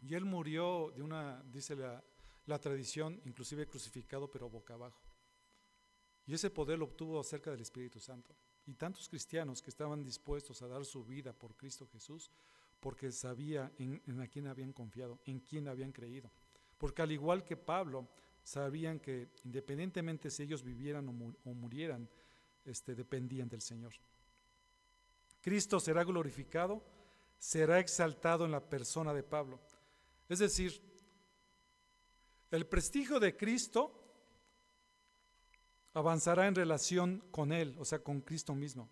Y 0.00 0.14
él 0.14 0.24
murió 0.24 0.92
de 0.96 1.02
una, 1.02 1.42
dice 1.52 1.76
la, 1.76 2.02
la 2.46 2.58
tradición, 2.58 3.20
inclusive 3.24 3.66
crucificado, 3.66 4.30
pero 4.30 4.48
boca 4.48 4.74
abajo. 4.74 5.02
Y 6.26 6.34
ese 6.34 6.50
poder 6.50 6.78
lo 6.78 6.86
obtuvo 6.86 7.20
acerca 7.20 7.50
del 7.50 7.60
Espíritu 7.60 8.00
Santo. 8.00 8.34
Y 8.66 8.74
tantos 8.74 9.08
cristianos 9.08 9.60
que 9.60 9.70
estaban 9.70 10.04
dispuestos 10.04 10.62
a 10.62 10.68
dar 10.68 10.84
su 10.84 11.04
vida 11.04 11.32
por 11.32 11.56
Cristo 11.56 11.86
Jesús, 11.88 12.30
porque 12.80 13.12
sabía 13.12 13.70
en, 13.78 14.20
a 14.20 14.26
quién 14.26 14.46
habían 14.46 14.72
confiado, 14.72 15.20
en 15.26 15.40
quién 15.40 15.68
habían 15.68 15.92
creído. 15.92 16.30
Porque 16.78 17.02
al 17.02 17.12
igual 17.12 17.44
que 17.44 17.56
Pablo, 17.56 18.08
sabían 18.42 18.98
que 18.98 19.28
independientemente 19.44 20.30
si 20.30 20.42
ellos 20.42 20.62
vivieran 20.62 21.08
o, 21.08 21.54
murieran, 21.54 22.08
este, 22.64 22.94
dependían 22.94 23.48
del 23.48 23.60
Señor. 23.60 23.92
Cristo 25.42 25.78
será 25.78 26.04
glorificado, 26.04 26.82
será 27.38 27.78
exaltado 27.78 28.44
en 28.44 28.50
la 28.50 28.60
persona 28.60 29.12
de 29.12 29.22
Pablo. 29.22 29.60
Es 30.28 30.38
decir, 30.38 30.80
el 32.50 32.66
prestigio 32.66 33.20
de 33.20 33.36
Cristo 33.36 33.96
avanzará 35.92 36.46
en 36.46 36.54
relación 36.54 37.22
con 37.30 37.52
Él, 37.52 37.76
o 37.78 37.84
sea, 37.84 38.00
con 38.00 38.20
Cristo 38.20 38.54
mismo. 38.54 38.88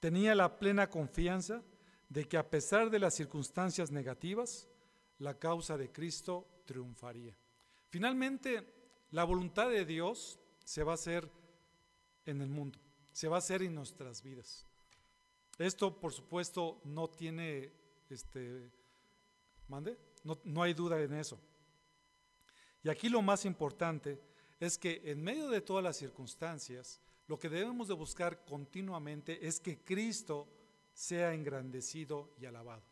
Tenía 0.00 0.34
la 0.34 0.58
plena 0.58 0.88
confianza 0.88 1.62
de 2.08 2.26
que 2.26 2.36
a 2.36 2.48
pesar 2.48 2.90
de 2.90 2.98
las 2.98 3.14
circunstancias 3.14 3.90
negativas, 3.90 4.68
la 5.18 5.38
causa 5.38 5.76
de 5.76 5.90
Cristo 5.90 6.46
triunfaría. 6.64 7.36
Finalmente, 7.88 8.66
la 9.10 9.24
voluntad 9.24 9.70
de 9.70 9.84
Dios 9.84 10.38
se 10.64 10.82
va 10.82 10.92
a 10.92 10.96
hacer 10.96 11.30
en 12.24 12.40
el 12.42 12.48
mundo, 12.48 12.78
se 13.12 13.28
va 13.28 13.36
a 13.36 13.38
hacer 13.38 13.62
en 13.62 13.74
nuestras 13.74 14.22
vidas. 14.22 14.66
Esto, 15.58 15.98
por 15.98 16.12
supuesto, 16.12 16.80
no 16.84 17.08
tiene, 17.08 17.72
este, 18.10 18.70
mande, 19.68 19.96
no, 20.24 20.38
no 20.44 20.62
hay 20.62 20.74
duda 20.74 21.00
en 21.00 21.14
eso. 21.14 21.38
Y 22.82 22.88
aquí 22.88 23.08
lo 23.08 23.22
más 23.22 23.44
importante 23.44 24.20
es 24.60 24.76
que 24.78 25.02
en 25.04 25.22
medio 25.22 25.48
de 25.48 25.60
todas 25.60 25.82
las 25.82 25.96
circunstancias, 25.96 27.00
lo 27.26 27.38
que 27.38 27.48
debemos 27.48 27.88
de 27.88 27.94
buscar 27.94 28.44
continuamente 28.44 29.46
es 29.46 29.60
que 29.60 29.78
Cristo 29.82 30.46
sea 30.96 31.34
engrandecido 31.34 32.32
y 32.40 32.46
alabado. 32.46 32.82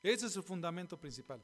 Ese 0.00 0.26
es 0.26 0.36
el 0.36 0.44
fundamento 0.44 0.96
principal. 0.96 1.42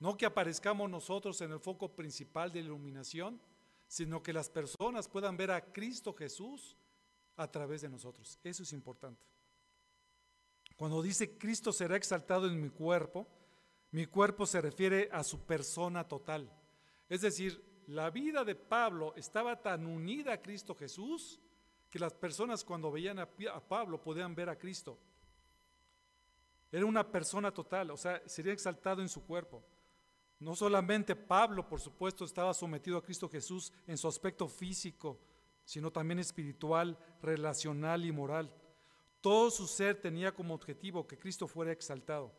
No 0.00 0.16
que 0.16 0.26
aparezcamos 0.26 0.90
nosotros 0.90 1.40
en 1.40 1.52
el 1.52 1.60
foco 1.60 1.94
principal 1.94 2.50
de 2.50 2.58
iluminación, 2.58 3.40
sino 3.86 4.24
que 4.24 4.32
las 4.32 4.50
personas 4.50 5.06
puedan 5.06 5.36
ver 5.36 5.52
a 5.52 5.72
Cristo 5.72 6.12
Jesús 6.12 6.76
a 7.36 7.48
través 7.48 7.82
de 7.82 7.88
nosotros. 7.88 8.40
Eso 8.42 8.64
es 8.64 8.72
importante. 8.72 9.24
Cuando 10.76 11.00
dice 11.00 11.38
Cristo 11.38 11.72
será 11.72 11.96
exaltado 11.96 12.48
en 12.48 12.60
mi 12.60 12.70
cuerpo, 12.70 13.28
mi 13.92 14.06
cuerpo 14.06 14.46
se 14.46 14.60
refiere 14.60 15.08
a 15.12 15.22
su 15.22 15.38
persona 15.46 16.08
total. 16.08 16.50
Es 17.08 17.20
decir, 17.20 17.84
la 17.86 18.10
vida 18.10 18.42
de 18.44 18.56
Pablo 18.56 19.14
estaba 19.14 19.62
tan 19.62 19.86
unida 19.86 20.32
a 20.32 20.42
Cristo 20.42 20.74
Jesús 20.74 21.38
que 21.92 21.98
las 21.98 22.14
personas 22.14 22.64
cuando 22.64 22.90
veían 22.90 23.18
a, 23.18 23.28
Pablo 23.68 24.00
podían 24.00 24.34
ver 24.34 24.48
a 24.48 24.58
Cristo. 24.58 24.98
Era 26.72 26.86
una 26.86 27.06
persona 27.06 27.52
total, 27.52 27.90
o 27.90 27.98
sea, 27.98 28.26
sería 28.26 28.54
exaltado 28.54 29.02
en 29.02 29.10
su 29.10 29.22
cuerpo. 29.26 29.62
No 30.40 30.56
solamente 30.56 31.14
Pablo, 31.14 31.68
por 31.68 31.80
supuesto, 31.80 32.24
estaba 32.24 32.54
sometido 32.54 32.96
a 32.96 33.02
Cristo 33.02 33.28
Jesús 33.28 33.70
en 33.86 33.98
su 33.98 34.08
aspecto 34.08 34.48
físico, 34.48 35.20
sino 35.66 35.90
también 35.92 36.18
espiritual, 36.18 36.96
relacional 37.20 38.06
y 38.06 38.10
moral. 38.10 38.50
Todo 39.20 39.50
su 39.50 39.66
ser 39.66 40.00
tenía 40.00 40.34
como 40.34 40.54
objetivo 40.54 41.06
que 41.06 41.18
Cristo 41.18 41.46
fuera 41.46 41.72
exaltado. 41.72 42.32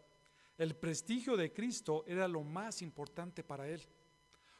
El 0.57 0.75
prestigio 0.75 1.37
de 1.37 1.53
Cristo 1.53 2.03
era 2.07 2.27
lo 2.27 2.41
más 2.41 2.81
importante 2.81 3.43
para 3.43 3.69
él. 3.69 3.83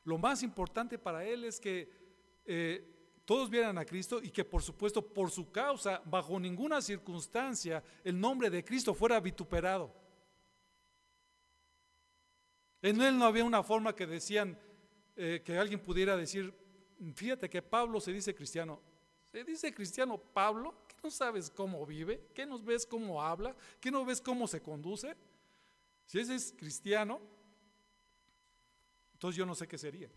Lo 0.04 0.20
más 0.20 0.44
importante 0.44 1.00
para 1.00 1.26
él 1.26 1.46
es 1.46 1.60
que 1.60 1.90
eh, 2.46 2.93
todos 3.26 3.50
vieran 3.50 3.78
a 3.78 3.86
Cristo 3.86 4.22
y 4.22 4.30
que 4.30 4.44
por 4.44 4.62
supuesto 4.62 5.02
por 5.02 5.32
su 5.32 5.50
causa, 5.52 6.02
bajo 6.06 6.40
ninguna 6.40 6.82
circunstancia, 6.82 7.82
el 8.04 8.20
nombre 8.20 8.50
de 8.50 8.64
Cristo 8.64 8.94
fuera 8.94 9.20
vituperado. 9.20 9.94
En 12.82 13.02
él 13.02 13.18
no 13.18 13.26
había 13.26 13.46
una 13.46 13.64
forma 13.64 13.96
que 13.96 14.06
decían, 14.06 14.60
eh, 15.16 15.42
que 15.46 15.58
alguien 15.58 15.80
pudiera 15.80 16.18
decir, 16.18 16.54
fíjate 17.16 17.50
que 17.50 17.62
Pablo 17.62 18.02
se 18.02 18.12
dice 18.12 18.36
cristiano. 18.36 18.82
Se 19.32 19.44
dice 19.46 19.74
cristiano 19.74 20.18
Pablo, 20.18 20.86
que 20.86 20.96
no 21.02 21.10
sabes 21.10 21.50
cómo 21.50 21.86
vive, 21.86 22.28
que 22.34 22.46
no 22.46 22.60
ves 22.60 22.86
cómo 22.86 23.22
habla, 23.24 23.56
que 23.80 23.90
no 23.90 24.04
ves 24.04 24.20
cómo 24.20 24.48
se 24.48 24.62
conduce. 24.62 25.16
Si 26.06 26.20
ese 26.20 26.36
es 26.36 26.54
cristiano, 26.58 27.22
entonces 29.14 29.38
yo 29.38 29.46
no 29.46 29.56
sé 29.56 29.66
qué 29.66 29.78
sería. 29.78 30.12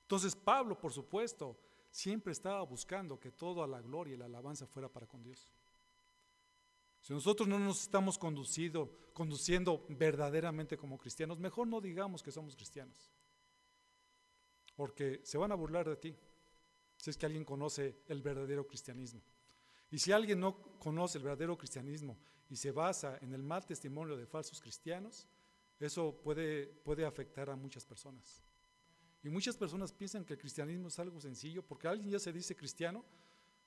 Entonces 0.00 0.34
Pablo, 0.34 0.78
por 0.78 0.92
supuesto, 0.92 1.54
siempre 1.96 2.30
estaba 2.30 2.60
buscando 2.62 3.18
que 3.18 3.32
toda 3.32 3.66
la 3.66 3.80
gloria 3.80 4.12
y 4.12 4.18
la 4.18 4.26
alabanza 4.26 4.66
fuera 4.66 4.86
para 4.86 5.06
con 5.06 5.22
Dios. 5.22 5.50
Si 7.00 7.14
nosotros 7.14 7.48
no 7.48 7.58
nos 7.58 7.80
estamos 7.80 8.18
conducido, 8.18 8.90
conduciendo 9.14 9.86
verdaderamente 9.88 10.76
como 10.76 10.98
cristianos, 10.98 11.38
mejor 11.38 11.66
no 11.66 11.80
digamos 11.80 12.22
que 12.22 12.30
somos 12.30 12.54
cristianos. 12.54 13.10
porque 14.74 15.22
se 15.24 15.38
van 15.38 15.52
a 15.52 15.54
burlar 15.54 15.88
de 15.88 15.96
ti 15.96 16.14
si 16.98 17.08
es 17.08 17.16
que 17.16 17.24
alguien 17.24 17.46
conoce 17.46 18.02
el 18.08 18.20
verdadero 18.20 18.66
cristianismo. 18.66 19.22
Y 19.90 19.98
si 19.98 20.12
alguien 20.12 20.38
no 20.38 20.78
conoce 20.78 21.16
el 21.16 21.24
verdadero 21.24 21.56
cristianismo 21.56 22.18
y 22.50 22.56
se 22.56 22.72
basa 22.72 23.16
en 23.22 23.32
el 23.32 23.42
mal 23.42 23.64
testimonio 23.64 24.18
de 24.18 24.26
falsos 24.26 24.60
cristianos, 24.60 25.26
eso 25.80 26.14
puede, 26.22 26.66
puede 26.66 27.06
afectar 27.06 27.48
a 27.48 27.56
muchas 27.56 27.86
personas. 27.86 28.45
Y 29.26 29.28
muchas 29.28 29.56
personas 29.56 29.92
piensan 29.92 30.24
que 30.24 30.34
el 30.34 30.38
cristianismo 30.38 30.86
es 30.86 30.96
algo 31.00 31.20
sencillo, 31.20 31.60
porque 31.60 31.88
alguien 31.88 32.10
ya 32.10 32.20
se 32.20 32.32
dice 32.32 32.54
cristiano, 32.54 33.04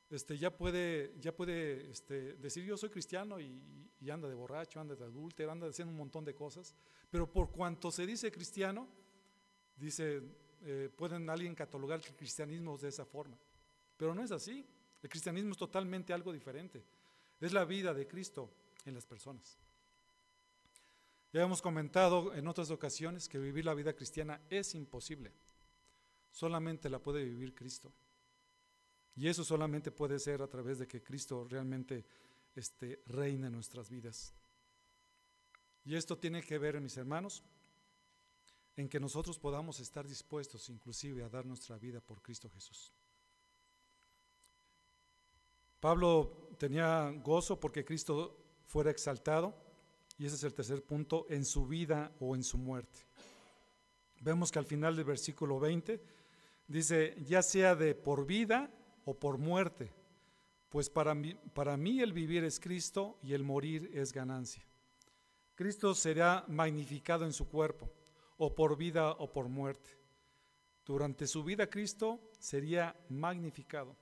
este, 0.09 0.37
ya 0.37 0.55
puede, 0.55 1.13
ya 1.19 1.35
puede 1.35 1.91
este, 1.91 2.35
decir 2.35 2.63
yo 2.63 2.77
soy 2.77 2.89
cristiano 2.89 3.41
y, 3.41 4.09
anda 4.09 4.29
de 4.29 4.35
borracho, 4.35 4.79
anda 4.79 4.95
de 4.95 5.03
adúltero, 5.03 5.51
anda 5.51 5.67
haciendo 5.67 5.91
un 5.91 5.97
montón 5.97 6.23
de 6.23 6.33
cosas, 6.33 6.73
pero 7.11 7.29
por 7.29 7.51
cuanto 7.51 7.91
se 7.91 8.05
dice 8.05 8.31
cristiano, 8.31 8.87
dice, 9.75 10.21
eh, 10.61 10.89
pueden 10.95 11.29
alguien 11.29 11.53
catalogar 11.55 11.99
el 12.07 12.15
cristianismo 12.15 12.77
de 12.77 12.87
esa 12.87 13.03
forma, 13.03 13.37
pero 13.97 14.15
no 14.15 14.23
es 14.23 14.31
así. 14.31 14.65
El 15.03 15.09
cristianismo 15.09 15.51
es 15.51 15.57
totalmente 15.57 16.13
algo 16.13 16.31
diferente. 16.31 16.81
Es 17.41 17.51
la 17.51 17.65
vida 17.65 17.93
de 17.93 18.07
Cristo 18.07 18.49
en 18.85 18.93
las 18.93 19.05
personas. 19.05 19.57
Ya 21.33 21.41
hemos 21.41 21.61
comentado 21.61 22.33
en 22.33 22.47
otras 22.47 22.71
ocasiones 22.71 23.27
que 23.27 23.39
vivir 23.39 23.65
la 23.65 23.73
vida 23.73 23.91
cristiana 23.91 24.39
es 24.49 24.73
imposible. 24.73 25.33
Solamente 26.31 26.89
la 26.89 26.99
puede 26.99 27.23
vivir 27.23 27.53
Cristo. 27.53 27.91
Y 29.15 29.27
eso 29.27 29.43
solamente 29.43 29.91
puede 29.91 30.19
ser 30.19 30.41
a 30.41 30.47
través 30.47 30.79
de 30.79 30.87
que 30.87 31.03
Cristo 31.03 31.45
realmente 31.49 32.05
este, 32.55 33.01
reina 33.07 33.47
en 33.47 33.53
nuestras 33.53 33.89
vidas. 33.89 34.33
Y 35.83 35.95
esto 35.95 36.17
tiene 36.17 36.41
que 36.41 36.57
ver, 36.57 36.79
mis 36.79 36.97
hermanos, 36.97 37.43
en 38.77 38.87
que 38.87 38.99
nosotros 38.99 39.37
podamos 39.37 39.79
estar 39.79 40.07
dispuestos 40.07 40.69
inclusive 40.69 41.23
a 41.23 41.29
dar 41.29 41.45
nuestra 41.45 41.77
vida 41.77 41.99
por 41.99 42.21
Cristo 42.21 42.49
Jesús. 42.49 42.93
Pablo 45.79 46.49
tenía 46.57 47.11
gozo 47.23 47.59
porque 47.59 47.83
Cristo 47.85 48.37
fuera 48.65 48.91
exaltado, 48.91 49.53
y 50.17 50.25
ese 50.25 50.35
es 50.35 50.43
el 50.43 50.53
tercer 50.53 50.83
punto, 50.83 51.25
en 51.29 51.45
su 51.45 51.65
vida 51.65 52.11
o 52.19 52.35
en 52.35 52.43
su 52.43 52.57
muerte. 52.57 52.99
Vemos 54.21 54.51
que 54.51 54.59
al 54.59 54.65
final 54.65 54.95
del 54.95 55.05
versículo 55.05 55.59
20 55.59 56.18
dice, 56.69 57.15
ya 57.25 57.41
sea 57.41 57.75
de 57.75 57.95
por 57.95 58.25
vida 58.25 58.71
o 59.03 59.13
por 59.19 59.37
muerte, 59.37 59.91
pues 60.69 60.89
para 60.89 61.13
mí, 61.13 61.35
para 61.53 61.75
mí 61.75 61.99
el 61.99 62.13
vivir 62.13 62.43
es 62.43 62.59
Cristo 62.59 63.17
y 63.21 63.33
el 63.33 63.43
morir 63.43 63.89
es 63.93 64.13
ganancia. 64.13 64.65
Cristo 65.55 65.93
será 65.93 66.45
magnificado 66.47 67.25
en 67.25 67.33
su 67.33 67.49
cuerpo, 67.49 67.91
o 68.37 68.55
por 68.55 68.77
vida 68.77 69.11
o 69.11 69.31
por 69.31 69.49
muerte. 69.49 69.89
Durante 70.85 71.27
su 71.27 71.43
vida 71.43 71.69
Cristo 71.69 72.31
sería 72.39 72.95
magnificado. 73.09 73.97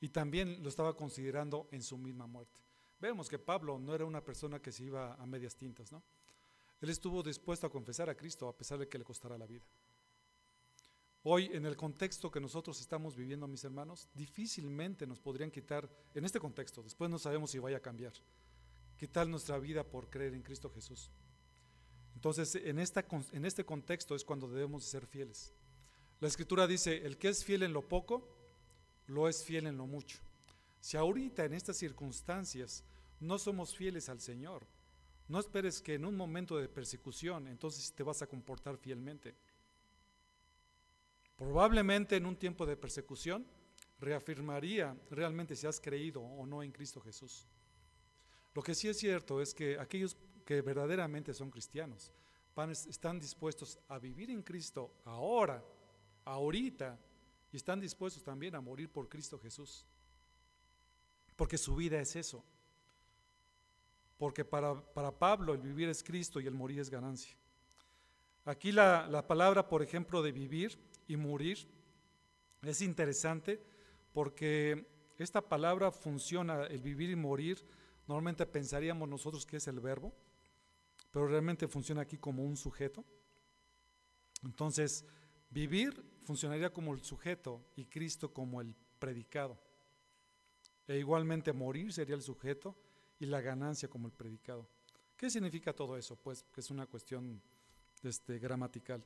Y 0.00 0.08
también 0.08 0.62
lo 0.62 0.68
estaba 0.68 0.96
considerando 0.96 1.68
en 1.70 1.82
su 1.82 1.96
misma 1.96 2.26
muerte. 2.26 2.60
Vemos 3.00 3.28
que 3.28 3.38
Pablo 3.38 3.78
no 3.78 3.94
era 3.94 4.04
una 4.04 4.24
persona 4.24 4.60
que 4.60 4.72
se 4.72 4.84
iba 4.84 5.14
a 5.14 5.26
medias 5.26 5.54
tintas, 5.54 5.92
¿no? 5.92 6.02
Él 6.80 6.90
estuvo 6.90 7.22
dispuesto 7.22 7.66
a 7.66 7.70
confesar 7.70 8.08
a 8.10 8.16
Cristo 8.16 8.48
a 8.48 8.56
pesar 8.56 8.78
de 8.78 8.88
que 8.88 8.98
le 8.98 9.04
costara 9.04 9.38
la 9.38 9.46
vida. 9.46 9.64
Hoy, 11.24 11.50
en 11.52 11.66
el 11.66 11.76
contexto 11.76 12.30
que 12.30 12.40
nosotros 12.40 12.80
estamos 12.80 13.16
viviendo, 13.16 13.48
mis 13.48 13.64
hermanos, 13.64 14.08
difícilmente 14.14 15.06
nos 15.06 15.20
podrían 15.20 15.50
quitar, 15.50 15.88
en 16.14 16.24
este 16.24 16.38
contexto, 16.38 16.82
después 16.82 17.10
no 17.10 17.18
sabemos 17.18 17.50
si 17.50 17.58
vaya 17.58 17.78
a 17.78 17.82
cambiar, 17.82 18.12
quitar 18.96 19.26
nuestra 19.26 19.58
vida 19.58 19.82
por 19.82 20.08
creer 20.08 20.34
en 20.34 20.42
Cristo 20.42 20.70
Jesús. 20.70 21.10
Entonces, 22.14 22.54
en, 22.54 22.78
este 22.78 23.64
contexto 23.64 24.14
es 24.14 24.24
cuando 24.24 24.48
debemos 24.48 24.84
ser 24.84 25.06
fieles. 25.06 25.52
La 26.20 26.28
escritura 26.28 26.66
dice, 26.66 27.06
el 27.06 27.16
que 27.16 27.28
es 27.28 27.44
fiel 27.44 27.62
en 27.62 27.72
lo 27.72 27.86
poco, 27.88 28.28
lo 29.06 29.28
es 29.28 29.44
fiel 29.44 29.66
en 29.66 29.76
lo 29.76 29.86
mucho. 29.86 30.18
Si 30.80 30.96
ahorita 30.96 31.44
en 31.44 31.54
estas 31.54 31.76
circunstancias 31.76 32.84
no 33.20 33.38
somos 33.38 33.76
fieles 33.76 34.08
al 34.08 34.20
Señor, 34.20 34.66
no 35.28 35.38
esperes 35.38 35.80
que 35.80 35.94
en 35.94 36.04
un 36.04 36.16
momento 36.16 36.56
de 36.56 36.68
persecución 36.68 37.48
entonces 37.48 37.92
te 37.92 38.02
vas 38.02 38.22
a 38.22 38.26
comportar 38.26 38.78
fielmente. 38.78 39.34
Probablemente 41.38 42.16
en 42.16 42.26
un 42.26 42.36
tiempo 42.36 42.66
de 42.66 42.76
persecución 42.76 43.46
reafirmaría 44.00 44.96
realmente 45.08 45.54
si 45.54 45.68
has 45.68 45.80
creído 45.80 46.20
o 46.20 46.44
no 46.44 46.64
en 46.64 46.72
Cristo 46.72 47.00
Jesús. 47.00 47.46
Lo 48.54 48.62
que 48.62 48.74
sí 48.74 48.88
es 48.88 48.98
cierto 48.98 49.40
es 49.40 49.54
que 49.54 49.78
aquellos 49.78 50.16
que 50.44 50.60
verdaderamente 50.62 51.32
son 51.32 51.50
cristianos 51.50 52.12
están 52.88 53.20
dispuestos 53.20 53.78
a 53.86 54.00
vivir 54.00 54.30
en 54.30 54.42
Cristo 54.42 54.90
ahora, 55.04 55.62
ahorita, 56.24 56.98
y 57.52 57.56
están 57.56 57.78
dispuestos 57.78 58.24
también 58.24 58.56
a 58.56 58.60
morir 58.60 58.90
por 58.90 59.08
Cristo 59.08 59.38
Jesús. 59.38 59.86
Porque 61.36 61.56
su 61.56 61.76
vida 61.76 62.00
es 62.00 62.16
eso. 62.16 62.44
Porque 64.18 64.44
para, 64.44 64.74
para 64.74 65.12
Pablo 65.12 65.54
el 65.54 65.60
vivir 65.60 65.88
es 65.88 66.02
Cristo 66.02 66.40
y 66.40 66.48
el 66.48 66.54
morir 66.54 66.80
es 66.80 66.90
ganancia. 66.90 67.36
Aquí 68.44 68.72
la, 68.72 69.06
la 69.06 69.24
palabra, 69.24 69.68
por 69.68 69.80
ejemplo, 69.80 70.20
de 70.20 70.32
vivir 70.32 70.76
y 71.08 71.16
morir 71.16 71.66
es 72.62 72.82
interesante 72.82 73.60
porque 74.12 74.86
esta 75.18 75.40
palabra 75.40 75.90
funciona, 75.90 76.64
el 76.66 76.80
vivir 76.80 77.10
y 77.10 77.16
morir, 77.16 77.64
normalmente 78.06 78.46
pensaríamos 78.46 79.08
nosotros 79.08 79.44
que 79.44 79.56
es 79.56 79.66
el 79.68 79.80
verbo, 79.80 80.12
pero 81.10 81.26
realmente 81.26 81.68
funciona 81.68 82.02
aquí 82.02 82.18
como 82.18 82.44
un 82.44 82.56
sujeto. 82.56 83.04
Entonces, 84.44 85.04
vivir 85.50 86.04
funcionaría 86.22 86.72
como 86.72 86.94
el 86.94 87.02
sujeto 87.02 87.64
y 87.74 87.86
Cristo 87.86 88.32
como 88.32 88.60
el 88.60 88.74
predicado. 88.98 89.58
E 90.86 90.98
igualmente 90.98 91.52
morir 91.52 91.92
sería 91.92 92.14
el 92.14 92.22
sujeto 92.22 92.76
y 93.18 93.26
la 93.26 93.40
ganancia 93.40 93.88
como 93.88 94.06
el 94.06 94.12
predicado. 94.12 94.68
¿Qué 95.16 95.30
significa 95.30 95.72
todo 95.72 95.96
eso? 95.96 96.16
Pues 96.16 96.44
que 96.52 96.60
es 96.60 96.70
una 96.70 96.86
cuestión 96.86 97.42
este, 98.02 98.38
gramatical. 98.38 99.04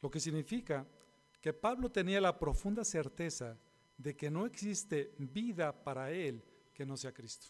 Lo 0.00 0.10
que 0.10 0.20
significa 0.20 0.86
que 1.46 1.52
Pablo 1.52 1.92
tenía 1.92 2.20
la 2.20 2.36
profunda 2.36 2.84
certeza 2.84 3.56
de 3.96 4.16
que 4.16 4.32
no 4.32 4.46
existe 4.46 5.12
vida 5.16 5.72
para 5.84 6.10
él 6.10 6.42
que 6.74 6.84
no 6.84 6.96
sea 6.96 7.12
Cristo. 7.12 7.46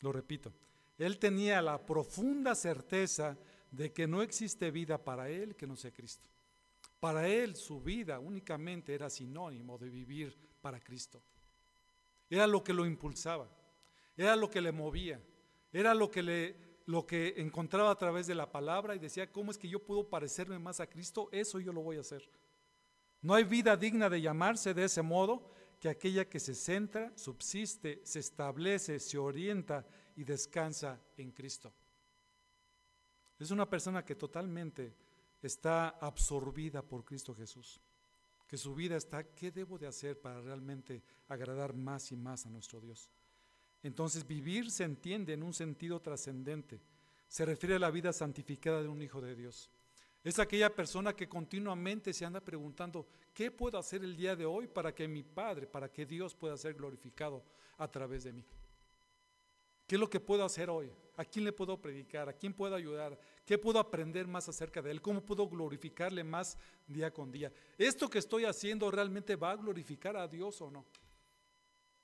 Lo 0.00 0.10
repito, 0.10 0.52
él 0.98 1.20
tenía 1.20 1.62
la 1.62 1.78
profunda 1.78 2.56
certeza 2.56 3.38
de 3.70 3.92
que 3.92 4.08
no 4.08 4.22
existe 4.22 4.72
vida 4.72 4.98
para 4.98 5.30
él 5.30 5.54
que 5.54 5.68
no 5.68 5.76
sea 5.76 5.92
Cristo. 5.92 6.26
Para 6.98 7.28
él 7.28 7.54
su 7.54 7.80
vida 7.80 8.18
únicamente 8.18 8.92
era 8.92 9.08
sinónimo 9.08 9.78
de 9.78 9.90
vivir 9.90 10.36
para 10.60 10.80
Cristo. 10.80 11.22
Era 12.28 12.48
lo 12.48 12.64
que 12.64 12.72
lo 12.72 12.86
impulsaba, 12.86 13.48
era 14.16 14.34
lo 14.34 14.50
que 14.50 14.60
le 14.60 14.72
movía, 14.72 15.20
era 15.72 15.94
lo 15.94 16.10
que, 16.10 16.24
le, 16.24 16.56
lo 16.86 17.06
que 17.06 17.34
encontraba 17.36 17.92
a 17.92 17.98
través 17.98 18.26
de 18.26 18.34
la 18.34 18.50
palabra 18.50 18.96
y 18.96 18.98
decía, 18.98 19.30
¿cómo 19.30 19.52
es 19.52 19.58
que 19.58 19.68
yo 19.68 19.78
puedo 19.78 20.08
parecerme 20.08 20.58
más 20.58 20.80
a 20.80 20.88
Cristo? 20.88 21.28
Eso 21.30 21.60
yo 21.60 21.72
lo 21.72 21.82
voy 21.82 21.98
a 21.98 22.00
hacer. 22.00 22.28
No 23.22 23.34
hay 23.34 23.44
vida 23.44 23.76
digna 23.76 24.08
de 24.08 24.20
llamarse 24.20 24.74
de 24.74 24.84
ese 24.84 25.02
modo 25.02 25.50
que 25.80 25.88
aquella 25.88 26.28
que 26.28 26.40
se 26.40 26.54
centra, 26.54 27.12
subsiste, 27.16 28.00
se 28.04 28.20
establece, 28.20 28.98
se 28.98 29.18
orienta 29.18 29.86
y 30.16 30.24
descansa 30.24 31.00
en 31.16 31.32
Cristo. 31.32 31.72
Es 33.38 33.50
una 33.50 33.68
persona 33.68 34.04
que 34.04 34.14
totalmente 34.14 34.94
está 35.40 35.88
absorbida 35.88 36.82
por 36.82 37.04
Cristo 37.04 37.34
Jesús 37.34 37.80
que 38.48 38.56
su 38.56 38.74
vida 38.74 38.96
está, 38.96 39.22
¿qué 39.34 39.52
debo 39.52 39.78
de 39.78 39.86
hacer 39.86 40.18
para 40.18 40.40
realmente 40.40 41.02
agradar 41.28 41.74
más 41.74 42.10
y 42.10 42.16
más 42.16 42.46
a 42.46 42.50
nuestro 42.50 42.80
Dios? 42.80 43.10
Entonces 43.82 44.26
vivir 44.26 44.70
se 44.70 44.84
entiende 44.84 45.34
en 45.34 45.42
un 45.42 45.52
sentido 45.52 46.00
trascendente. 46.00 46.80
Se 47.28 47.44
refiere 47.44 47.76
a 47.76 47.78
la 47.78 47.90
vida 47.90 48.10
santificada 48.12 48.82
de 48.82 48.88
un 48.88 49.02
hijo 49.02 49.20
de 49.20 49.36
Dios. 49.36 49.70
Es 50.28 50.38
aquella 50.38 50.68
persona 50.68 51.16
que 51.16 51.26
continuamente 51.26 52.12
se 52.12 52.26
anda 52.26 52.38
preguntando, 52.38 53.06
¿qué 53.32 53.50
puedo 53.50 53.78
hacer 53.78 54.04
el 54.04 54.14
día 54.14 54.36
de 54.36 54.44
hoy 54.44 54.66
para 54.66 54.94
que 54.94 55.08
mi 55.08 55.22
Padre, 55.22 55.66
para 55.66 55.90
que 55.90 56.04
Dios 56.04 56.34
pueda 56.34 56.54
ser 56.58 56.74
glorificado 56.74 57.42
a 57.78 57.90
través 57.90 58.24
de 58.24 58.34
mí? 58.34 58.44
¿Qué 59.86 59.94
es 59.94 59.98
lo 59.98 60.10
que 60.10 60.20
puedo 60.20 60.44
hacer 60.44 60.68
hoy? 60.68 60.92
¿A 61.16 61.24
quién 61.24 61.46
le 61.46 61.52
puedo 61.52 61.80
predicar? 61.80 62.28
¿A 62.28 62.34
quién 62.34 62.52
puedo 62.52 62.74
ayudar? 62.74 63.18
¿Qué 63.46 63.56
puedo 63.56 63.78
aprender 63.78 64.26
más 64.26 64.46
acerca 64.50 64.82
de 64.82 64.90
Él? 64.90 65.00
¿Cómo 65.00 65.24
puedo 65.24 65.48
glorificarle 65.48 66.22
más 66.22 66.58
día 66.86 67.10
con 67.10 67.32
día? 67.32 67.50
¿Esto 67.78 68.10
que 68.10 68.18
estoy 68.18 68.44
haciendo 68.44 68.90
realmente 68.90 69.34
va 69.34 69.52
a 69.52 69.56
glorificar 69.56 70.14
a 70.14 70.28
Dios 70.28 70.60
o 70.60 70.70
no? 70.70 70.84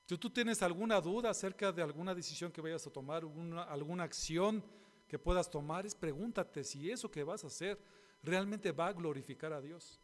Si 0.06 0.16
tú 0.16 0.30
tienes 0.30 0.62
alguna 0.62 0.98
duda 0.98 1.28
acerca 1.28 1.70
de 1.72 1.82
alguna 1.82 2.14
decisión 2.14 2.50
que 2.50 2.62
vayas 2.62 2.86
a 2.86 2.90
tomar, 2.90 3.22
alguna, 3.68 4.02
acción 4.02 4.64
que 5.06 5.18
puedas 5.18 5.50
tomar, 5.50 5.84
es 5.84 5.94
pregúntate 5.94 6.64
si 6.64 6.90
eso 6.90 7.10
que 7.10 7.22
vas 7.22 7.44
a 7.44 7.48
hacer 7.48 7.78
realmente 8.24 8.72
va 8.72 8.88
a 8.88 8.92
glorificar 8.92 9.52
a 9.52 9.60
Dios. 9.60 10.00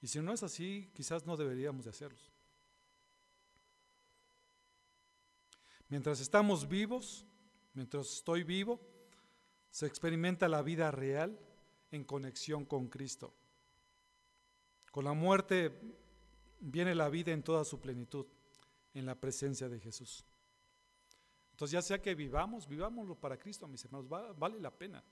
Y 0.00 0.06
si 0.06 0.20
no 0.20 0.32
es 0.32 0.42
así, 0.42 0.90
quizás 0.94 1.26
no 1.26 1.36
deberíamos 1.36 1.84
de 1.84 1.90
hacerlos. 1.90 2.30
Mientras 5.88 6.20
estamos 6.20 6.68
vivos, 6.68 7.26
mientras 7.74 8.10
estoy 8.12 8.44
vivo, 8.44 8.80
se 9.70 9.86
experimenta 9.86 10.48
la 10.48 10.62
vida 10.62 10.90
real 10.90 11.38
en 11.90 12.04
conexión 12.04 12.64
con 12.64 12.88
Cristo. 12.88 13.34
Con 14.90 15.04
la 15.04 15.12
muerte 15.12 15.78
viene 16.60 16.94
la 16.94 17.08
vida 17.08 17.32
en 17.32 17.42
toda 17.42 17.64
su 17.64 17.80
plenitud, 17.80 18.26
en 18.94 19.06
la 19.06 19.14
presencia 19.14 19.68
de 19.68 19.80
Jesús. 19.80 20.24
Entonces 21.52 21.72
ya 21.72 21.82
sea 21.82 22.00
que 22.00 22.14
vivamos, 22.14 22.66
vivámoslo 22.66 23.14
para 23.14 23.36
Cristo, 23.36 23.68
mis 23.68 23.84
hermanos, 23.84 24.08
vale 24.08 24.58
la 24.60 24.70
pena. 24.70 25.04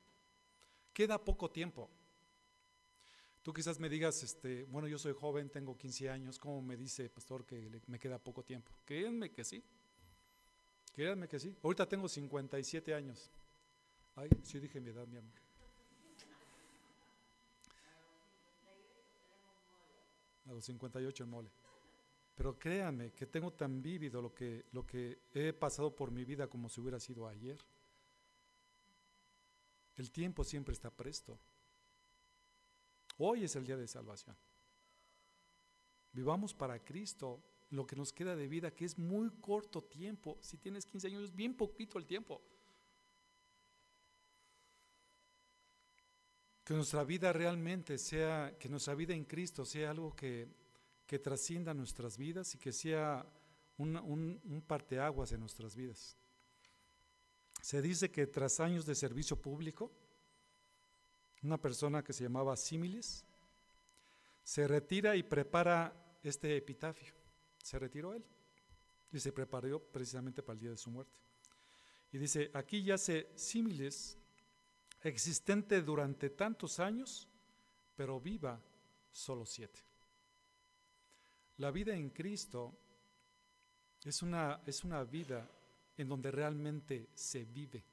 Queda 0.99 1.17
poco 1.25 1.49
tiempo. 1.49 1.89
Tú 3.45 3.53
quizás 3.53 3.79
me 3.79 3.89
digas, 3.89 4.21
este, 4.25 4.65
bueno, 4.65 4.89
yo 4.89 4.99
soy 4.99 5.13
joven, 5.13 5.49
tengo 5.49 5.79
15 5.79 6.11
años, 6.11 6.41
¿cómo 6.41 6.61
me 6.61 6.77
dice, 6.77 7.09
pastor, 7.09 7.47
que 7.47 7.81
me 7.87 8.01
queda 8.01 8.19
poco 8.19 8.43
tiempo? 8.43 8.73
Créanme 8.85 9.31
que 9.31 9.45
sí. 9.45 9.63
Créanme 10.93 11.29
que 11.29 11.39
sí. 11.39 11.57
Ahorita 11.63 11.89
tengo 11.89 12.09
57 12.09 12.93
años. 12.93 13.31
Ay, 14.17 14.29
sí 14.43 14.59
dije 14.59 14.81
mi 14.81 14.91
edad, 14.91 15.07
mi 15.07 15.19
amor. 15.19 15.31
A 20.47 20.53
los 20.53 20.65
58 20.65 21.23
en 21.23 21.31
mole. 21.31 21.51
Pero 22.35 22.59
créanme 22.59 23.13
que 23.13 23.27
tengo 23.27 23.53
tan 23.53 23.81
vívido 23.81 24.21
lo 24.21 24.35
que, 24.35 24.65
lo 24.73 24.85
que 24.85 25.21
he 25.33 25.53
pasado 25.53 25.95
por 25.95 26.11
mi 26.11 26.25
vida 26.25 26.49
como 26.49 26.69
si 26.69 26.81
hubiera 26.81 26.99
sido 26.99 27.29
ayer. 27.29 27.65
El 29.99 30.13
tiempo 30.13 30.45
siempre 30.45 30.73
está 30.73 30.91
presto. 30.91 31.39
Hoy 33.19 33.45
es 33.45 33.57
el 33.57 33.67
día 33.67 33.77
de 33.77 33.89
salvación. 33.89 34.37
Vivamos 36.13 36.55
para 36.55 36.79
Cristo 36.85 37.43
lo 37.71 37.85
que 37.85 37.97
nos 37.97 38.13
queda 38.13 38.37
de 38.37 38.47
vida, 38.47 38.71
que 38.71 38.85
es 38.85 38.97
muy 38.97 39.29
corto 39.41 39.83
tiempo. 39.83 40.39
Si 40.41 40.57
tienes 40.57 40.87
15 40.87 41.09
años, 41.09 41.25
es 41.25 41.35
bien 41.35 41.55
poquito 41.55 41.99
el 41.99 42.07
tiempo. 42.07 42.41
Que 46.63 46.75
nuestra 46.75 47.03
vida 47.03 47.33
realmente 47.33 47.99
sea, 47.99 48.57
que 48.57 48.69
nuestra 48.69 48.95
vida 48.95 49.15
en 49.15 49.25
Cristo 49.25 49.65
sea 49.65 49.91
algo 49.91 50.15
que, 50.15 50.47
que 51.07 51.19
trascienda 51.19 51.75
nuestras 51.75 52.17
vidas 52.17 52.55
y 52.55 52.59
que 52.59 52.73
sea 52.73 53.27
un, 53.79 53.97
un, 53.97 54.41
un 54.45 54.63
parteaguas 54.63 55.33
en 55.33 55.41
nuestras 55.41 55.75
vidas. 55.75 56.17
Se 57.61 57.83
dice 57.83 58.11
que 58.11 58.27
tras 58.27 58.61
años 58.61 58.87
de 58.87 58.95
servicio 58.95 59.41
público, 59.41 59.93
una 61.43 61.61
persona 61.61 62.03
que 62.03 62.13
se 62.13 62.25
llamaba 62.25 62.57
Símiles, 62.57 63.25
se 64.43 64.67
retira 64.67 65.17
y 65.17 65.23
prepara 65.23 65.93
este 66.23 66.57
epitafio. 66.57 67.13
Se 67.63 67.79
retiró 67.79 68.15
él 68.15 68.25
y 69.13 69.21
se 69.21 69.33
preparó 69.33 69.83
precisamente 69.83 70.43
para 70.43 70.55
el 70.55 70.61
día 70.61 70.71
de 70.71 70.77
su 70.77 70.91
muerte. 70.91 71.17
Y 72.13 72.19
dice, 72.19 72.51
aquí 72.55 72.83
yace 72.83 73.31
Símiles, 73.35 74.17
existente 75.03 75.83
durante 75.83 76.31
tantos 76.31 76.81
años, 76.81 77.29
pero 77.95 78.21
viva 78.21 78.61
solo 79.11 79.45
siete. 79.45 79.81
La 81.59 81.71
vida 81.71 81.95
en 81.95 82.11
Cristo 82.11 82.79
es 84.05 84.23
una, 84.23 84.63
es 84.65 84.85
una 84.85 85.05
vida 85.05 85.51
en 85.99 86.09
donde 86.09 86.31
realmente 86.31 87.09
se 87.13 87.45
vive. 87.45 87.85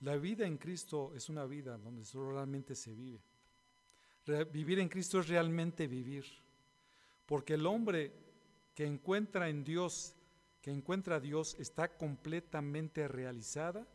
La 0.00 0.16
vida 0.16 0.46
en 0.46 0.56
Cristo 0.56 1.12
es 1.14 1.28
una 1.28 1.44
vida 1.44 1.76
donde 1.76 2.04
realmente 2.14 2.74
se 2.74 2.94
vive. 2.94 3.20
vivir 4.50 4.78
en 4.78 4.88
Cristo 4.88 5.20
es 5.20 5.28
realmente 5.28 5.86
vivir. 5.86 6.24
Porque 7.26 7.54
el 7.54 7.66
hombre 7.66 8.12
que 8.74 8.86
encuentra 8.86 9.48
en 9.48 9.62
Dios, 9.62 10.14
que 10.62 10.70
encuentra 10.70 11.16
a 11.16 11.20
Dios, 11.20 11.54
está 11.58 11.96
completamente 11.96 13.06
realizada 13.08 13.86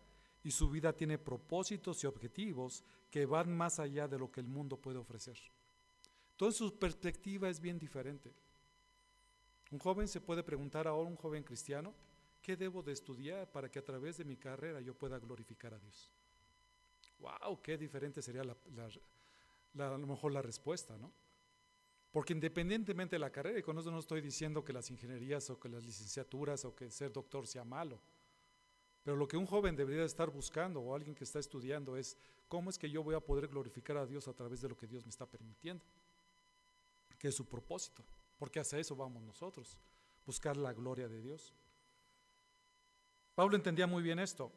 y 0.43 0.51
su 0.51 0.69
vida 0.69 0.93
tiene 0.93 1.17
propósitos 1.17 2.03
y 2.03 2.07
objetivos 2.07 2.83
que 3.09 3.25
van 3.25 3.55
más 3.55 3.79
allá 3.79 4.07
de 4.07 4.19
lo 4.19 4.31
que 4.31 4.41
el 4.41 4.47
mundo 4.47 4.77
puede 4.77 4.99
ofrecer. 4.99 5.37
Entonces 6.31 6.57
su 6.59 6.77
perspectiva 6.77 7.49
es 7.49 7.59
bien 7.59 7.79
diferente. 7.79 8.31
Un 9.71 9.79
joven 9.79 10.07
se 10.07 10.21
puede 10.21 10.43
preguntar 10.43 10.87
ahora, 10.87 11.09
un 11.09 11.15
joven 11.15 11.43
cristiano, 11.43 11.93
¿Qué 12.45 12.55
debo 12.55 12.83
de 12.83 12.91
estudiar 12.91 13.51
para 13.51 13.71
que 13.71 13.79
a 13.79 13.83
través 13.83 14.17
de 14.17 14.23
mi 14.23 14.37
carrera 14.37 14.79
yo 14.79 14.93
pueda 14.93 15.17
glorificar 15.17 15.73
a 15.73 15.79
Dios? 15.79 16.11
¡Wow! 17.17 17.59
Qué 17.59 17.75
diferente 17.75 18.21
sería 18.21 18.43
la, 18.43 18.55
a 19.83 19.97
lo 19.97 20.05
mejor 20.05 20.31
la 20.31 20.43
respuesta, 20.43 20.95
¿no? 20.95 21.11
Porque 22.11 22.33
independientemente 22.33 23.15
de 23.15 23.19
la 23.19 23.31
carrera, 23.31 23.57
y 23.57 23.63
con 23.63 23.79
eso 23.79 23.89
no 23.89 23.97
estoy 23.97 24.21
diciendo 24.21 24.63
que 24.63 24.73
las 24.73 24.91
ingenierías 24.91 25.49
o 25.49 25.59
que 25.59 25.69
las 25.69 25.83
licenciaturas 25.83 26.65
o 26.65 26.75
que 26.75 26.91
ser 26.91 27.11
doctor 27.11 27.47
sea 27.47 27.63
malo, 27.63 27.99
pero 29.01 29.17
lo 29.17 29.27
que 29.27 29.37
un 29.37 29.47
joven 29.47 29.75
debería 29.75 30.03
estar 30.03 30.29
buscando 30.29 30.81
o 30.81 30.93
alguien 30.93 31.15
que 31.15 31.23
está 31.23 31.39
estudiando 31.39 31.97
es 31.97 32.15
cómo 32.47 32.69
es 32.69 32.77
que 32.77 32.91
yo 32.91 33.01
voy 33.01 33.15
a 33.15 33.21
poder 33.21 33.47
glorificar 33.47 33.97
a 33.97 34.05
Dios 34.05 34.27
a 34.27 34.33
través 34.33 34.61
de 34.61 34.69
lo 34.69 34.77
que 34.77 34.85
Dios 34.85 35.03
me 35.03 35.09
está 35.09 35.25
permitiendo, 35.25 35.83
que 37.17 37.29
es 37.29 37.33
su 37.33 37.49
propósito, 37.49 38.05
porque 38.37 38.59
hacia 38.59 38.79
eso 38.79 38.95
vamos 38.95 39.23
nosotros, 39.23 39.77
buscar 40.25 40.57
la 40.57 40.73
gloria 40.73 41.07
de 41.07 41.21
Dios. 41.21 41.53
Pablo 43.35 43.55
entendía 43.55 43.87
muy 43.87 44.01
bien 44.01 44.19
esto. 44.19 44.51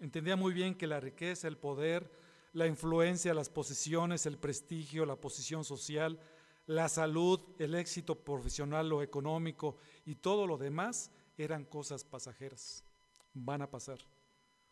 Entendía 0.00 0.34
muy 0.34 0.52
bien 0.52 0.74
que 0.74 0.88
la 0.88 0.98
riqueza, 0.98 1.46
el 1.46 1.56
poder, 1.56 2.10
la 2.52 2.66
influencia, 2.66 3.34
las 3.34 3.48
posiciones, 3.48 4.26
el 4.26 4.38
prestigio, 4.38 5.06
la 5.06 5.16
posición 5.16 5.64
social, 5.64 6.18
la 6.66 6.88
salud, 6.88 7.40
el 7.58 7.74
éxito 7.74 8.16
profesional 8.16 8.92
o 8.92 9.02
económico 9.02 9.76
y 10.04 10.16
todo 10.16 10.46
lo 10.46 10.58
demás 10.58 11.10
eran 11.38 11.64
cosas 11.64 12.04
pasajeras. 12.04 12.84
Van 13.32 13.62
a 13.62 13.70
pasar. 13.70 13.98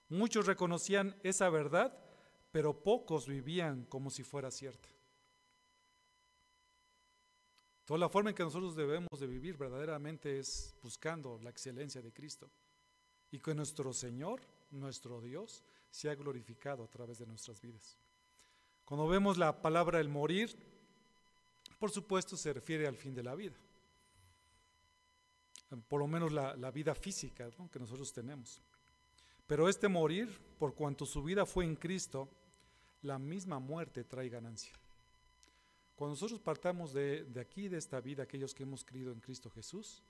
Muchos 0.09 0.47
reconocían 0.47 1.17
esa 1.23 1.49
verdad, 1.49 1.97
pero 2.51 2.83
pocos 2.83 3.29
vivían 3.29 3.85
como 3.85 4.11
si 4.11 4.25
fuera 4.25 4.51
cierta. 4.51 4.89
Toda 7.91 7.99
la 7.99 8.09
forma 8.09 8.31
en 8.31 8.37
que 8.37 8.45
nosotros 8.45 8.77
debemos 8.77 9.19
de 9.19 9.27
vivir 9.27 9.57
verdaderamente 9.57 10.39
es 10.39 10.77
buscando 10.81 11.41
la 11.43 11.51
excelencia 11.51 12.01
de 12.01 12.13
Cristo 12.13 12.49
y 13.33 13.41
que 13.41 13.53
nuestro 13.53 13.93
Señor, 13.93 14.41
nuestro 14.71 15.21
Dios, 15.21 15.65
sea 15.91 16.15
glorificado 16.15 16.85
a 16.85 16.87
través 16.87 17.19
de 17.19 17.27
nuestras 17.27 17.61
vidas. 17.61 17.99
Cuando 18.85 19.09
vemos 19.09 19.39
la 19.39 19.61
palabra 19.61 19.99
el 19.99 20.09
morir, 20.09 20.57
por 21.81 21.91
supuesto 21.91 22.37
se 22.37 22.53
refiere 22.53 22.87
al 22.87 22.95
fin 22.95 23.13
de 23.13 23.25
la 23.25 23.35
vida, 23.35 23.57
por 25.89 25.99
lo 25.99 26.07
menos 26.07 26.31
la, 26.31 26.71
vida 26.71 26.95
física 26.95 27.51
que 27.73 27.81
nosotros 27.81 28.13
tenemos. 28.13 28.63
Pero 29.49 29.69
este 29.69 29.89
morir, 29.89 30.41
por 30.61 30.77
cuanto 30.77 31.07
su 31.07 31.25
vida 31.25 31.45
fue 31.45 31.65
en 31.65 31.75
Cristo, 31.75 32.29
la 33.03 33.19
misma 33.19 33.59
muerte 33.59 34.05
trae 34.05 34.29
ganancia. 34.29 34.75
Cuando 36.01 36.15
nosotros 36.15 36.41
partamos 36.41 36.95
de, 36.95 37.25
de 37.25 37.41
aquí, 37.41 37.69
de 37.69 37.77
esta 37.77 38.01
vida, 38.01 38.23
aquellos 38.23 38.55
que 38.55 38.63
hemos 38.63 38.87
creído 38.87 39.13
en 39.13 39.21
Cristo 39.21 39.51
Jesús, 39.51 40.03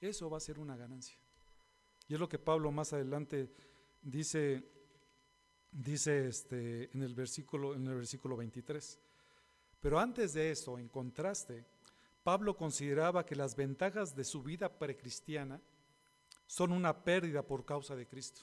eso 0.00 0.28
va 0.28 0.38
a 0.38 0.40
ser 0.40 0.58
una 0.58 0.76
ganancia. 0.76 1.16
Y 2.08 2.14
es 2.14 2.18
lo 2.18 2.28
que 2.28 2.40
Pablo 2.40 2.72
más 2.72 2.92
adelante 2.92 3.48
dice, 4.02 4.68
dice 5.70 6.26
este, 6.26 6.90
en, 6.92 7.04
el 7.04 7.14
versículo, 7.14 7.76
en 7.76 7.86
el 7.86 7.94
versículo 7.94 8.36
23. 8.36 8.98
Pero 9.78 10.00
antes 10.00 10.32
de 10.32 10.50
eso, 10.50 10.76
en 10.76 10.88
contraste, 10.88 11.64
Pablo 12.24 12.56
consideraba 12.56 13.24
que 13.24 13.36
las 13.36 13.54
ventajas 13.54 14.16
de 14.16 14.24
su 14.24 14.42
vida 14.42 14.76
precristiana 14.76 15.62
son 16.48 16.72
una 16.72 17.04
pérdida 17.04 17.44
por 17.44 17.64
causa 17.64 17.94
de 17.94 18.08
Cristo. 18.08 18.42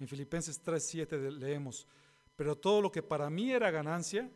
En 0.00 0.08
Filipenses 0.08 0.60
3:7 0.64 1.30
leemos, 1.30 1.86
pero 2.34 2.58
todo 2.58 2.82
lo 2.82 2.90
que 2.90 3.04
para 3.04 3.30
mí 3.30 3.52
era 3.52 3.70
ganancia, 3.70 4.28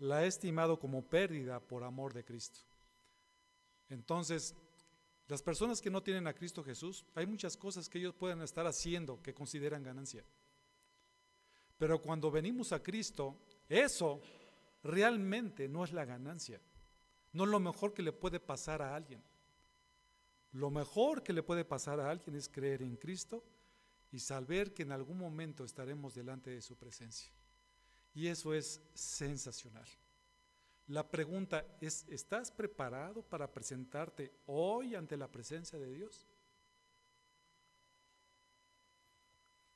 la 0.00 0.24
he 0.24 0.26
estimado 0.26 0.78
como 0.78 1.02
pérdida 1.02 1.60
por 1.60 1.84
amor 1.84 2.12
de 2.12 2.24
Cristo. 2.24 2.60
Entonces, 3.88 4.54
las 5.28 5.42
personas 5.42 5.80
que 5.80 5.90
no 5.90 6.02
tienen 6.02 6.26
a 6.26 6.34
Cristo 6.34 6.64
Jesús, 6.64 7.04
hay 7.14 7.26
muchas 7.26 7.56
cosas 7.56 7.88
que 7.88 7.98
ellos 7.98 8.14
pueden 8.14 8.42
estar 8.42 8.66
haciendo 8.66 9.22
que 9.22 9.34
consideran 9.34 9.82
ganancia. 9.82 10.24
Pero 11.78 12.00
cuando 12.00 12.30
venimos 12.30 12.72
a 12.72 12.82
Cristo, 12.82 13.38
eso 13.68 14.20
realmente 14.82 15.68
no 15.68 15.84
es 15.84 15.92
la 15.92 16.04
ganancia. 16.04 16.60
No 17.32 17.44
es 17.44 17.50
lo 17.50 17.60
mejor 17.60 17.94
que 17.94 18.02
le 18.02 18.12
puede 18.12 18.40
pasar 18.40 18.82
a 18.82 18.94
alguien. 18.94 19.22
Lo 20.52 20.70
mejor 20.70 21.22
que 21.22 21.32
le 21.32 21.42
puede 21.42 21.64
pasar 21.64 22.00
a 22.00 22.10
alguien 22.10 22.34
es 22.34 22.48
creer 22.48 22.82
en 22.82 22.96
Cristo 22.96 23.44
y 24.10 24.18
saber 24.18 24.74
que 24.74 24.82
en 24.82 24.92
algún 24.92 25.18
momento 25.18 25.64
estaremos 25.64 26.14
delante 26.14 26.50
de 26.50 26.62
su 26.62 26.76
presencia. 26.76 27.32
Y 28.14 28.26
eso 28.26 28.54
es 28.54 28.80
sensacional. 28.94 29.86
La 30.88 31.08
pregunta 31.08 31.64
es, 31.80 32.04
¿estás 32.08 32.50
preparado 32.50 33.22
para 33.22 33.52
presentarte 33.52 34.32
hoy 34.46 34.94
ante 34.94 35.16
la 35.16 35.30
presencia 35.30 35.78
de 35.78 35.92
Dios? 35.92 36.26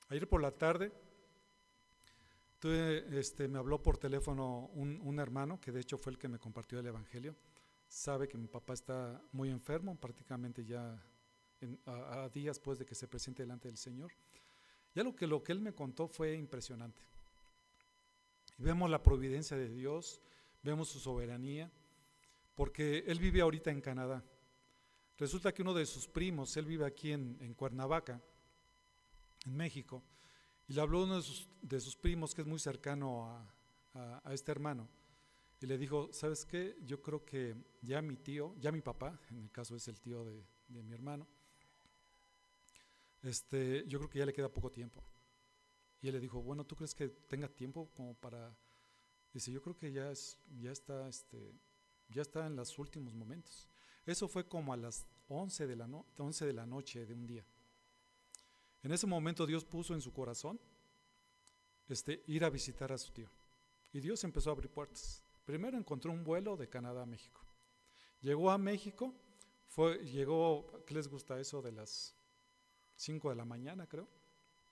Ayer 0.09 0.29
por 0.29 0.43
la 0.43 0.51
tarde 0.51 0.93
este, 2.71 3.47
me 3.47 3.59
habló 3.59 3.83
por 3.83 3.99
teléfono 3.99 4.71
un, 4.75 5.19
hermano, 5.19 5.61
que 5.61 5.71
de 5.71 5.81
hecho 5.81 5.99
fue 5.99 6.13
el 6.13 6.19
que 6.19 6.29
me 6.29 6.39
compartió 6.39 6.79
el 6.79 6.87
Evangelio. 6.87 7.37
Sabe 7.87 8.27
que 8.27 8.39
mi 8.39 8.49
papá 8.49 8.73
está 8.73 9.23
muy 9.33 9.51
enfermo, 9.51 9.97
prácticamente 9.97 10.65
ya 10.65 11.01
a, 11.87 12.29
días 12.31 12.57
después 12.57 12.79
de 12.79 12.87
que 12.87 12.95
se 12.95 13.07
presente 13.07 13.43
delante 13.43 13.69
del 13.69 13.77
Señor. 13.77 14.13
Ya 14.95 15.05
lo 15.05 15.15
que, 15.15 15.27
lo 15.27 15.43
que 15.43 15.53
él 15.53 15.61
me 15.61 15.75
contó 15.75 16.09
fue 16.09 16.35
impresionante. 16.35 17.03
Y 18.59 18.63
vemos 18.63 18.91
la 18.91 19.03
providencia 19.03 19.57
de 19.57 19.69
Dios, 19.69 20.21
vemos 20.63 20.89
su 20.89 21.01
soberanía, 21.01 21.71
porque 22.55 23.05
él 23.07 23.19
vive 23.19 23.41
ahorita 23.41 23.71
en 23.71 23.81
Canadá. 23.81 24.25
Resulta 25.19 25.53
que 25.53 25.63
uno 25.63 25.75
de 25.75 25.87
sus 25.87 26.09
primos, 26.09 26.57
él 26.57 26.67
vive 26.67 26.85
aquí 26.85 27.13
en, 27.13 27.55
Cuernavaca, 27.55 28.21
en 29.47 29.57
México, 29.57 30.03
y 30.67 30.73
le 30.73 30.81
habló 30.81 31.03
uno 31.05 31.21
de 31.63 31.81
sus, 31.81 31.97
primos 31.97 32.35
que 32.35 32.43
es 32.43 32.47
muy 32.47 32.59
cercano 32.59 33.27
a, 33.95 34.33
este 34.33 34.51
hermano, 34.51 34.89
y 35.61 35.67
le 35.67 35.79
dijo, 35.79 36.13
¿sabes 36.13 36.45
qué? 36.45 36.77
Yo 36.85 37.01
creo 37.01 37.25
que 37.25 37.55
ya 37.81 38.03
mi 38.03 38.17
tío, 38.17 38.55
ya 38.59 38.73
mi 38.73 38.81
papá, 38.81 39.21
en 39.31 39.39
el 39.39 39.51
caso 39.51 39.77
es 39.77 39.87
el 39.87 40.01
tío 40.01 40.25
de, 40.25 40.45
mi 40.83 40.93
hermano, 40.93 41.27
este, 43.23 43.85
yo 43.87 43.99
creo 43.99 44.11
que 44.11 44.19
ya 44.19 44.27
le 44.27 44.33
queda 44.33 44.49
poco 44.49 44.71
tiempo. 44.71 45.03
Y 46.05 46.09
él 46.09 46.17
le 46.17 46.21
dijo, 46.21 46.43
bueno, 46.43 46.67
¿tú 46.67 46.77
crees 46.77 46.95
que 46.95 47.09
tenga 47.09 47.49
tiempo 47.49 47.89
como 47.95 48.13
para...? 48.13 48.55
Dice, 49.33 49.51
yo 49.51 49.63
creo 49.63 49.75
que 49.75 49.91
ya, 49.91 50.11
es, 50.11 50.39
ya, 50.61 50.71
está, 50.71 51.09
este, 51.09 51.55
ya 52.11 52.21
está 52.21 52.47
en 52.47 52.57
los 52.57 52.79
últimos 52.79 53.15
momentos. 53.15 53.71
Eso 54.05 54.29
fue 54.29 54.47
como 54.47 54.75
a 54.75 54.77
las 54.77 55.07
11 55.29 55.67
de 55.67 55.77
la, 55.77 55.87
no, 55.87 56.05
11 56.19 56.45
de 56.45 56.53
la 56.53 56.67
noche 56.67 57.07
de 57.07 57.15
un 57.15 57.27
día. 57.27 57.47
En 58.83 58.93
ese 58.93 59.07
momento 59.07 59.47
Dios 59.47 59.65
puso 59.65 59.95
en 59.95 60.03
su 60.03 60.13
corazón 60.13 60.61
este, 61.89 62.23
ir 62.27 62.45
a 62.45 62.51
visitar 62.51 62.93
a 62.93 62.99
su 62.99 63.11
tío. 63.11 63.31
Y 63.91 64.01
Dios 64.01 64.25
empezó 64.25 64.51
a 64.51 64.53
abrir 64.53 64.69
puertas. 64.69 65.23
Primero 65.47 65.79
encontró 65.79 66.13
un 66.13 66.23
vuelo 66.23 66.59
de 66.59 66.69
Canadá 66.69 67.05
a 67.05 67.07
México. 67.07 67.41
Llegó 68.21 68.51
a 68.51 68.59
México, 68.59 69.15
fue, 69.69 70.05
llegó, 70.05 70.85
¿qué 70.85 70.93
les 70.93 71.09
gusta 71.09 71.41
eso? 71.41 71.63
De 71.63 71.73
las 71.73 72.15
5 72.97 73.31
de 73.31 73.37
la 73.37 73.47
mañana, 73.47 73.87
creo. 73.87 74.07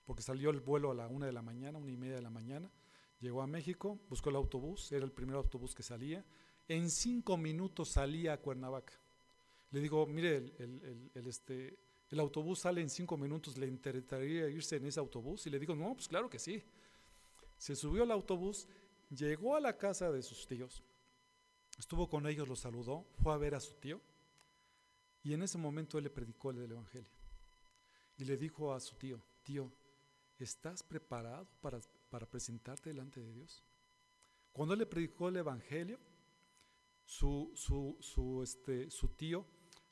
Porque 0.05 0.21
salió 0.21 0.49
el 0.49 0.59
vuelo 0.59 0.91
a 0.91 0.95
la 0.95 1.07
1 1.07 1.25
de 1.25 1.31
la 1.31 1.41
mañana, 1.41 1.77
una 1.79 1.91
y 1.91 1.97
media 1.97 2.15
de 2.15 2.21
la 2.21 2.29
mañana. 2.29 2.71
Llegó 3.19 3.41
a 3.41 3.47
México, 3.47 3.99
buscó 4.09 4.29
el 4.29 4.35
autobús, 4.35 4.91
era 4.91 5.05
el 5.05 5.11
primer 5.11 5.35
autobús 5.35 5.73
que 5.73 5.83
salía. 5.83 6.25
En 6.67 6.89
cinco 6.89 7.37
minutos 7.37 7.89
salía 7.89 8.33
a 8.33 8.37
Cuernavaca. 8.37 8.93
Le 9.71 9.79
digo, 9.79 10.05
mire, 10.05 10.53
el, 10.59 11.11
este, 11.15 11.79
el 12.09 12.19
autobús 12.19 12.59
sale 12.59 12.81
en 12.81 12.89
cinco 12.89 13.17
minutos, 13.17 13.57
¿le 13.57 13.67
interesaría 13.67 14.47
irse 14.49 14.75
en 14.75 14.85
ese 14.85 14.99
autobús? 14.99 15.47
Y 15.47 15.49
le 15.49 15.57
digo, 15.57 15.75
no, 15.75 15.95
pues 15.95 16.07
claro 16.07 16.29
que 16.29 16.37
sí. 16.37 16.63
Se 17.57 17.75
subió 17.75 18.03
al 18.03 18.11
autobús, 18.11 18.67
llegó 19.09 19.55
a 19.55 19.59
la 19.59 19.77
casa 19.77 20.11
de 20.11 20.21
sus 20.21 20.45
tíos, 20.45 20.83
estuvo 21.79 22.09
con 22.09 22.27
ellos, 22.27 22.47
los 22.47 22.59
saludó, 22.59 23.05
fue 23.21 23.33
a 23.33 23.37
ver 23.37 23.55
a 23.55 23.59
su 23.59 23.73
tío, 23.75 23.99
y 25.23 25.33
en 25.33 25.41
ese 25.41 25.57
momento 25.57 25.97
él 25.97 26.03
le 26.03 26.09
predicó 26.09 26.51
el 26.51 26.71
Evangelio. 26.71 27.09
Y 28.17 28.25
le 28.25 28.37
dijo 28.37 28.73
a 28.73 28.79
su 28.79 28.95
tío, 28.95 29.23
tío, 29.41 29.71
¿estás 30.39 30.83
preparado 30.83 31.47
para, 31.61 31.79
presentarte 32.29 32.89
delante 32.89 33.21
de 33.21 33.33
Dios? 33.33 33.63
Cuando 34.51 34.73
él 34.73 34.79
le 34.79 34.85
predicó 34.85 35.29
el 35.29 35.37
Evangelio, 35.37 35.99
su, 37.05 37.51
este, 38.43 38.87
tío 39.15 39.45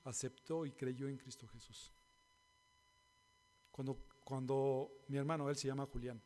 aceptó 0.04 0.66
y 0.66 0.72
creyó 0.72 1.08
en 1.08 1.18
Cristo 1.18 1.48
Jesús. 1.48 1.92
Cuando, 4.24 4.92
mi 5.08 5.18
hermano, 5.18 5.50
él 5.50 5.56
se 5.56 5.68
llama 5.68 5.86
Julián, 5.86 6.22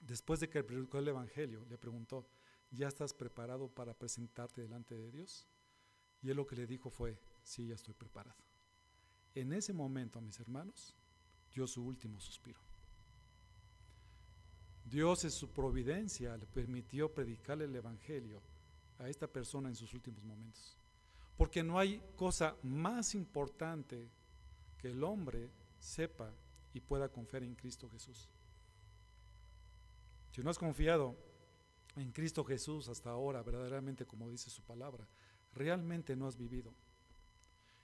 después 0.00 0.40
de 0.40 0.48
que 0.48 0.64
predicó 0.64 0.98
el 0.98 1.08
Evangelio, 1.08 1.64
le 1.68 1.78
preguntó, 1.78 2.26
¿ya 2.70 2.88
estás 2.88 3.12
preparado 3.12 3.68
para 3.68 3.94
presentarte 3.94 4.62
delante 4.62 4.94
de 4.94 5.10
Dios? 5.10 5.46
Y 6.22 6.30
él 6.30 6.36
lo 6.36 6.46
que 6.46 6.56
le 6.56 6.66
dijo 6.66 6.90
fue, 6.90 7.20
sí, 7.42 7.66
ya 7.66 7.74
estoy 7.74 7.94
preparado. 7.94 8.36
En 9.34 9.52
ese 9.52 9.72
momento, 9.72 10.20
mis 10.20 10.38
hermanos, 10.40 10.94
dio 11.52 11.66
su 11.66 11.84
último 11.84 12.20
suspiro. 12.20 12.60
Dios 14.84 15.24
en 15.24 15.30
su 15.30 15.50
providencia 15.50 16.36
le 16.36 16.46
permitió 16.46 17.12
predicarle 17.12 17.64
el 17.64 17.74
Evangelio 17.74 18.42
a 18.98 19.08
esta 19.08 19.26
persona 19.26 19.68
en 19.68 19.76
sus 19.76 19.94
últimos 19.94 20.22
momentos. 20.24 20.76
Porque 21.36 21.62
no 21.62 21.78
hay 21.78 22.00
cosa 22.16 22.56
más 22.62 23.14
importante 23.14 24.08
que 24.78 24.88
el 24.88 25.02
hombre 25.02 25.50
sepa 25.78 26.32
y 26.72 26.80
pueda 26.80 27.08
confiar 27.08 27.42
en 27.42 27.54
Cristo 27.54 27.88
Jesús. 27.88 28.28
Si 30.30 30.42
no 30.42 30.50
has 30.50 30.58
confiado 30.58 31.16
en 31.96 32.12
Cristo 32.12 32.44
Jesús 32.44 32.88
hasta 32.88 33.10
ahora, 33.10 33.42
verdaderamente 33.42 34.04
como 34.04 34.28
dice 34.28 34.50
su 34.50 34.62
palabra, 34.62 35.08
realmente 35.52 36.16
no 36.16 36.26
has 36.26 36.36
vivido. 36.36 36.74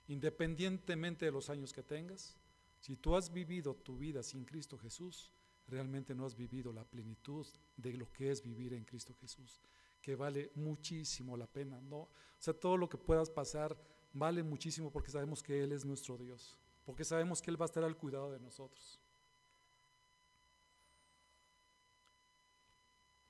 Independientemente 0.07 1.25
de 1.25 1.31
los 1.31 1.49
años 1.49 1.71
que 1.73 1.83
tengas, 1.83 2.37
si 2.79 2.97
tú 2.97 3.15
has 3.15 3.31
vivido 3.31 3.75
tu 3.75 3.97
vida 3.97 4.23
sin 4.23 4.43
Cristo 4.43 4.77
Jesús, 4.77 5.31
realmente 5.71 6.13
no 6.13 6.25
has 6.25 6.35
vivido 6.35 6.71
la 6.71 6.83
plenitud 6.83 7.47
de 7.77 7.93
lo 7.93 8.11
que 8.11 8.29
es 8.29 8.43
vivir 8.43 8.73
en 8.73 8.83
Cristo 8.83 9.15
Jesús 9.19 9.61
que 10.01 10.15
vale 10.15 10.51
muchísimo 10.55 11.37
la 11.37 11.47
pena, 11.47 11.79
¿no? 11.81 11.97
O 11.97 12.09
sea, 12.39 12.53
todo 12.53 12.75
lo 12.75 12.89
que 12.89 12.97
puedas 12.97 13.29
pasar 13.29 13.77
vale 14.13 14.43
muchísimo 14.43 14.91
porque 14.91 15.11
sabemos 15.11 15.43
que 15.43 15.63
Él 15.63 15.71
es 15.71 15.85
nuestro 15.85 16.17
Dios, 16.17 16.57
porque 16.85 17.05
sabemos 17.05 17.41
que 17.41 17.51
Él 17.51 17.61
va 17.61 17.65
a 17.65 17.67
estar 17.67 17.83
al 17.83 17.95
cuidado 17.95 18.31
de 18.31 18.39
nosotros. 18.39 18.99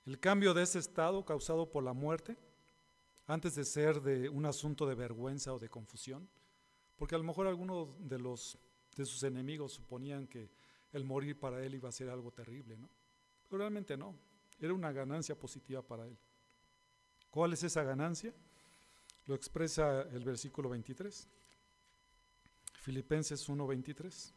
El 0.05 0.19
cambio 0.19 0.53
de 0.53 0.63
ese 0.63 0.79
estado 0.79 1.23
causado 1.25 1.69
por 1.69 1.83
la 1.83 1.93
muerte, 1.93 2.37
antes 3.27 3.55
de 3.55 3.65
ser 3.65 4.01
de 4.01 4.29
un 4.29 4.45
asunto 4.45 4.87
de 4.87 4.95
vergüenza 4.95 5.53
o 5.53 5.59
de 5.59 5.69
confusión, 5.69 6.27
porque 6.95 7.15
a 7.15 7.17
lo 7.17 7.23
mejor 7.23 7.47
algunos 7.47 7.89
de 7.99 8.17
los 8.17 8.57
de 8.95 9.05
sus 9.05 9.23
enemigos 9.23 9.73
suponían 9.73 10.27
que 10.27 10.49
el 10.93 11.03
morir 11.03 11.39
para 11.39 11.63
él 11.63 11.75
iba 11.75 11.89
a 11.89 11.91
ser 11.91 12.09
algo 12.09 12.31
terrible, 12.31 12.77
¿no? 12.77 12.89
Pero 13.49 13.59
realmente 13.59 13.97
no, 13.97 14.15
era 14.59 14.73
una 14.73 14.91
ganancia 14.91 15.35
positiva 15.35 15.81
para 15.81 16.05
él. 16.05 16.17
¿Cuál 17.29 17.53
es 17.53 17.63
esa 17.63 17.83
ganancia? 17.83 18.33
Lo 19.25 19.35
expresa 19.35 20.01
el 20.01 20.23
versículo 20.23 20.69
23. 20.69 21.27
Filipenses 22.81 23.47
1:23. 23.47 24.33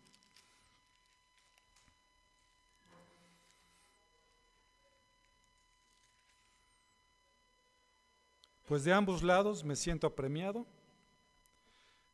Pues 8.67 8.85
de 8.85 8.93
ambos 8.93 9.23
lados 9.23 9.63
me 9.63 9.77
siento 9.77 10.07
apremiado, 10.07 10.67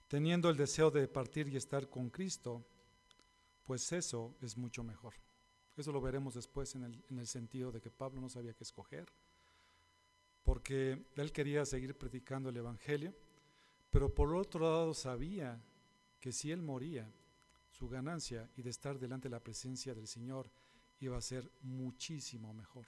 teniendo 0.08 0.50
el 0.50 0.56
deseo 0.56 0.90
de 0.90 1.06
partir 1.06 1.48
y 1.48 1.56
estar 1.56 1.88
con 1.88 2.10
Cristo, 2.10 2.64
pues 3.70 3.92
eso 3.92 4.34
es 4.42 4.56
mucho 4.56 4.82
mejor. 4.82 5.14
Eso 5.76 5.92
lo 5.92 6.00
veremos 6.00 6.34
después 6.34 6.74
en 6.74 6.82
el, 6.82 7.04
en 7.08 7.20
el 7.20 7.28
sentido 7.28 7.70
de 7.70 7.80
que 7.80 7.88
Pablo 7.88 8.20
no 8.20 8.28
sabía 8.28 8.52
qué 8.52 8.64
escoger 8.64 9.06
porque 10.42 11.06
él 11.14 11.30
quería 11.30 11.64
seguir 11.64 11.96
predicando 11.96 12.48
el 12.48 12.56
Evangelio, 12.56 13.14
pero 13.88 14.12
por 14.12 14.34
otro 14.34 14.62
lado 14.62 14.92
sabía 14.92 15.62
que 16.18 16.32
si 16.32 16.50
él 16.50 16.62
moría, 16.62 17.08
su 17.70 17.88
ganancia 17.88 18.50
y 18.56 18.62
de 18.62 18.70
estar 18.70 18.98
delante 18.98 19.28
de 19.28 19.36
la 19.36 19.44
presencia 19.44 19.94
del 19.94 20.08
Señor 20.08 20.50
iba 20.98 21.16
a 21.16 21.22
ser 21.22 21.48
muchísimo 21.62 22.52
mejor. 22.52 22.86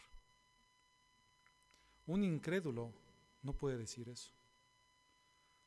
Un 2.08 2.24
incrédulo 2.24 2.92
no 3.42 3.52
puede 3.52 3.78
decir 3.78 4.08
eso. 4.08 4.32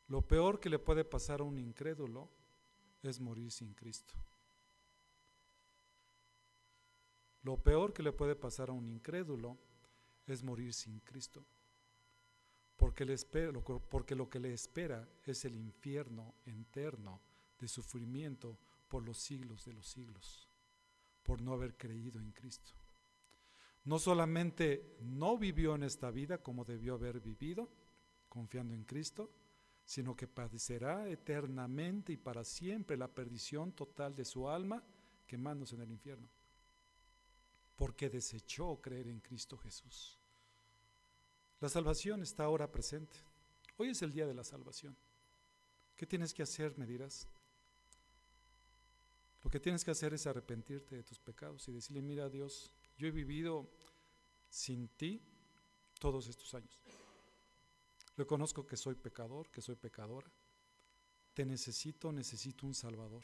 Lo 0.10 0.22
peor 0.24 0.60
que 0.60 0.70
le 0.70 0.78
puede 0.78 1.06
pasar 1.06 1.40
a 1.40 1.46
un 1.46 1.58
incrédulo 1.58 2.30
es 3.02 3.22
morir 3.22 3.50
sin 3.50 3.74
Cristo. 3.74 4.14
Lo 7.46 7.56
peor 7.56 7.94
que 7.94 8.04
le 8.04 8.12
puede 8.12 8.36
pasar 8.36 8.70
a 8.70 8.74
un 8.74 8.90
incrédulo 8.90 9.58
es 10.28 10.44
morir 10.44 10.74
sin 10.74 11.00
Cristo 11.00 11.46
porque, 12.78 14.16
lo 14.16 14.30
que 14.30 14.40
le 14.40 14.54
espera 14.54 15.08
es 15.24 15.46
el 15.46 15.56
infierno 15.56 16.36
eterno 16.46 17.22
de 17.60 17.68
sufrimiento 17.68 18.58
por 18.88 19.04
los 19.04 19.18
siglos 19.18 19.66
de 19.66 19.74
los 19.74 19.88
siglos, 19.88 20.50
por 21.24 21.42
no 21.42 21.54
haber 21.54 21.76
creído 21.78 22.20
en 22.20 22.32
Cristo. 22.32 22.74
No 23.86 24.00
solamente 24.00 24.98
no 25.02 25.38
vivió 25.38 25.76
en 25.76 25.84
esta 25.84 26.12
vida 26.12 26.40
como 26.40 26.66
debió 26.66 26.96
haber 26.96 27.20
vivido, 27.22 27.70
confiando 28.28 28.74
en 28.74 28.84
Cristo, 28.84 29.32
sino 29.86 30.16
que 30.16 30.28
padecerá 30.28 31.08
eternamente 31.08 32.12
y 32.12 32.18
para 32.18 32.44
siempre 32.44 32.98
la 32.98 33.08
perdición 33.08 33.72
total 33.72 34.16
de 34.16 34.26
su 34.26 34.50
alma, 34.50 34.84
quemándose 35.28 35.76
en 35.76 35.82
el 35.82 35.92
infierno, 35.92 36.28
porque 37.76 38.10
desechó 38.10 38.80
creer 38.82 39.08
en 39.08 39.20
Cristo 39.20 39.58
Jesús. 39.58 40.18
La 41.60 41.70
salvación 41.70 42.22
está 42.24 42.44
ahora 42.44 42.72
presente. 42.72 43.16
Hoy 43.78 43.90
es 43.90 44.02
el 44.02 44.12
día 44.12 44.26
de 44.26 44.34
la 44.34 44.44
salvación. 44.44 44.96
¿Qué 45.96 46.06
tienes 46.06 46.34
que 46.34 46.44
hacer? 46.44 46.78
Me 46.78 46.86
dirás. 46.86 47.28
Lo 49.44 49.50
que 49.50 49.60
tienes 49.60 49.84
que 49.84 49.92
hacer 49.92 50.14
es 50.14 50.26
arrepentirte 50.26 50.96
de 50.96 51.04
tus 51.04 51.20
pecados 51.20 51.68
y 51.68 51.72
decirle, 51.72 52.02
mira 52.02 52.30
Dios, 52.30 52.72
yo 52.98 53.08
he 53.08 53.12
vivido 53.12 53.70
sin 54.50 54.88
ti 54.90 55.22
todos 56.00 56.28
estos 56.28 56.54
años. 56.54 56.82
Reconozco 58.18 58.66
que 58.66 58.78
soy 58.78 58.96
pecador, 58.96 59.50
que 59.52 59.62
soy 59.62 59.76
pecadora. 59.76 60.32
Te 61.34 61.46
necesito, 61.46 62.12
necesito 62.12 62.66
un 62.66 62.74
Salvador. 62.74 63.24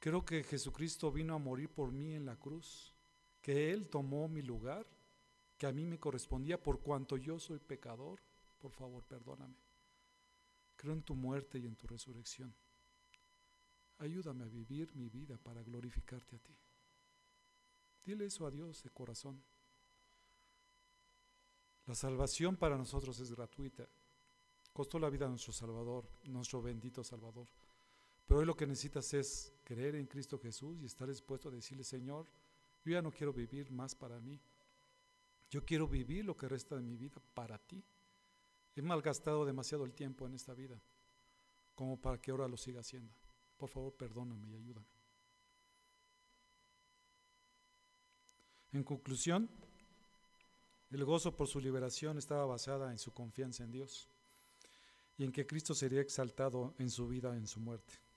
Creo 0.00 0.24
que 0.24 0.44
Jesucristo 0.44 1.10
vino 1.10 1.34
a 1.34 1.38
morir 1.38 1.68
por 1.68 1.92
mí 1.92 2.14
en 2.14 2.26
la 2.26 2.36
cruz, 2.36 2.94
que 3.42 3.72
Él 3.72 3.88
tomó 3.88 4.28
mi 4.28 4.42
lugar 4.42 4.86
que 5.58 5.66
a 5.66 5.72
mí 5.72 5.84
me 5.84 5.98
correspondía 5.98 6.62
por 6.62 6.80
cuanto 6.80 7.16
yo 7.16 7.38
soy 7.40 7.58
pecador, 7.58 8.20
por 8.60 8.70
favor, 8.70 9.02
perdóname. 9.02 9.56
Creo 10.76 10.92
en 10.92 11.02
tu 11.02 11.16
muerte 11.16 11.58
y 11.58 11.66
en 11.66 11.74
tu 11.74 11.88
resurrección. 11.88 12.54
Ayúdame 13.98 14.44
a 14.44 14.48
vivir 14.48 14.94
mi 14.94 15.08
vida 15.08 15.36
para 15.36 15.64
glorificarte 15.64 16.36
a 16.36 16.38
ti. 16.38 16.56
Dile 18.04 18.26
eso 18.26 18.46
a 18.46 18.50
Dios 18.52 18.84
de 18.84 18.90
corazón. 18.90 19.42
La 21.86 21.96
salvación 21.96 22.56
para 22.56 22.78
nosotros 22.78 23.18
es 23.18 23.32
gratuita. 23.32 23.88
Costó 24.72 25.00
la 25.00 25.10
vida 25.10 25.26
a 25.26 25.28
nuestro 25.28 25.52
Salvador, 25.52 26.08
nuestro 26.24 26.62
bendito 26.62 27.02
Salvador. 27.02 27.48
Pero 28.28 28.40
hoy 28.40 28.46
lo 28.46 28.54
que 28.54 28.66
necesitas 28.66 29.12
es 29.14 29.54
creer 29.64 29.94
en 29.94 30.06
Cristo 30.06 30.38
Jesús 30.38 30.78
y 30.82 30.84
estar 30.84 31.08
dispuesto 31.08 31.48
a 31.48 31.52
decirle, 31.52 31.82
Señor, 31.82 32.26
yo 32.84 32.92
ya 32.92 33.00
no 33.00 33.10
quiero 33.10 33.32
vivir 33.32 33.70
más 33.70 33.94
para 33.94 34.20
mí. 34.20 34.38
Yo 35.50 35.64
quiero 35.64 35.88
vivir 35.88 36.26
lo 36.26 36.36
que 36.36 36.46
resta 36.46 36.76
de 36.76 36.82
mi 36.82 36.94
vida 36.94 37.22
para 37.32 37.56
ti. 37.56 37.82
He 38.76 38.82
malgastado 38.82 39.46
demasiado 39.46 39.86
el 39.86 39.94
tiempo 39.94 40.26
en 40.26 40.34
esta 40.34 40.52
vida 40.52 40.78
como 41.74 41.96
para 41.96 42.20
que 42.20 42.30
ahora 42.30 42.46
lo 42.48 42.58
siga 42.58 42.80
haciendo. 42.80 43.14
Por 43.56 43.70
favor, 43.70 43.94
perdóname 43.94 44.46
y 44.48 44.54
ayúdame. 44.56 44.86
En 48.72 48.84
conclusión, 48.84 49.48
el 50.90 51.04
gozo 51.04 51.34
por 51.34 51.48
su 51.48 51.60
liberación 51.60 52.18
estaba 52.18 52.44
basada 52.44 52.92
en 52.92 52.98
su 52.98 53.12
confianza 53.12 53.64
en 53.64 53.72
Dios 53.72 54.06
y 55.16 55.24
en 55.24 55.32
que 55.32 55.46
Cristo 55.46 55.74
sería 55.74 56.02
exaltado 56.02 56.74
en 56.78 56.90
su 56.90 57.08
vida, 57.08 57.34
en 57.34 57.46
su 57.46 57.58
muerte. 57.60 58.07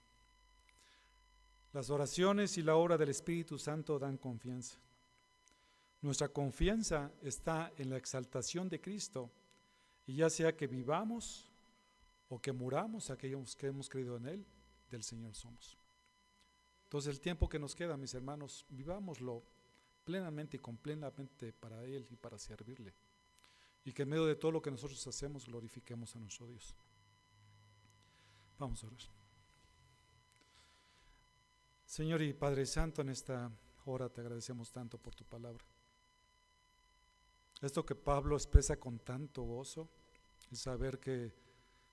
Las 1.73 1.89
oraciones 1.89 2.57
y 2.57 2.63
la 2.63 2.75
obra 2.75 2.97
del 2.97 3.09
Espíritu 3.09 3.57
Santo 3.57 3.97
dan 3.97 4.17
confianza. 4.17 4.77
Nuestra 6.01 6.29
confianza 6.29 7.11
está 7.21 7.71
en 7.77 7.89
la 7.89 7.97
exaltación 7.97 8.67
de 8.67 8.81
Cristo, 8.81 9.31
y 10.05 10.15
ya 10.15 10.29
sea 10.29 10.55
que 10.55 10.67
vivamos 10.67 11.51
o 12.27 12.39
que 12.41 12.51
muramos, 12.51 13.09
aquellos 13.09 13.55
que 13.55 13.67
hemos 13.67 13.87
creído 13.87 14.17
en 14.17 14.25
Él, 14.25 14.45
del 14.89 15.03
Señor 15.03 15.35
somos. 15.35 15.77
Entonces 16.83 17.13
el 17.13 17.21
tiempo 17.21 17.47
que 17.47 17.59
nos 17.59 17.75
queda, 17.75 17.95
mis 17.95 18.13
hermanos, 18.13 18.65
vivámoslo 18.69 19.43
plenamente 20.03 20.57
y 20.57 20.59
completamente 20.59 21.53
para 21.53 21.85
Él 21.85 22.05
y 22.09 22.17
para 22.17 22.37
servirle. 22.37 22.93
Y 23.85 23.93
que 23.93 24.01
en 24.03 24.09
medio 24.09 24.25
de 24.25 24.35
todo 24.35 24.51
lo 24.51 24.61
que 24.61 24.71
nosotros 24.71 25.05
hacemos 25.07 25.45
glorifiquemos 25.45 26.15
a 26.15 26.19
nuestro 26.19 26.47
Dios. 26.47 26.75
Vamos 28.59 28.83
a 28.83 28.87
orar. 28.87 29.20
Señor 31.91 32.21
y 32.21 32.31
Padre 32.31 32.65
Santo, 32.65 33.01
en 33.01 33.09
esta 33.09 33.51
hora 33.83 34.07
te 34.07 34.21
agradecemos 34.21 34.71
tanto 34.71 34.97
por 34.97 35.13
tu 35.13 35.25
palabra. 35.25 35.65
Esto 37.61 37.85
que 37.85 37.95
Pablo 37.95 38.37
expresa 38.37 38.79
con 38.79 38.99
tanto 38.99 39.43
gozo, 39.43 39.89
es 40.49 40.57
saber 40.57 41.01
que 41.01 41.33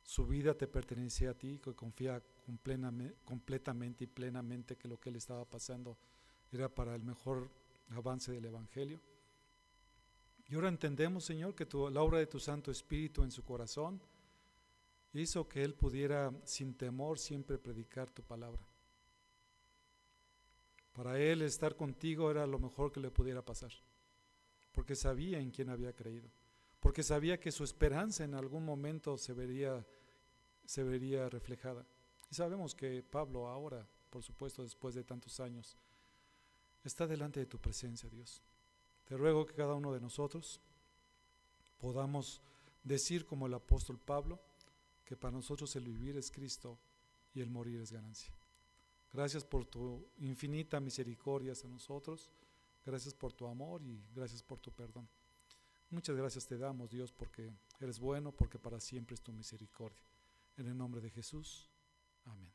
su 0.04 0.24
vida 0.24 0.54
te 0.54 0.68
pertenece 0.68 1.26
a 1.26 1.34
ti, 1.34 1.58
que 1.58 1.74
confía 1.74 2.22
completamente 3.24 4.04
y 4.04 4.06
plenamente 4.06 4.76
que 4.76 4.86
lo 4.86 5.00
que 5.00 5.08
él 5.08 5.16
estaba 5.16 5.44
pasando 5.44 5.98
era 6.52 6.72
para 6.72 6.94
el 6.94 7.02
mejor 7.02 7.50
avance 7.88 8.30
del 8.30 8.44
Evangelio. 8.44 9.00
Y 10.46 10.54
ahora 10.54 10.68
entendemos, 10.68 11.24
Señor, 11.24 11.56
que 11.56 11.66
tu, 11.66 11.90
la 11.90 12.02
obra 12.02 12.20
de 12.20 12.28
tu 12.28 12.38
Santo 12.38 12.70
Espíritu 12.70 13.24
en 13.24 13.32
su 13.32 13.42
corazón 13.42 14.00
hizo 15.12 15.48
que 15.48 15.64
él 15.64 15.74
pudiera 15.74 16.32
sin 16.44 16.76
temor 16.76 17.18
siempre 17.18 17.58
predicar 17.58 18.08
tu 18.12 18.22
palabra. 18.22 18.62
Para 20.98 21.16
él 21.16 21.42
estar 21.42 21.76
contigo 21.76 22.28
era 22.28 22.44
lo 22.44 22.58
mejor 22.58 22.90
que 22.90 22.98
le 22.98 23.12
pudiera 23.12 23.40
pasar, 23.40 23.70
porque 24.72 24.96
sabía 24.96 25.38
en 25.38 25.52
quién 25.52 25.70
había 25.70 25.92
creído, 25.92 26.28
porque 26.80 27.04
sabía 27.04 27.38
que 27.38 27.52
su 27.52 27.62
esperanza 27.62 28.24
en 28.24 28.34
algún 28.34 28.64
momento 28.64 29.16
se 29.16 29.32
vería, 29.32 29.86
se 30.64 30.82
vería 30.82 31.28
reflejada. 31.28 31.86
Y 32.28 32.34
sabemos 32.34 32.74
que 32.74 33.04
Pablo 33.04 33.46
ahora, 33.46 33.86
por 34.10 34.24
supuesto, 34.24 34.64
después 34.64 34.96
de 34.96 35.04
tantos 35.04 35.38
años, 35.38 35.78
está 36.82 37.06
delante 37.06 37.38
de 37.38 37.46
tu 37.46 37.60
presencia, 37.60 38.10
Dios. 38.10 38.42
Te 39.04 39.16
ruego 39.16 39.46
que 39.46 39.54
cada 39.54 39.74
uno 39.74 39.92
de 39.92 40.00
nosotros 40.00 40.60
podamos 41.78 42.42
decir 42.82 43.24
como 43.24 43.46
el 43.46 43.54
apóstol 43.54 44.00
Pablo, 44.00 44.40
que 45.04 45.16
para 45.16 45.36
nosotros 45.36 45.76
el 45.76 45.84
vivir 45.84 46.16
es 46.16 46.32
Cristo 46.32 46.76
y 47.34 47.40
el 47.40 47.50
morir 47.50 47.80
es 47.80 47.92
ganancia. 47.92 48.37
Gracias 49.12 49.44
por 49.44 49.64
tu 49.64 50.10
infinita 50.18 50.80
misericordia 50.80 51.52
hacia 51.52 51.68
nosotros. 51.68 52.30
Gracias 52.84 53.14
por 53.14 53.32
tu 53.32 53.46
amor 53.46 53.82
y 53.82 54.02
gracias 54.14 54.42
por 54.42 54.58
tu 54.60 54.72
perdón. 54.72 55.08
Muchas 55.90 56.16
gracias 56.16 56.46
te 56.46 56.58
damos, 56.58 56.90
Dios, 56.90 57.12
porque 57.12 57.50
eres 57.80 57.98
bueno, 57.98 58.32
porque 58.32 58.58
para 58.58 58.78
siempre 58.80 59.14
es 59.14 59.22
tu 59.22 59.32
misericordia. 59.32 60.02
En 60.56 60.66
el 60.66 60.76
nombre 60.76 61.00
de 61.00 61.10
Jesús. 61.10 61.70
Amén. 62.24 62.52